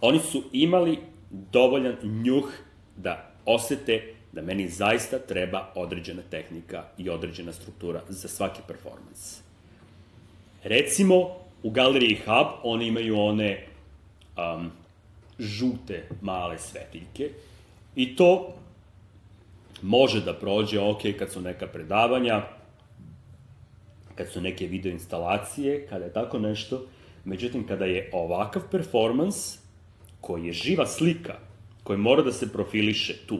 [0.00, 0.98] oni su imali
[1.30, 2.52] dovoljan njuh
[2.96, 9.40] da osete da meni zaista treba određena tehnika i određena struktura za svaki performans.
[10.64, 11.28] Recimo,
[11.62, 13.71] u galeriji Hub oni imaju one
[14.36, 14.70] um,
[15.38, 17.30] žute male svetiljke
[17.96, 18.54] i to
[19.82, 22.42] može da prođe ok kad su neka predavanja,
[24.14, 26.86] kad su neke video instalacije, kada je tako nešto,
[27.24, 29.58] međutim kada je ovakav performans
[30.20, 31.34] koji je živa slika,
[31.82, 33.38] koji mora da se profiliše tu,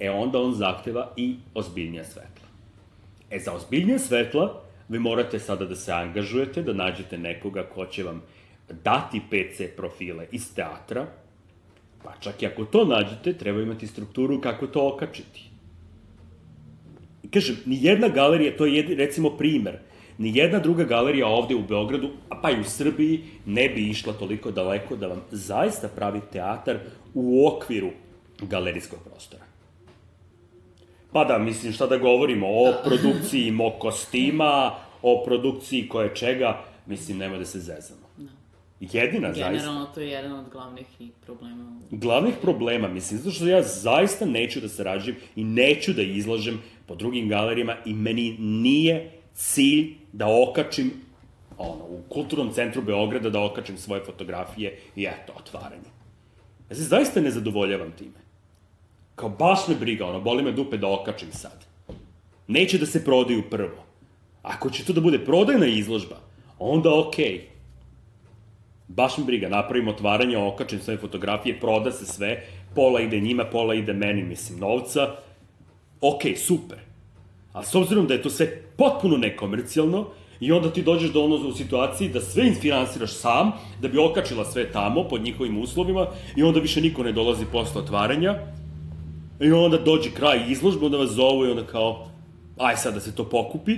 [0.00, 2.46] e onda on zahteva i ozbiljnija svetla.
[3.30, 8.04] E za ozbiljnija svetla vi morate sada da se angažujete, da nađete nekoga ko će
[8.04, 8.22] vam
[8.68, 11.06] dati PC profile iz teatra,
[12.04, 15.50] pa čak i ako to nađete, treba imati strukturu kako to okačiti.
[17.22, 19.78] I kažem, ni jedna galerija, to je jedi, recimo primer,
[20.18, 24.12] ni jedna druga galerija ovde u Beogradu, a pa i u Srbiji, ne bi išla
[24.12, 26.78] toliko daleko da vam zaista pravi teatar
[27.14, 27.90] u okviru
[28.42, 29.44] galerijskog prostora.
[31.12, 37.18] Pa da, mislim, šta da govorimo, o produkciji mog kostima, o produkciji koje čega, mislim,
[37.18, 38.05] nema da se zezamo.
[38.80, 39.50] Jedina, zaista.
[39.50, 41.80] Generalno, to je jedan od glavnih i problema.
[41.90, 46.94] Glavnih problema, mislim, zato što ja zaista neću da sarađujem i neću da izlažem po
[46.94, 50.92] drugim galerijama i meni nije cilj da okačim
[51.58, 55.90] ono, u kulturnom centru Beograda da okačim svoje fotografije i eto, otvaranje.
[56.70, 58.26] Ja se zaista ne zadovoljavam time.
[59.14, 61.64] Kao baš me briga, ono, boli me dupe da okačim sad.
[62.46, 63.84] Neće da se prodaju prvo.
[64.42, 66.16] Ako će to da bude prodajna izložba,
[66.58, 67.24] onda okej.
[67.24, 67.55] Okay.
[68.88, 72.42] Baš me briga, napravim otvaranje, okačim sve fotografije, proda se sve,
[72.74, 75.16] pola ide njima, pola ide meni, mislim, novca.
[76.00, 76.78] Okay, super.
[77.52, 80.06] A s obzirom da je to sve potpuno nekomercijalno,
[80.40, 84.44] I onda ti dođeš do ono u situaciji da sve insfinansiraš sam, da bi okačila
[84.44, 86.06] sve tamo pod njihovim uslovima
[86.36, 88.34] i onda više niko ne dolazi posle otvaranja
[89.40, 92.08] I onda dođe kraj izložbe, onda vas zovu i onda kao,
[92.58, 93.76] aj sad da se to pokupi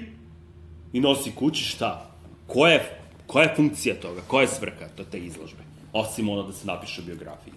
[0.93, 2.11] i nosi kući, šta?
[2.47, 2.98] Koja je,
[3.29, 4.21] koja je funkcija toga?
[4.27, 5.63] Koja je svrha to te izložbe?
[5.93, 7.55] Osim ono da se napiše biografiji.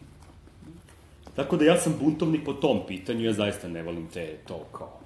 [1.36, 5.00] Tako da ja sam buntovnik po tom pitanju, ja zaista ne volim te to kao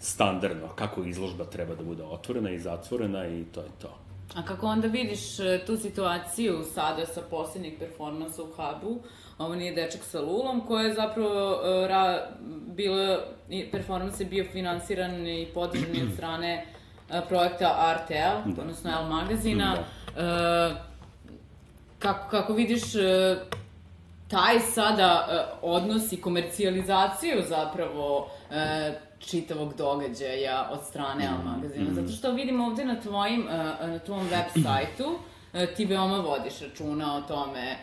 [0.00, 3.98] standardno, kako izložba treba da bude otvorena i zatvorena i to je to.
[4.34, 9.00] A kako onda vidiš e, tu situaciju sada sa posljednjih performansa u Hubu,
[9.38, 12.30] ovo nije dečak sa Lulom, koja je zapravo uh, ra,
[12.76, 13.24] bila,
[13.72, 16.66] performans je bio finansiran i podržan od strane
[17.28, 18.62] projekta RTL, da.
[18.62, 19.76] odnosno L magazina.
[20.16, 20.70] Da.
[20.70, 20.76] Uh,
[21.98, 23.02] kako, kako vidiš uh,
[24.28, 25.28] taj sada
[25.62, 28.30] odnos i komercijalizaciju zapravo
[29.18, 31.90] čitavog događaja od strane L magazina.
[31.90, 31.94] Mm.
[31.94, 33.46] Zato što vidimo ovde na tvojim,
[33.80, 35.18] na tvom web sajtu,
[35.76, 37.76] ti veoma vodiš računa o tome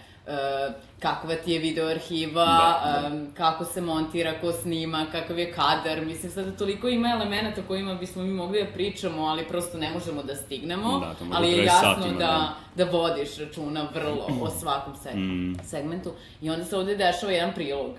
[0.99, 3.15] kakva ti je video arhiva, da, da.
[3.15, 6.05] Um, kako se montira, ko snima, kakav je kadar.
[6.05, 10.23] Mislim, sada toliko ima elemenata kojima bismo mi mogli da pričamo, ali prosto ne možemo
[10.23, 10.99] da stignemo.
[10.99, 15.55] Da, ali je jasno satima, da, da, da vodiš računa vrlo o svakom seg mm.
[15.63, 16.11] segmentu.
[16.41, 17.95] I onda se ovde dešava jedan prilog.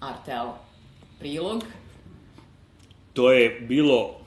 [0.00, 0.46] Artel.
[1.18, 1.64] Prilog.
[3.12, 4.24] To je bilo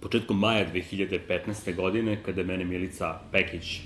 [0.00, 1.74] početkom maja 2015.
[1.74, 3.80] godine, kada mene Milica Pekić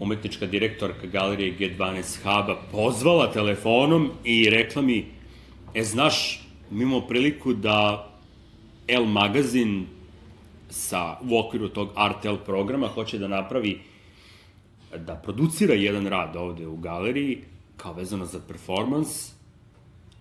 [0.00, 5.06] umetnička direktorka galerije G12 Huba pozvala telefonom i rekla mi,
[5.74, 6.40] e, znaš,
[6.70, 8.08] mi imamo priliku da
[8.88, 9.86] El magazin
[10.70, 13.80] sa, u okviru tog RTL programa hoće da napravi,
[14.96, 17.38] da producira jedan rad ovde u galeriji,
[17.76, 19.32] kao vezano za performans,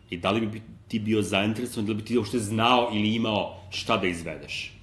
[0.10, 3.61] i da li bi ti bio zainteresovan, da li bi ti uopšte znao ili imao
[3.69, 4.74] šta da izvedeš.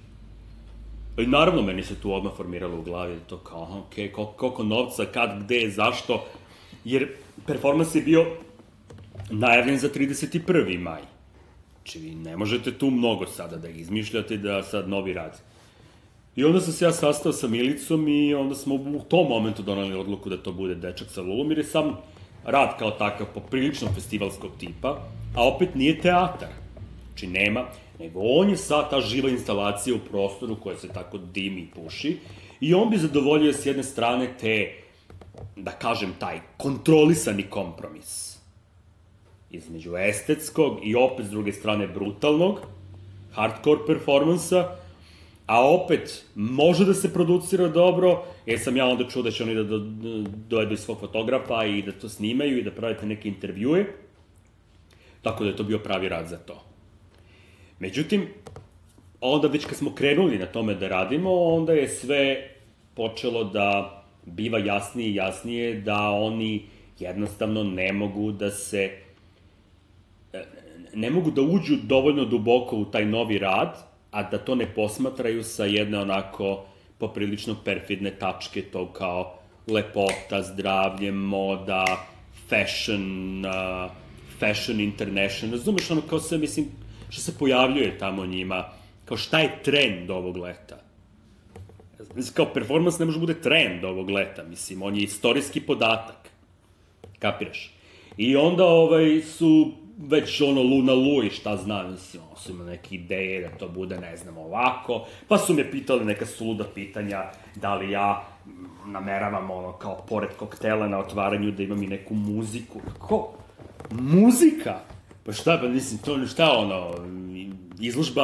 [1.17, 4.33] I naravno, meni se tu odmah formiralo u glavi to kao, aha, okej, okay, koliko,
[4.33, 6.25] koliko novca, kad, gde, zašto,
[6.85, 7.07] jer
[7.47, 8.25] performans je bio
[9.29, 10.79] najavljen za 31.
[10.79, 11.01] maj.
[11.75, 15.41] Znači, vi ne možete tu mnogo sada da izmišljate da sad novi rad.
[16.35, 19.95] I onda sam se ja sastao sa Milicom i onda smo u tom momentu donali
[19.95, 21.97] odluku da to bude Dečak sa Lulom, jer je sam
[22.45, 24.99] rad kao takav poprilično festivalskog tipa,
[25.35, 26.49] a opet nije teatar.
[27.07, 27.65] Znači nema,
[27.99, 32.17] nego on je sad ta živa instalacija u prostoru koja se tako dimi i puši
[32.61, 34.73] i on bi zadovoljio s jedne strane te,
[35.55, 38.33] da kažem, taj kontrolisani kompromis
[39.51, 42.59] između estetskog i opet s druge strane brutalnog,
[43.31, 44.75] hardcore performansa,
[45.45, 49.55] a opet može da se producira dobro, jer sam ja onda čuo da će oni
[49.55, 49.79] da do,
[50.47, 53.85] dovedu svog fotografa i da to snimaju i da pravite neke intervjue,
[55.21, 56.72] tako da je to bio pravi rad za to.
[57.83, 58.27] Međutim,
[59.21, 62.49] onda već kad smo krenuli na tome da radimo, onda je sve
[62.95, 66.61] počelo da biva jasnije i jasnije da oni
[66.99, 68.91] jednostavno ne mogu da se
[70.93, 73.77] ne mogu da uđu dovoljno duboko u taj novi rad,
[74.11, 76.65] a da to ne posmatraju sa jedne onako
[76.97, 81.85] poprilično perfidne tačke, to kao lepota, zdravlje, moda,
[82.49, 83.91] fashion, uh,
[84.39, 86.82] fashion international, razumeš ono kao sve, mislim,
[87.13, 88.65] što se pojavljuje tamo njima,
[89.05, 90.77] kao šta je trend ovog leta.
[92.15, 96.29] Mislim, kao performans ne može bude trend ovog leta, mislim, on je istorijski podatak.
[97.19, 97.73] Kapiraš?
[98.17, 102.51] I onda ovaj, su već ono lu na lu i šta znam, mislim, ono su
[102.51, 106.63] imali neke ideje da to bude, ne znam, ovako, pa su me pitali neka suluda
[106.75, 107.23] pitanja,
[107.55, 108.27] da li ja
[108.85, 112.79] nameravam ono, kao pored koktela na otvaranju da imam i neku muziku.
[112.93, 113.33] Kako?
[113.91, 114.79] Muzika?
[115.25, 116.91] Pa šta, pa mislim, to šta ono,
[117.79, 118.23] izložba,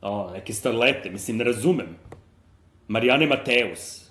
[0.00, 1.96] ono, neke starlete, mislim, ne razumem.
[2.88, 4.08] Marijane Mateus,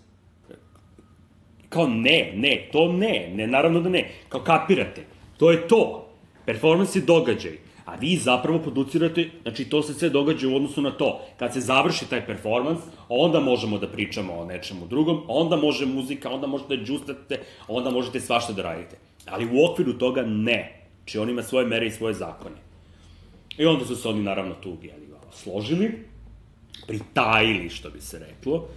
[1.69, 4.09] Kao ne, ne, to ne, ne, naravno da ne.
[4.29, 5.05] Kao kapirate,
[5.37, 6.09] to je to.
[6.45, 7.57] Performance je događaj.
[7.85, 11.21] A vi zapravo producirate, znači to se sve događa u odnosu na to.
[11.39, 12.79] Kad se završi taj performans,
[13.09, 17.89] onda možemo da pričamo o nečemu drugom, onda može muzika, onda možete da džustate, onda
[17.89, 18.97] možete svašta da radite.
[19.27, 20.81] Ali u okviru toga ne.
[20.97, 22.55] Znači on ima svoje mere i svoje zakone.
[23.57, 25.91] I onda su se oni naravno tu jeli, složili,
[26.87, 28.67] pritajili, što bi se reklo,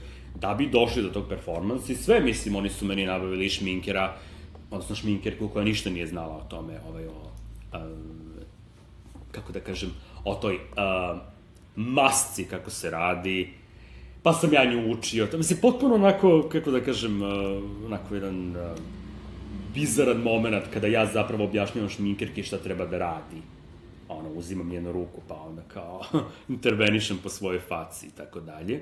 [0.41, 4.17] da bi došli do tog performansa i sve, mislim, oni su meni nabavili šminkera,
[4.71, 7.31] odnosno šminkerku koja ništa nije znala o tome, ovaj, o,
[7.75, 8.31] um,
[9.31, 9.91] kako da kažem,
[10.25, 11.21] o toj uh,
[11.77, 13.53] masci kako se radi,
[14.23, 17.29] pa sam ja nju učio, mislim, potpuno onako, kako da kažem, uh,
[17.87, 18.79] onako jedan uh,
[19.75, 23.43] bizaran moment kada ja zapravo objašnjavam šminkerki šta treba da radi.
[24.09, 26.05] Ono, uzimam njenu ruku, pa onda kao
[26.49, 28.81] intervenišem po svojoj faci i tako dalje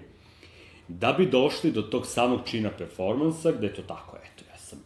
[0.88, 4.78] da bi došli do tog samog čina performansa, gde je to tako, eto, ja sam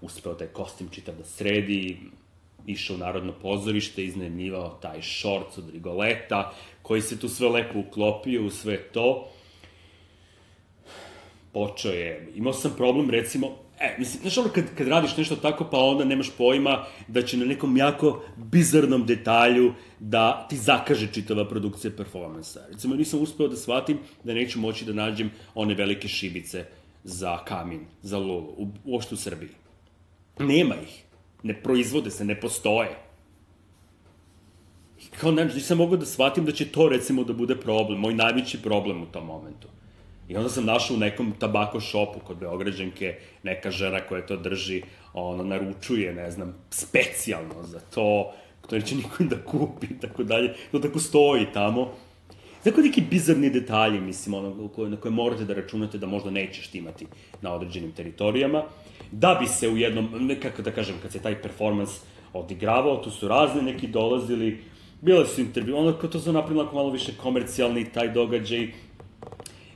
[0.00, 1.98] uspeo taj kostim čitav da sredi,
[2.66, 6.52] išao u Narodno pozorište, iznajmljivao taj šorc od Rigoleta,
[6.82, 9.28] koji se tu sve lepo uklopio u sve to.
[11.52, 15.64] Počeo je, imao sam problem, recimo, E, mislim, znaš ono, kad, kad radiš nešto tako,
[15.70, 21.48] pa onda nemaš pojma da će na nekom jako bizarnom detalju da ti zakaže čitava
[21.48, 22.60] produkcija performansa.
[22.72, 26.64] Recimo, nisam uspeo da shvatim da neću moći da nađem one velike šibice
[27.04, 29.50] za kamin, za lulu, u, uopšte u Srbiji.
[30.38, 31.02] Nema ih.
[31.42, 32.96] Ne proizvode se, ne postoje.
[35.02, 38.14] I kao, ne, nisam mogao da shvatim da će to, recimo, da bude problem, moj
[38.14, 39.68] najveći problem u tom momentu.
[40.28, 44.82] I onda sam našao u nekom tabako šopu kod Beograđanke neka žena koja to drži,
[45.14, 48.32] ono, naručuje, ne znam, specijalno za to,
[48.68, 50.54] to neće niko da kupi, tako dalje.
[50.70, 51.92] To tako stoji tamo.
[52.64, 56.74] Tako neki bizarni detalji, mislim, ono, koje, na koje morate da računate da možda nećeš
[56.74, 57.06] imati
[57.42, 58.62] na određenim teritorijama,
[59.12, 62.00] da bi se u jednom, kako da kažem, kad se taj performans
[62.32, 64.58] odigravao, tu su razne neki dolazili,
[65.00, 68.68] bile su intervju, ono, to su napravili malo više komercijalni taj događaj,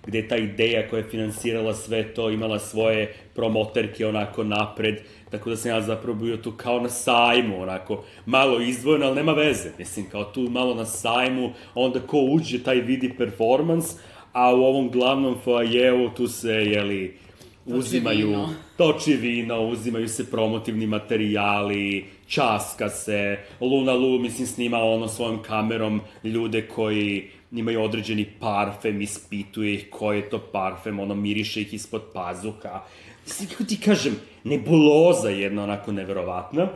[0.06, 5.01] gde je ta ideja koja je finansirala sve to imala svoje promoterke onako napred,
[5.31, 9.32] tako da sam ja zapravo bio tu kao na sajmu, onako, malo izdvojeno, ali nema
[9.32, 13.97] veze, mislim, kao tu malo na sajmu, onda ko uđe, taj vidi performans,
[14.32, 17.18] a u ovom glavnom foajevu tu se, jeli,
[17.66, 18.48] uzimaju, vino.
[18.77, 26.01] toči vino, uzimaju se promotivni materijali, časka se, Luna Lu, mislim, snima ono svojom kamerom
[26.24, 32.02] ljude koji imaju određeni parfem, ispituje ih koji je to parfem, ono, miriše ih ispod
[32.12, 32.85] pazuha.
[33.24, 36.68] Mislim, kako ti kažem, nebuloza jedna onako neverovatna.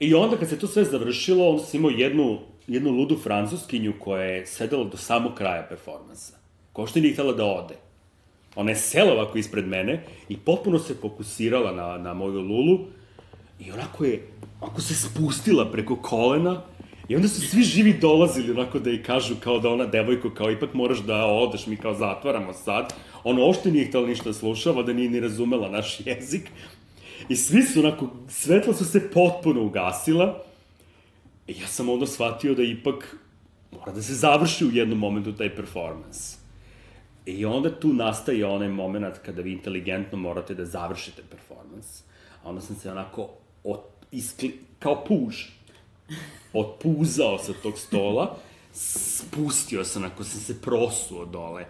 [0.00, 4.22] I onda kad se to sve završilo, onda sam imao jednu, jednu ludu francuskinju koja
[4.22, 6.36] je sedela do samog kraja performansa.
[6.72, 7.74] Ko što nije htela da ode.
[8.56, 12.78] Ona je sela ovako ispred mene i potpuno se fokusirala na, na moju lulu
[13.60, 14.22] i onako je,
[14.60, 16.62] onako se spustila preko kolena
[17.08, 20.50] i onda su svi živi dolazili onako da jej kažu kao da ona devojko, kao
[20.50, 22.94] ipak moraš da odeš, mi kao zatvaramo sad.
[23.24, 26.50] Ona ošte nije htela ništa da slušava, da nije ni razumela naš jezik.
[27.28, 30.42] I svi su onako, svetla su se potpuno ugasila.
[31.46, 33.16] I ja sam onda shvatio da ipak
[33.72, 36.36] mora da se završi u jednom momentu taj performans.
[37.26, 42.02] I onda tu nastaje onaj moment kada vi inteligentno morate da završite performans.
[42.44, 43.28] A onda sam se onako
[43.64, 43.80] od,
[44.12, 45.57] iskli, kao puž,
[46.52, 48.36] otpuzao sa tog stola,
[48.72, 51.66] spustio sam, ako sam se prosuo dole,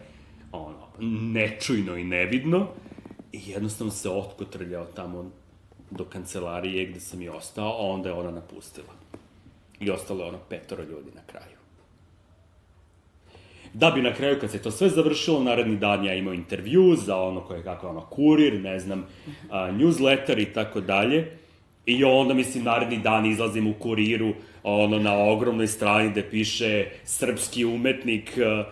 [0.52, 0.86] ono,
[1.32, 2.68] nečujno i nevidno,
[3.32, 5.30] i jednostavno se otkotrljao tamo
[5.90, 8.94] do kancelarije gde sam i ostao, a onda je ona napustila.
[9.80, 11.58] I ostalo je ono petoro ljudi na kraju.
[13.74, 17.16] Da bi na kraju, kad se to sve završilo, naredni dan ja imao intervju za
[17.16, 19.06] ono koje kako ono kurir, ne znam,
[19.50, 21.38] a, newsletter i tako dalje.
[21.88, 27.64] I onda, mislim, naredni dan izlazim u kuriru, ono, na ogromnoj strani gde piše srpski
[27.64, 28.66] umetnik uh,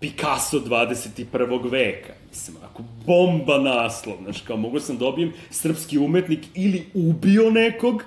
[0.00, 1.70] Picasso 21.
[1.70, 2.12] veka.
[2.30, 8.04] Mislim, onako, bomba naslov, znaš, kao mogu sam da dobijem srpski umetnik ili ubio nekog,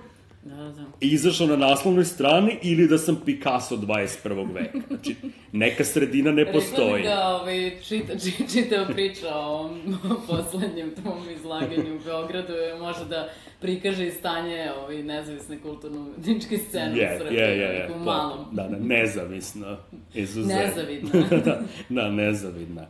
[1.01, 4.53] izašao na naslovnoj strani ili da sam Picasso 21.
[4.53, 4.79] veka.
[4.87, 5.15] Znači,
[5.51, 6.93] neka sredina ne postoji.
[6.93, 9.97] Rekla da ovaj, čita, či, čitao priča o ovom
[10.27, 13.29] poslednjem tvom izlaganju u Beogradu je može da
[13.61, 17.63] prikaže i stanje ovaj, nezavisne kulturno-umetničke scene Je, u Srbiji.
[17.63, 18.45] onako U po- malom.
[18.51, 19.77] Da, da, nezavisno.
[20.13, 20.61] Izuzetno.
[20.61, 21.09] Nezavidna.
[21.45, 22.87] da, da, nezavidna.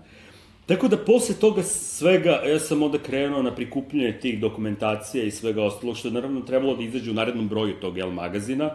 [0.65, 5.63] Tako da posle toga svega, ja sam onda krenuo na prikupljanje tih dokumentacija i svega
[5.63, 8.69] ostalog, što je naravno trebalo da izađe u narednom broju tog L magazina.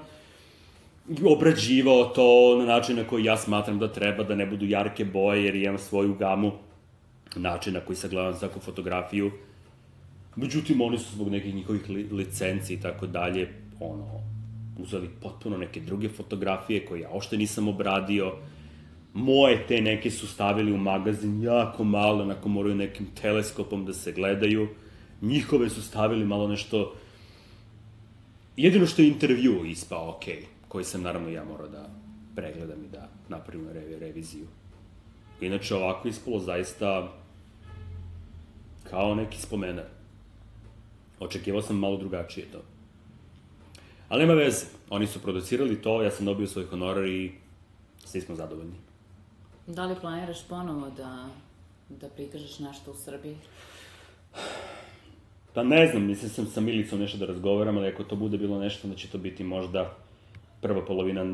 [1.24, 5.44] Obrađivao to na način na koji ja smatram da treba, da ne budu jarke boje,
[5.44, 6.52] jer imam svoju gamu
[7.36, 9.30] načina na koji sagledam svaku fotografiju.
[10.36, 13.48] Međutim, oni su zbog nekih njihovih li, licenci i tako dalje,
[13.80, 14.06] ono,
[14.78, 18.32] uzeli potpuno neke druge fotografije koje ja ošte nisam obradio.
[19.14, 24.12] Moje te neke su stavili u magazin jako malo, onako moraju nekim teleskopom da se
[24.12, 24.68] gledaju.
[25.22, 26.94] Njihove su stavili malo nešto...
[28.56, 30.24] Jedino što je intervju ispao ok,
[30.68, 31.88] koji sam naravno ja morao da
[32.36, 34.46] pregledam i da napravim revi, reviziju.
[35.40, 37.12] Inače, ovako ispalo zaista
[38.90, 39.84] kao neki spomenar.
[41.20, 42.62] Očekivao sam malo drugačije to.
[44.08, 47.32] Ali nema veze, oni su producirali to, ja sam dobio svoj honorar i
[48.04, 48.89] svi smo zadovoljni.
[49.74, 51.28] Da li planiraš ponovo da,
[51.88, 53.36] da prikažeš nešto u Srbiji?
[55.54, 58.58] Pa ne znam, mislim sam sa Milicom nešto da razgovaram, ali ako to bude bilo
[58.58, 59.96] nešto, onda će to biti možda
[60.60, 61.24] prva polovina,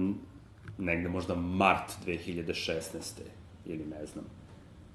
[0.79, 3.21] negde možda mart 2016.
[3.67, 4.25] ili ne znam.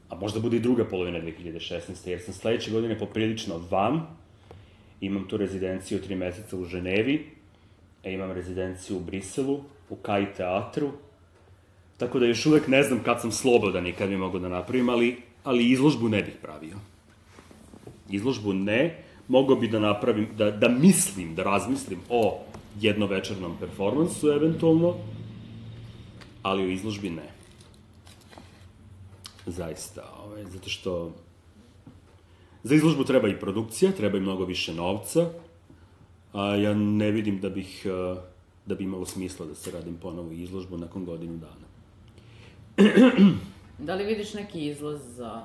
[0.09, 2.09] A možda bude i druga polovina 2016.
[2.09, 4.01] jer sam sledeće godine poprilično van,
[5.01, 7.31] imam tu rezidenciju tri meseca u Ženevi,
[8.03, 10.91] imam rezidenciju u Briselu, u Kaj teatru,
[12.01, 14.89] tako da još uvek ne znam kad sam slobodan i kad bi mogu da napravim,
[14.89, 16.81] ali, ali izložbu ne bih pravio
[18.11, 22.39] izložbu ne, mogao bi da napravim, da, da mislim, da razmislim o
[22.79, 24.95] jednovečernom performansu eventualno,
[26.43, 27.29] ali o izložbi ne.
[29.45, 31.11] Zaista, ovaj, zato što
[32.63, 35.29] za izložbu treba i produkcija, treba i mnogo više novca,
[36.33, 38.21] a ja ne vidim da bih, eh,
[38.65, 41.70] da bi imalo smisla da se radim ponovo izložbu nakon godinu dana.
[43.85, 45.43] Da li vidiš neki izlaz za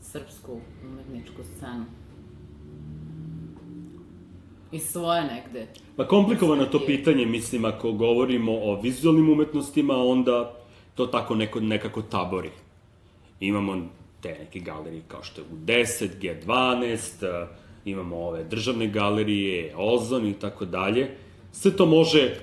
[0.00, 1.84] srpsku umetničku scenu?
[4.72, 5.66] I svoje negde.
[5.96, 10.56] Pa komplikovano to pitanje, mislim, ako govorimo o vizualnim umetnostima, onda
[10.94, 12.50] to tako neko, nekako tabori.
[13.40, 13.88] Imamo
[14.20, 17.48] te neke galerije kao što je U10, G12, eh,
[17.84, 21.10] imamo ove državne galerije, Ozon i tako dalje.
[21.52, 22.34] Sve to može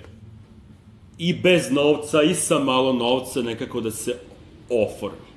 [1.18, 4.20] i bez novca i sa malo novca nekako da se
[4.70, 5.34] oformi.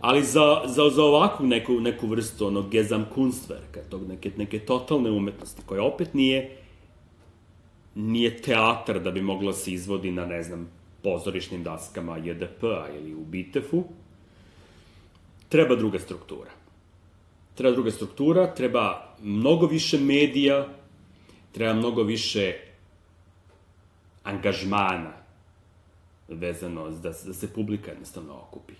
[0.00, 5.62] Ali za, za, za ovakvu neku, neku vrstu onog Gesamtkunstwerka, tog neke, neke totalne umetnosti,
[5.66, 6.58] koja opet nije
[7.98, 10.68] nije teatar da bi mogla se izvodi na, ne znam,
[11.02, 13.84] pozorišnim daskama JDP-a ili u Bitefu,
[15.48, 16.50] treba druga struktura.
[17.54, 20.68] Treba druga struktura, treba mnogo više medija,
[21.52, 22.54] treba mnogo više
[24.28, 25.12] angažmana
[26.28, 28.74] vezano da, da se publika jednostavno okupi.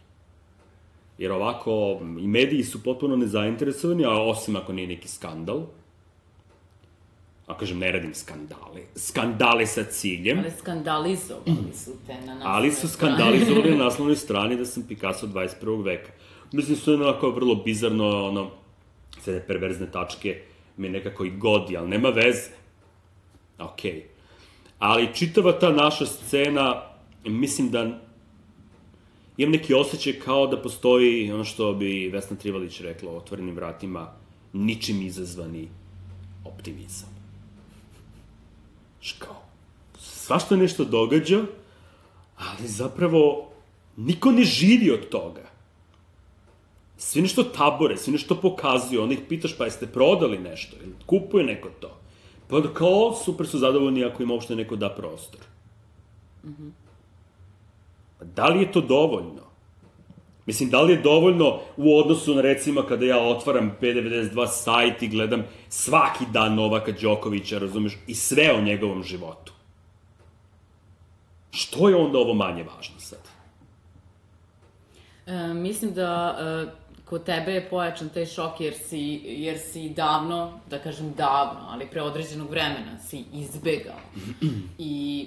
[1.18, 5.66] Jer ovako, i mediji su potpuno nezainteresovani, a osim ako nije neki skandal,
[7.46, 12.72] a kažem, ne radim skandale, skandale sa ciljem, Ali skandalizovali su te na naslovnoj ali
[12.72, 15.84] su skandalizovali na naslovnoj strani da sam Picasso 21.
[15.84, 16.12] veka.
[16.52, 18.50] Mislim, su onako vrlo bizarno, ono,
[19.20, 20.42] sve te perverzne tačke
[20.76, 22.50] mi nekako i godi, ali nema veze.
[23.58, 23.92] Okej.
[23.92, 24.17] Okay.
[24.78, 26.82] Ali čitava ta naša scena,
[27.24, 28.00] mislim da
[29.36, 34.12] imam neki osjećaj kao da postoji ono što bi Vesna Trivalić rekla o otvorenim vratima,
[34.52, 35.68] ničim izazvani
[36.44, 37.08] optimizam.
[39.00, 39.42] Znaš kao,
[39.98, 41.42] svašta nešto događa,
[42.36, 43.50] ali zapravo
[43.96, 45.48] niko ne živi od toga.
[46.96, 51.44] Svi nešto tabore, svi nešto pokazuju, onda ih pitaš pa jeste prodali nešto, ili kupuje
[51.44, 51.97] neko to.
[52.48, 55.40] Pa onda kao, super su zadovoljni ako im uopšte neko da prostor.
[58.22, 59.48] Da li je to dovoljno?
[60.46, 65.08] Mislim, da li je dovoljno u odnosu na recimo kada ja otvaram P92 sajt i
[65.08, 69.52] gledam svaki dan Novaka Đokovića, razumeš, i sve o njegovom životu?
[71.50, 73.28] Što je onda ovo manje važno sad?
[75.26, 80.60] E, mislim da e, kod tebe je pojačan taj šok jer si, jer si davno,
[80.70, 84.00] da kažem davno, ali pre određenog vremena si izbegao.
[84.78, 85.26] I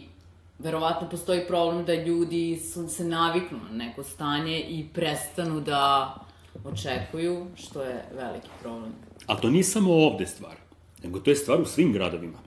[0.60, 6.16] verovatno postoji problem da ljudi su, se naviknu na neko stanje i prestanu da
[6.64, 8.92] očekuju, što je veliki problem.
[9.28, 10.56] A to nije samo ovde stvar,
[11.04, 12.38] nego to je stvar u svim gradovima.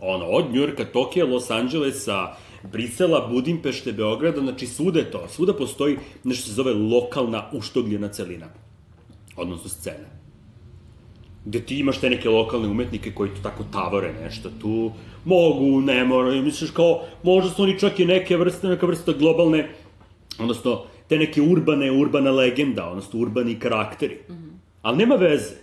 [0.00, 2.36] Ono, od Njurka, Tokija, Los Angelesa,
[2.72, 5.28] Brisela, Budimpešte, Beograda, znači svuda je to.
[5.28, 8.46] Svuda postoji nešto se zove lokalna uštogljena celina.
[9.36, 10.08] Odnosno scena.
[11.44, 14.92] Gde ti imaš te neke lokalne umetnike koji to tako tavore nešto tu,
[15.24, 19.68] mogu, ne moraju, misliš kao, možda su oni čak i neke vrste, neka vrsta globalne,
[20.38, 24.18] odnosno, te neke urbane, urbana legenda, odnosno urbani karakteri.
[24.28, 24.50] Mm -hmm.
[24.82, 25.54] Ali nema veze.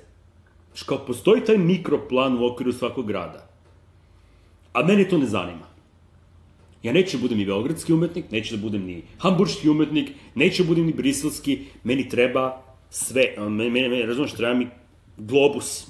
[0.71, 3.47] Znaš, kao, postoji taj mikroplan u okviru svakog grada.
[4.73, 5.72] A mene to ne zanima.
[6.83, 10.67] Ja neću da budem ni beogradski umetnik, neću da budem ni hamburški umetnik, neću da
[10.67, 14.67] budem ni briselski, meni treba sve, meni, meni, meni razumeš, treba mi
[15.17, 15.87] globus.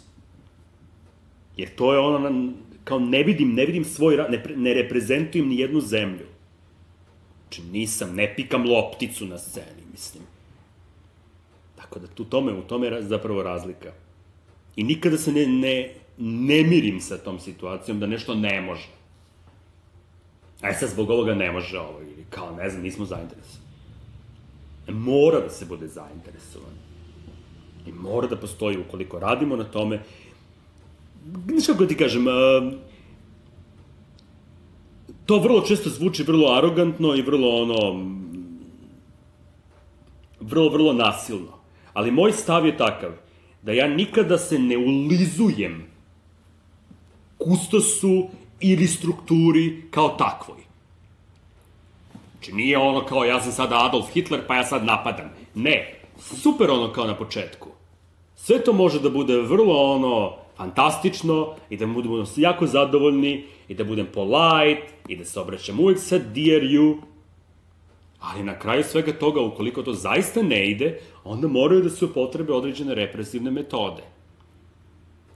[1.57, 2.53] Jer to je ono,
[2.83, 6.25] kao ne vidim, ne vidim svoj, ne, ne reprezentujem ni jednu zemlju.
[7.41, 10.23] Znači nisam, ne pikam lopticu na sceni, mislim.
[11.75, 13.91] Tako da tu tome, u tome je ra- zapravo razlika.
[14.75, 18.87] I nikada se ne, ne, ne mirim sa tom situacijom da nešto ne može.
[20.63, 23.63] Aj sad zbog ovoga ne može ovo, ili kao, ne znam, nismo zainteresovani.
[24.87, 26.75] Mora da se bude zainteresovan.
[27.87, 29.99] I mora da postoji, ukoliko radimo na tome,
[31.47, 32.33] znaš kako ti kažem, uh,
[35.25, 38.05] to vrlo često zvuči vrlo arogantno i vrlo ono,
[40.39, 41.59] vrlo, vrlo nasilno.
[41.93, 43.11] Ali moj stav je takav,
[43.61, 45.83] da ja nikada se ne ulizujem
[47.37, 48.29] kustosu
[48.63, 50.57] ili strukturi kao takvoj.
[52.31, 55.29] Znači nije ono kao ja sam sada Adolf Hitler pa ja sad napadam.
[55.55, 57.69] Ne, super ono kao na početku.
[58.35, 63.83] Sve to može da bude vrlo ono fantastično i da budemo jako zadovoljni i da
[63.83, 66.97] budem polite i da se obraćam uvek sa dear you.
[68.19, 72.53] Ali na kraju svega toga, ukoliko to zaista ne ide, onda moraju da se upotrebe
[72.53, 74.03] određene represivne metode.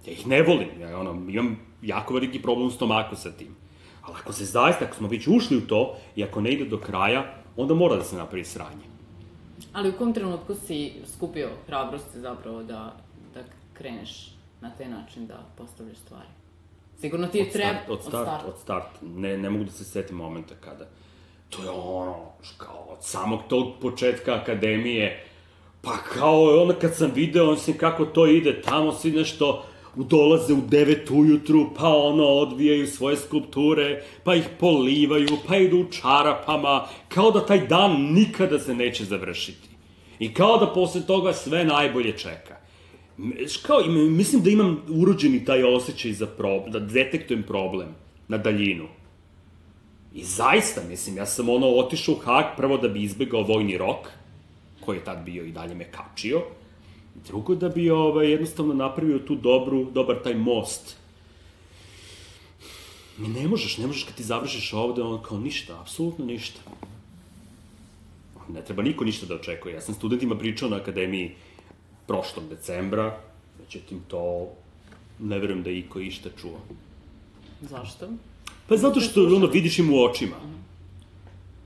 [0.06, 3.56] Ja ih ne volim, ja ono, imam jako veliki problem u stomaku sa tim.
[4.02, 6.78] Ali ako se zaista, ako smo već ušli u to i ako ne ide do
[6.78, 8.88] kraja, onda mora da se napravi sranje.
[9.74, 12.95] Ali u kom trenutku si skupio hrabrosti zapravo da,
[13.34, 13.40] da
[13.74, 14.32] kreneš
[14.62, 16.28] na taj način da postavljaš stvari?
[16.99, 17.74] Sigurno ti je Od treba...
[17.74, 18.88] start, od start, od start.
[19.02, 20.86] Ne, ne mogu da se setim momenta kada.
[21.49, 22.16] To je ono,
[22.58, 25.26] kao, od samog tog početka akademije,
[25.82, 29.64] pa kao onda kad sam video, on sam kako to ide, tamo svi nešto
[30.03, 35.91] dolaze u 9 ujutru, pa ono, odvijaju svoje skulpture, pa ih polivaju, pa idu u
[35.91, 39.68] čarapama, kao da taj dan nikada se neće završiti.
[40.19, 42.57] I kao da posle toga sve najbolje čeka.
[43.61, 47.88] Kao, im- mislim da imam urođeni taj osjećaj za problem, da detektujem problem
[48.28, 48.88] na daljinu.
[50.14, 54.07] I zaista, mislim, ja sam ono otišao u Hag prvo da bi izbegao vojni rok,
[54.86, 56.41] koji je tad bio i dalje me kačio,
[57.26, 60.95] drugo da bi ovaj, jednostavno napravio tu dobru, dobar taj most.
[63.19, 66.60] I ne možeš, ne možeš kad ti završiš ovde, ono kao ništa, apsolutno ništa.
[68.49, 69.73] Ne treba niko ništa da očekuje.
[69.73, 71.31] Ja sam studentima pričao na akademiji
[72.07, 73.19] prošlog decembra,
[73.60, 74.48] međutim to
[75.19, 76.60] ne verujem da je iko išta čuo.
[77.61, 78.07] Zašto?
[78.68, 80.35] Pa zato što ono vidiš im u očima.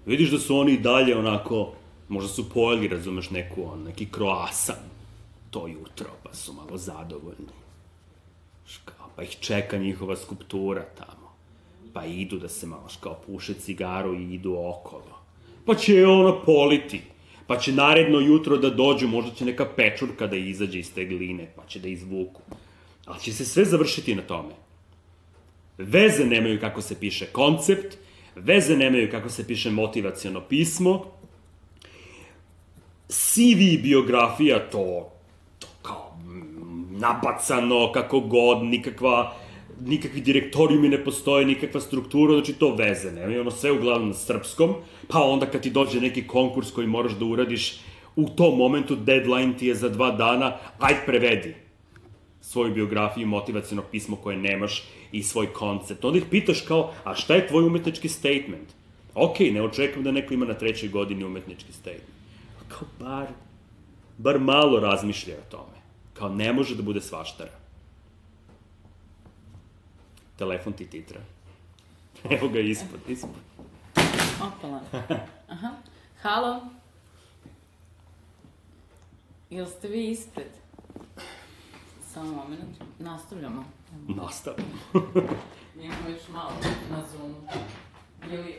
[0.06, 1.74] Vidiš da su oni dalje onako,
[2.10, 5.01] možda su pojeli, razumeš, neku, on, neki kroasan
[5.52, 7.54] to jutro, pa su malo zadovoljni.
[8.66, 11.32] Škao, pa ih čeka njihova skulptura tamo.
[11.94, 15.22] Pa idu da se malo škao puše cigaru i idu okolo.
[15.66, 17.02] Pa će je ono politi.
[17.48, 21.52] Pa će naredno jutro da dođu, možda će neka pečurka da izađe iz te gline,
[21.56, 22.42] pa će da izvuku.
[23.06, 24.54] Ali će se sve završiti na tome.
[25.78, 27.98] Veze nemaju kako se piše koncept,
[28.36, 31.06] veze nemaju kako se piše motivaciono pismo,
[33.08, 35.12] CV biografija to,
[37.02, 39.34] nabacano, kako god, nikakva,
[39.86, 44.76] nikakvi direktorijumi ne postoje, nikakva struktura, znači to veze nemaju, ono sve uglavnom na srpskom,
[45.08, 47.80] pa onda kad ti dođe neki konkurs koji moraš da uradiš,
[48.16, 51.56] u tom momentu deadline ti je za dva dana, aj prevedi
[52.42, 56.06] svoju biografiju, motivacijno pismo koje nemaš i svoj koncept.
[56.06, 58.70] Onda ih pitaš kao, a šta je tvoj umetnički statement?
[59.16, 62.10] Ok, ne očekujem da neko ima na trećoj godini umetnički statement.
[62.68, 63.28] Kao, bar,
[64.18, 65.81] bar malo razmišlja o tome.
[66.14, 67.52] Kao, ne može da bude svaštara.
[70.38, 71.22] Telefon ti titra.
[72.38, 73.30] Evo ga ispod, ispod.
[74.42, 74.82] Opala.
[75.48, 75.72] Aha.
[76.22, 76.62] Halo?
[79.50, 80.52] Jel ste vi ispred?
[82.14, 82.84] Samo moment.
[83.00, 83.66] Nastavljamo.
[84.08, 84.72] Nastavljamo.
[85.84, 86.54] Imamo još malo
[86.92, 87.36] na Zoomu.
[88.32, 88.56] Ili...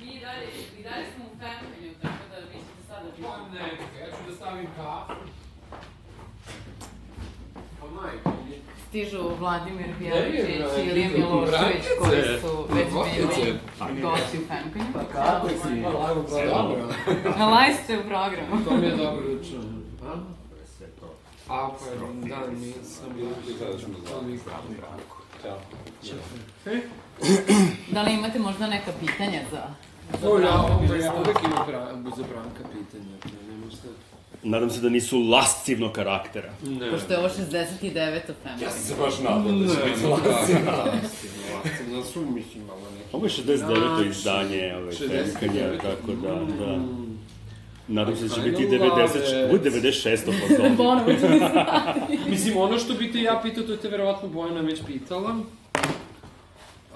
[0.00, 3.22] Mi dalje, mi dalje smo u Fempenju, tako da vi ćete sada biti.
[3.52, 4.06] Ne, ja
[4.60, 5.20] da stavim kafu.
[7.80, 14.46] Pa majko, mi- Stižu Vladimir Bjeličić i Ilija Milošević koji su već bili gosti u
[14.48, 14.84] Fempenju.
[14.92, 15.82] Pa kako si?
[15.84, 16.88] Pa pa dobro.
[17.38, 18.64] Na live ste u programu.
[18.64, 19.84] To mi je dobro da čujem.
[20.04, 20.14] A?
[21.54, 21.84] A, pa
[22.28, 23.26] da, nisam bio.
[24.10, 24.38] To mi
[27.92, 29.62] Da li imate možda neka pitanja za...
[30.28, 30.62] O, ja,
[31.16, 33.39] uvek imam za Branka pitanja.
[34.42, 36.52] Nadam se da nisu lascivnog karaktera.
[36.62, 36.90] Ne.
[36.90, 38.20] Pošto je ovo 69.
[38.26, 38.62] Fempenju.
[38.62, 40.70] Ja sam se baš nadao da će biti Ne, lascivno.
[40.70, 41.96] lascivno.
[41.96, 43.08] Da su, mislim, malo neki.
[43.12, 43.56] Ovo je 69.
[43.56, 45.38] Znači, izdanje ove 69.
[45.40, 46.34] Femkanja, tako da,
[46.64, 46.78] da.
[47.88, 49.24] Nadam se da će biti love 90, it.
[49.44, 50.24] ovo je 96.
[50.24, 50.76] po zoni.
[50.76, 51.26] Ponovo ću
[52.30, 55.36] Mislim, ono što bi te ja pitao, to je te verovatno Bojana već pitala.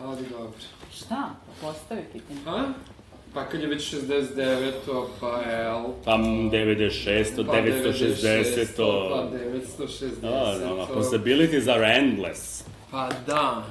[0.01, 0.53] Ali dobro.
[0.95, 1.31] Šta?
[1.61, 2.41] Postavi pitanje.
[2.47, 2.65] A?
[3.35, 4.73] Pa kad je već 69,
[5.21, 5.85] pa L.
[6.05, 9.29] Pa 96, Pa 960, Pa
[9.79, 10.21] 960.
[10.23, 12.65] Da, da, no, possibilities are endless.
[12.91, 13.65] Pa da.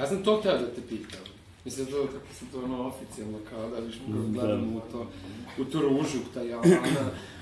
[0.00, 1.20] Ja sam to htio da te pitam.
[1.64, 4.40] Mislim to, kako sam to ono oficijalno kao da viš mogu Da.
[4.40, 5.06] gledam u to,
[5.58, 6.62] u tu ružu, taj ana,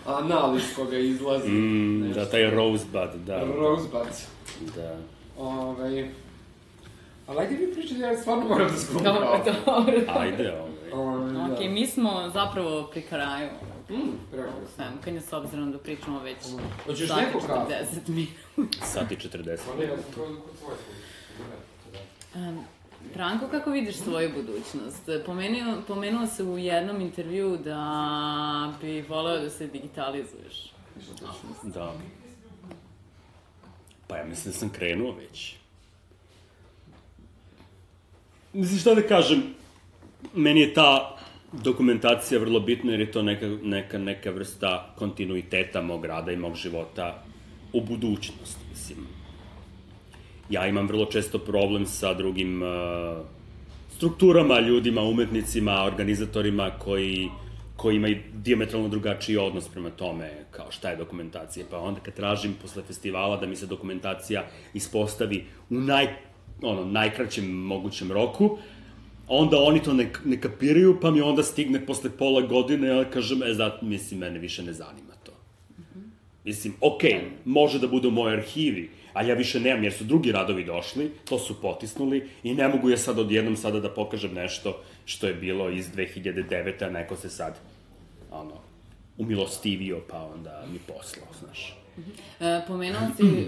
[0.19, 1.49] anal iz koga izlazi.
[1.49, 2.21] Mm, nešto.
[2.21, 4.03] da, taj rosebud, da, Rosebud.
[4.77, 4.97] da.
[5.39, 6.09] Ovaj...
[7.27, 10.01] Ali ajde vi pričate, ja stvarno moram da skupam Dobro, dobro.
[10.09, 10.68] Ajde, ovaj.
[10.93, 13.49] Ovaj, Ok, mi smo zapravo pri kraju
[13.91, 14.67] Mm, prekrasno.
[14.77, 16.37] Femkanja, s obzirom da pričamo već
[16.87, 17.71] Hoćeš sat i neko kafu?
[17.71, 18.87] 40 minuta.
[18.87, 19.59] Sat i 40.
[19.67, 20.77] Pa ne, ja sam kao kod svoje
[22.35, 22.65] Um,
[23.15, 25.09] Branko, kako vidiš svoju budućnost?
[25.27, 30.73] Pomenuo, pomenuo se u jednom intervju da bi voleo da se digitalizuješ.
[31.63, 31.93] Da.
[34.07, 35.55] Pa ja mislim da sam krenuo već.
[38.53, 39.43] Mislim, šta da kažem,
[40.35, 41.17] meni je ta
[41.53, 46.55] dokumentacija vrlo bitna jer je to neka, neka, neka vrsta kontinuiteta mog rada i mog
[46.55, 47.25] života
[47.73, 48.99] u budućnost, mislim.
[50.51, 52.69] Ja imam vrlo često problem sa drugim uh,
[53.97, 57.29] strukturama, ljudima, umetnicima, organizatorima koji
[57.79, 61.67] koji imaju diametralno drugačiji odnos prema tome kao šta je dokumentacija.
[61.71, 66.09] Pa onda kad tražim posle festivala da mi se dokumentacija ispostavi u naj,
[66.63, 68.59] ono, najkraćem mogućem roku,
[69.29, 73.43] onda oni to ne, ne kapiraju, pa mi onda stigne posle pola godine, ja kažem,
[73.43, 75.33] e, zato, mislim, mene više ne zanima to.
[76.45, 80.05] Mislim, okej, okay, može da bude u mojoj arhivi, ali ja više nemam, jer su
[80.05, 84.35] drugi radovi došli, to su potisnuli i ne mogu ja sad odjednom sada da pokažem
[84.35, 86.85] nešto što je bilo iz 2009.
[86.87, 87.59] a neko se sad,
[88.31, 88.55] ono,
[89.19, 91.77] umilostivio, pa onda mi poslao, znaš.
[92.41, 93.47] E, pomenuo si,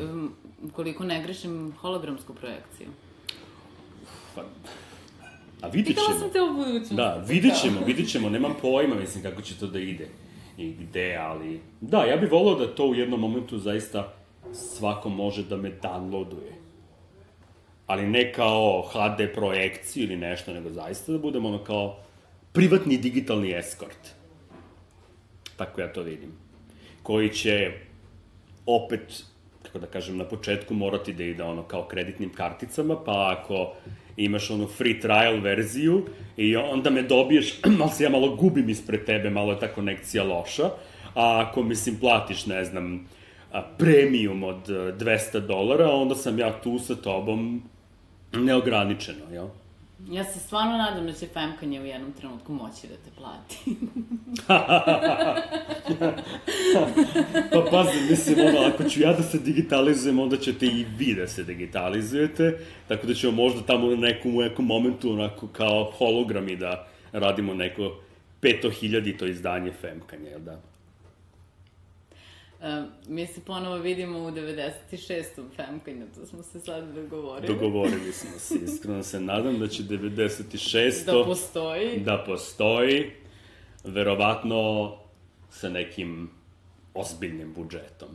[0.73, 2.89] koliko ne grešim, hologramsku projekciju.
[4.35, 4.44] Pa,
[5.62, 6.20] a vidit Pitala ćemo.
[6.20, 6.94] sam te o budućnosti.
[6.94, 10.08] Da, vidit ćemo, vidit ćemo, nemam pojma, mislim, kako će to da ide
[10.58, 11.60] i gde, ali...
[11.80, 14.12] Da, ja bih volao da to u jednom momentu zaista
[14.52, 16.52] svako može da me downloaduje.
[17.86, 21.96] ali ne kao HD projekciju ili nešto, nego zaista da budemo ono kao
[22.52, 24.08] privatni digitalni eskort.
[25.56, 26.32] Tako ja to vidim.
[27.02, 27.72] Koji će
[28.66, 29.24] opet,
[29.62, 33.72] kako da kažem, na početku morati da ide ono kao kreditnim karticama, pa ako
[34.24, 36.06] imaš onu free trial verziju
[36.36, 40.24] i onda me dobiješ, malo se ja malo gubim ispred tebe, malo je ta konekcija
[40.24, 40.70] loša,
[41.14, 43.09] a ako, mislim, platiš, ne znam,
[43.78, 47.62] premium od e, 200 dolara, onda sam ja tu sa tobom
[48.32, 49.44] neograničeno, jel?
[49.44, 49.59] Ja
[50.32, 53.59] se stvarno nadam da će Femkanje u jednom trenutku moći da te plati.
[57.52, 61.27] Pa pazi, mislim, ono, ako ću ja da se digitalizujem, onda ćete i vi da
[61.27, 62.59] se digitalizujete,
[62.89, 67.55] tako da ćemo možda tamo na nekom, u nekom momentu, onako, kao hologrami da radimo
[67.55, 67.97] neko
[68.40, 70.69] petohiljadito izdanje Femkanja, jel da?
[73.08, 75.24] Mi se ponovo vidimo u 96.
[75.56, 77.54] Femkanju, to smo se sad dogovorili.
[77.54, 81.06] Dogovorili smo se, iskreno se nadam da će 96.
[81.06, 82.00] Da postoji.
[82.00, 83.10] da postoji,
[83.84, 84.92] verovatno
[85.50, 86.30] sa nekim
[86.94, 88.08] ozbiljnim budžetom.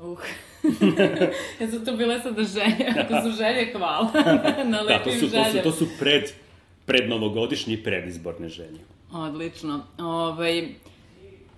[0.00, 0.18] Uh.
[1.60, 2.94] ja su to bile sada želje.
[3.00, 4.12] Ako su želje, hvala.
[4.64, 6.32] Na Da, to lepim su, to su, to su pred,
[6.86, 8.80] pred novogodišnji predizborne želje.
[9.12, 9.86] Odlično.
[9.98, 10.68] Ovaj,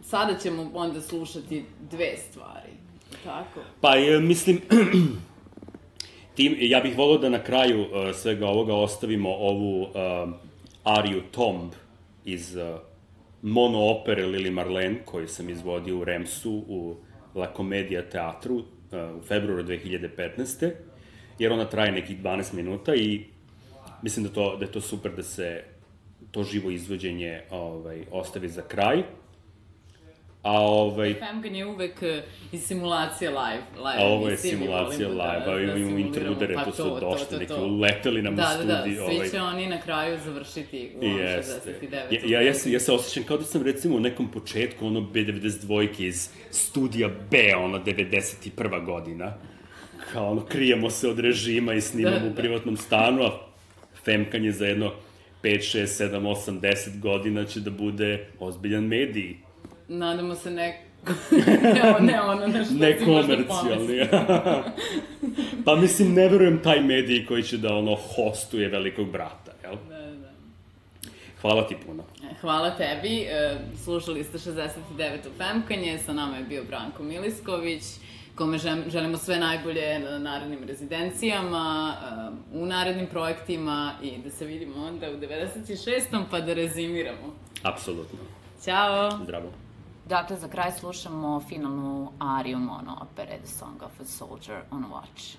[0.06, 2.72] sada ćemo onda slušati dve stvari.
[3.24, 3.60] Tako?
[3.80, 4.60] Pa, e, mislim,
[6.36, 9.88] tim, ja bih volio da na kraju uh, svega ovoga ostavimo ovu uh,
[10.84, 11.72] ariju Tomb
[12.24, 12.80] iz uh,
[13.42, 16.96] mono opere Lili Marlene, koju sam izvodio u Remsu u
[17.34, 18.64] La Comedia teatru uh,
[19.18, 20.72] u februaru 2015.
[21.38, 23.24] Jer ona traje nekih 12 minuta i
[24.02, 25.64] mislim da, to, da je to super da se
[26.30, 29.02] to živo izvođenje ovaj, ostavi za kraj.
[30.46, 33.62] A ovaj, Femgan je uvek eh, i simulacija live.
[33.76, 35.98] live A ovo je simulacija volimo live, a imamo simuliramo.
[36.06, 38.76] interludere, Pa to su to, došli, to, to, neki uleteli nam u da, Da, da,
[38.78, 39.30] studij, svi ovaj.
[39.30, 41.72] će oni na kraju završiti u Jeste.
[41.90, 42.30] 69.
[42.30, 45.00] Ja, ja, ja, se, ja se osjećam kao da sam recimo u nekom početku ono
[45.00, 48.84] B92 iz studija B, ono 91.
[48.84, 49.34] godina.
[50.12, 52.30] Kao ono, krijemo se od režima i snimamo Da, da.
[52.30, 53.30] u privatnom stanu, a
[54.04, 54.92] femkanje za jedno
[55.42, 59.45] 5, 6, 7, 8, 10 godina će da bude ozbiljan medij.
[59.88, 60.82] Nadamo se ne...
[61.72, 64.08] ne, ne ono na što Ne si komercijalni.
[65.64, 69.74] pa mislim, ne verujem taj medij koji će da ono hostuje velikog brata, jel?
[69.88, 70.30] Da, da.
[71.40, 72.02] Hvala ti puno.
[72.30, 73.20] E, Hvala tebi.
[73.20, 74.70] E, Slušali ste 69.
[75.38, 77.82] Femkanje, sa nama je bio Branko Milisković,
[78.34, 78.58] kome
[78.88, 81.94] želimo sve najbolje na narednim rezidencijama,
[82.52, 86.24] e, u narednim projektima i da se vidimo onda u 96.
[86.30, 87.36] pa da rezimiramo.
[87.62, 88.18] Apsolutno.
[88.64, 89.10] Ćao!
[89.22, 89.65] Zdravo.
[90.06, 95.36] Dakle, za kraj slušamo finalnu ariju mono opere The Song of a Soldier on Watch.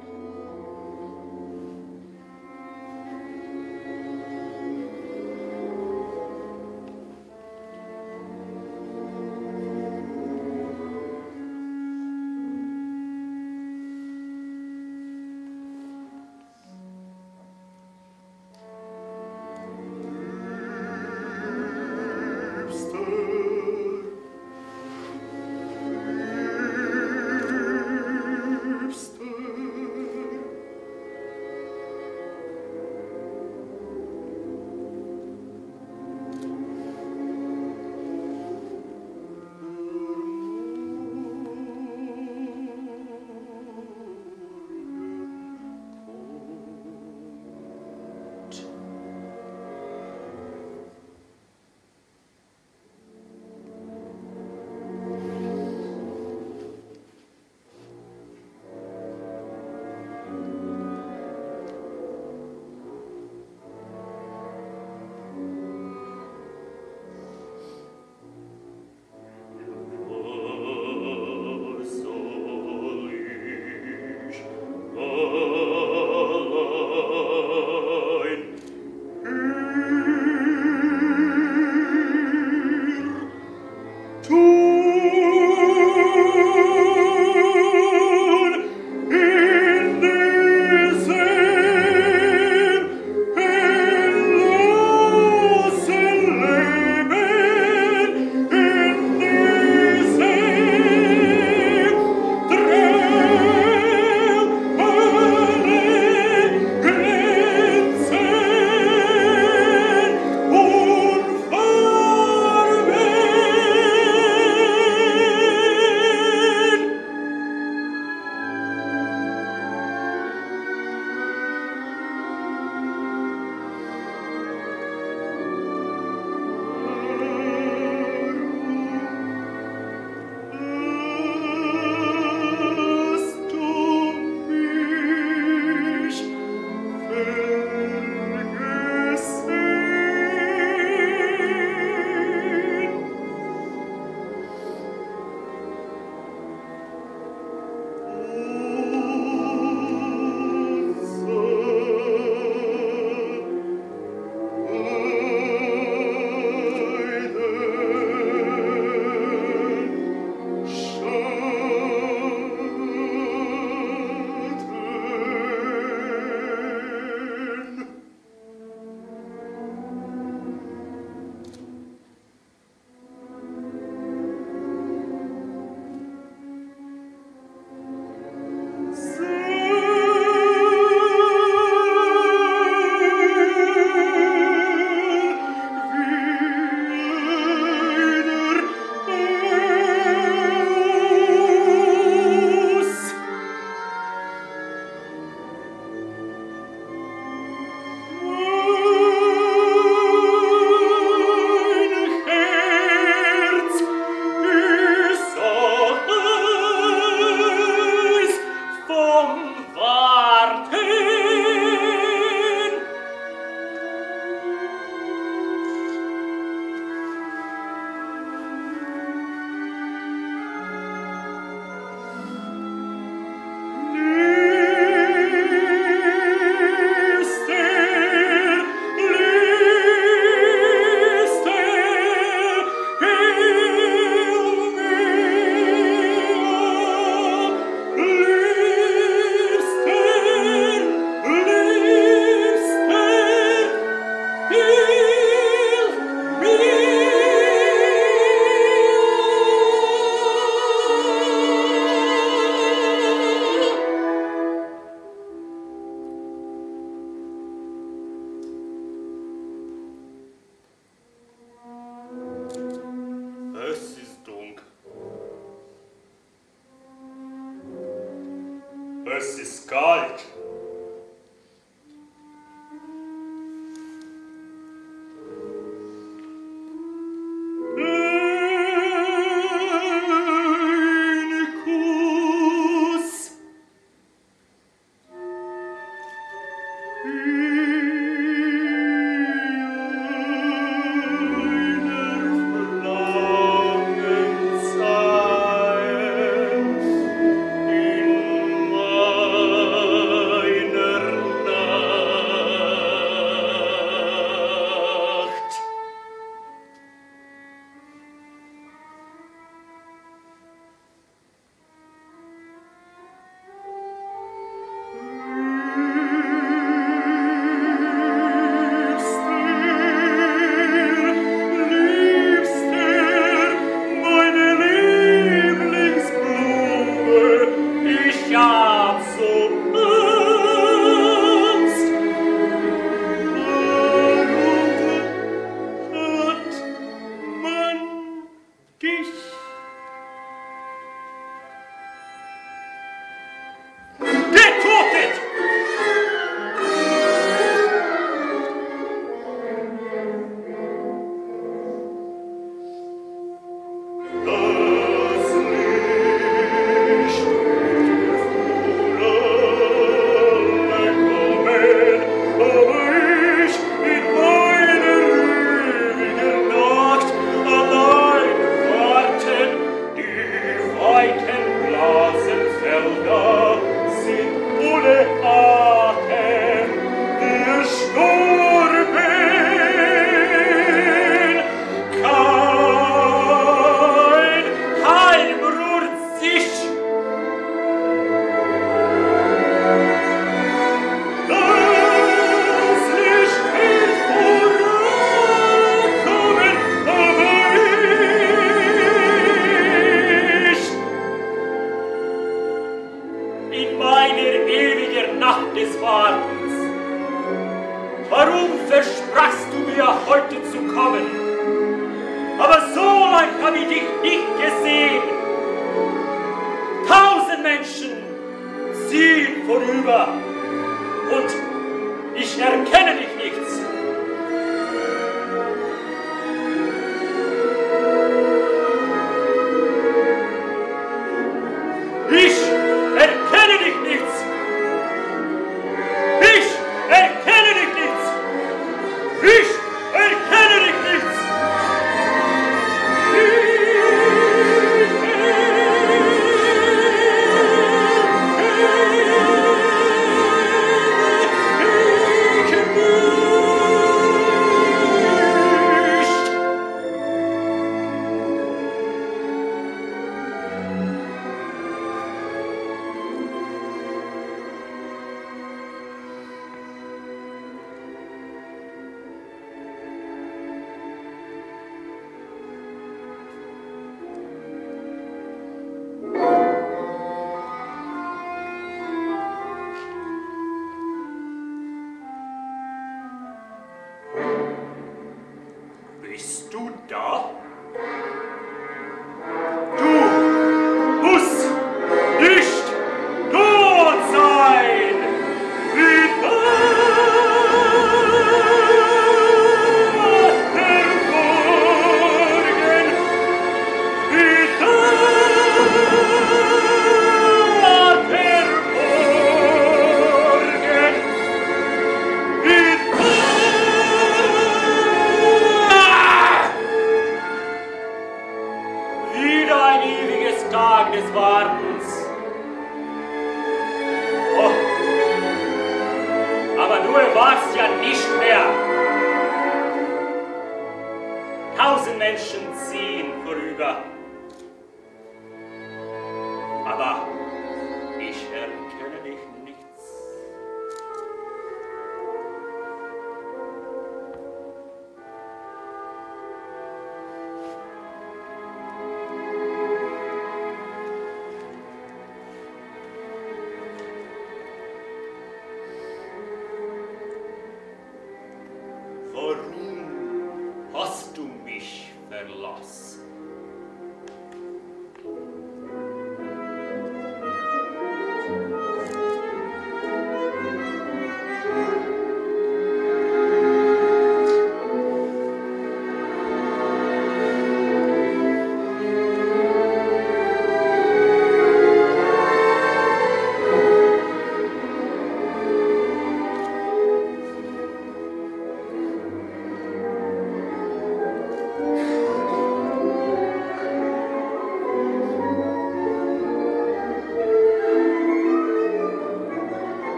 [0.00, 0.47] Thank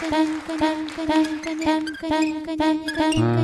[0.00, 2.26] tan tan tan tan tan tan
[2.58, 3.37] tan tan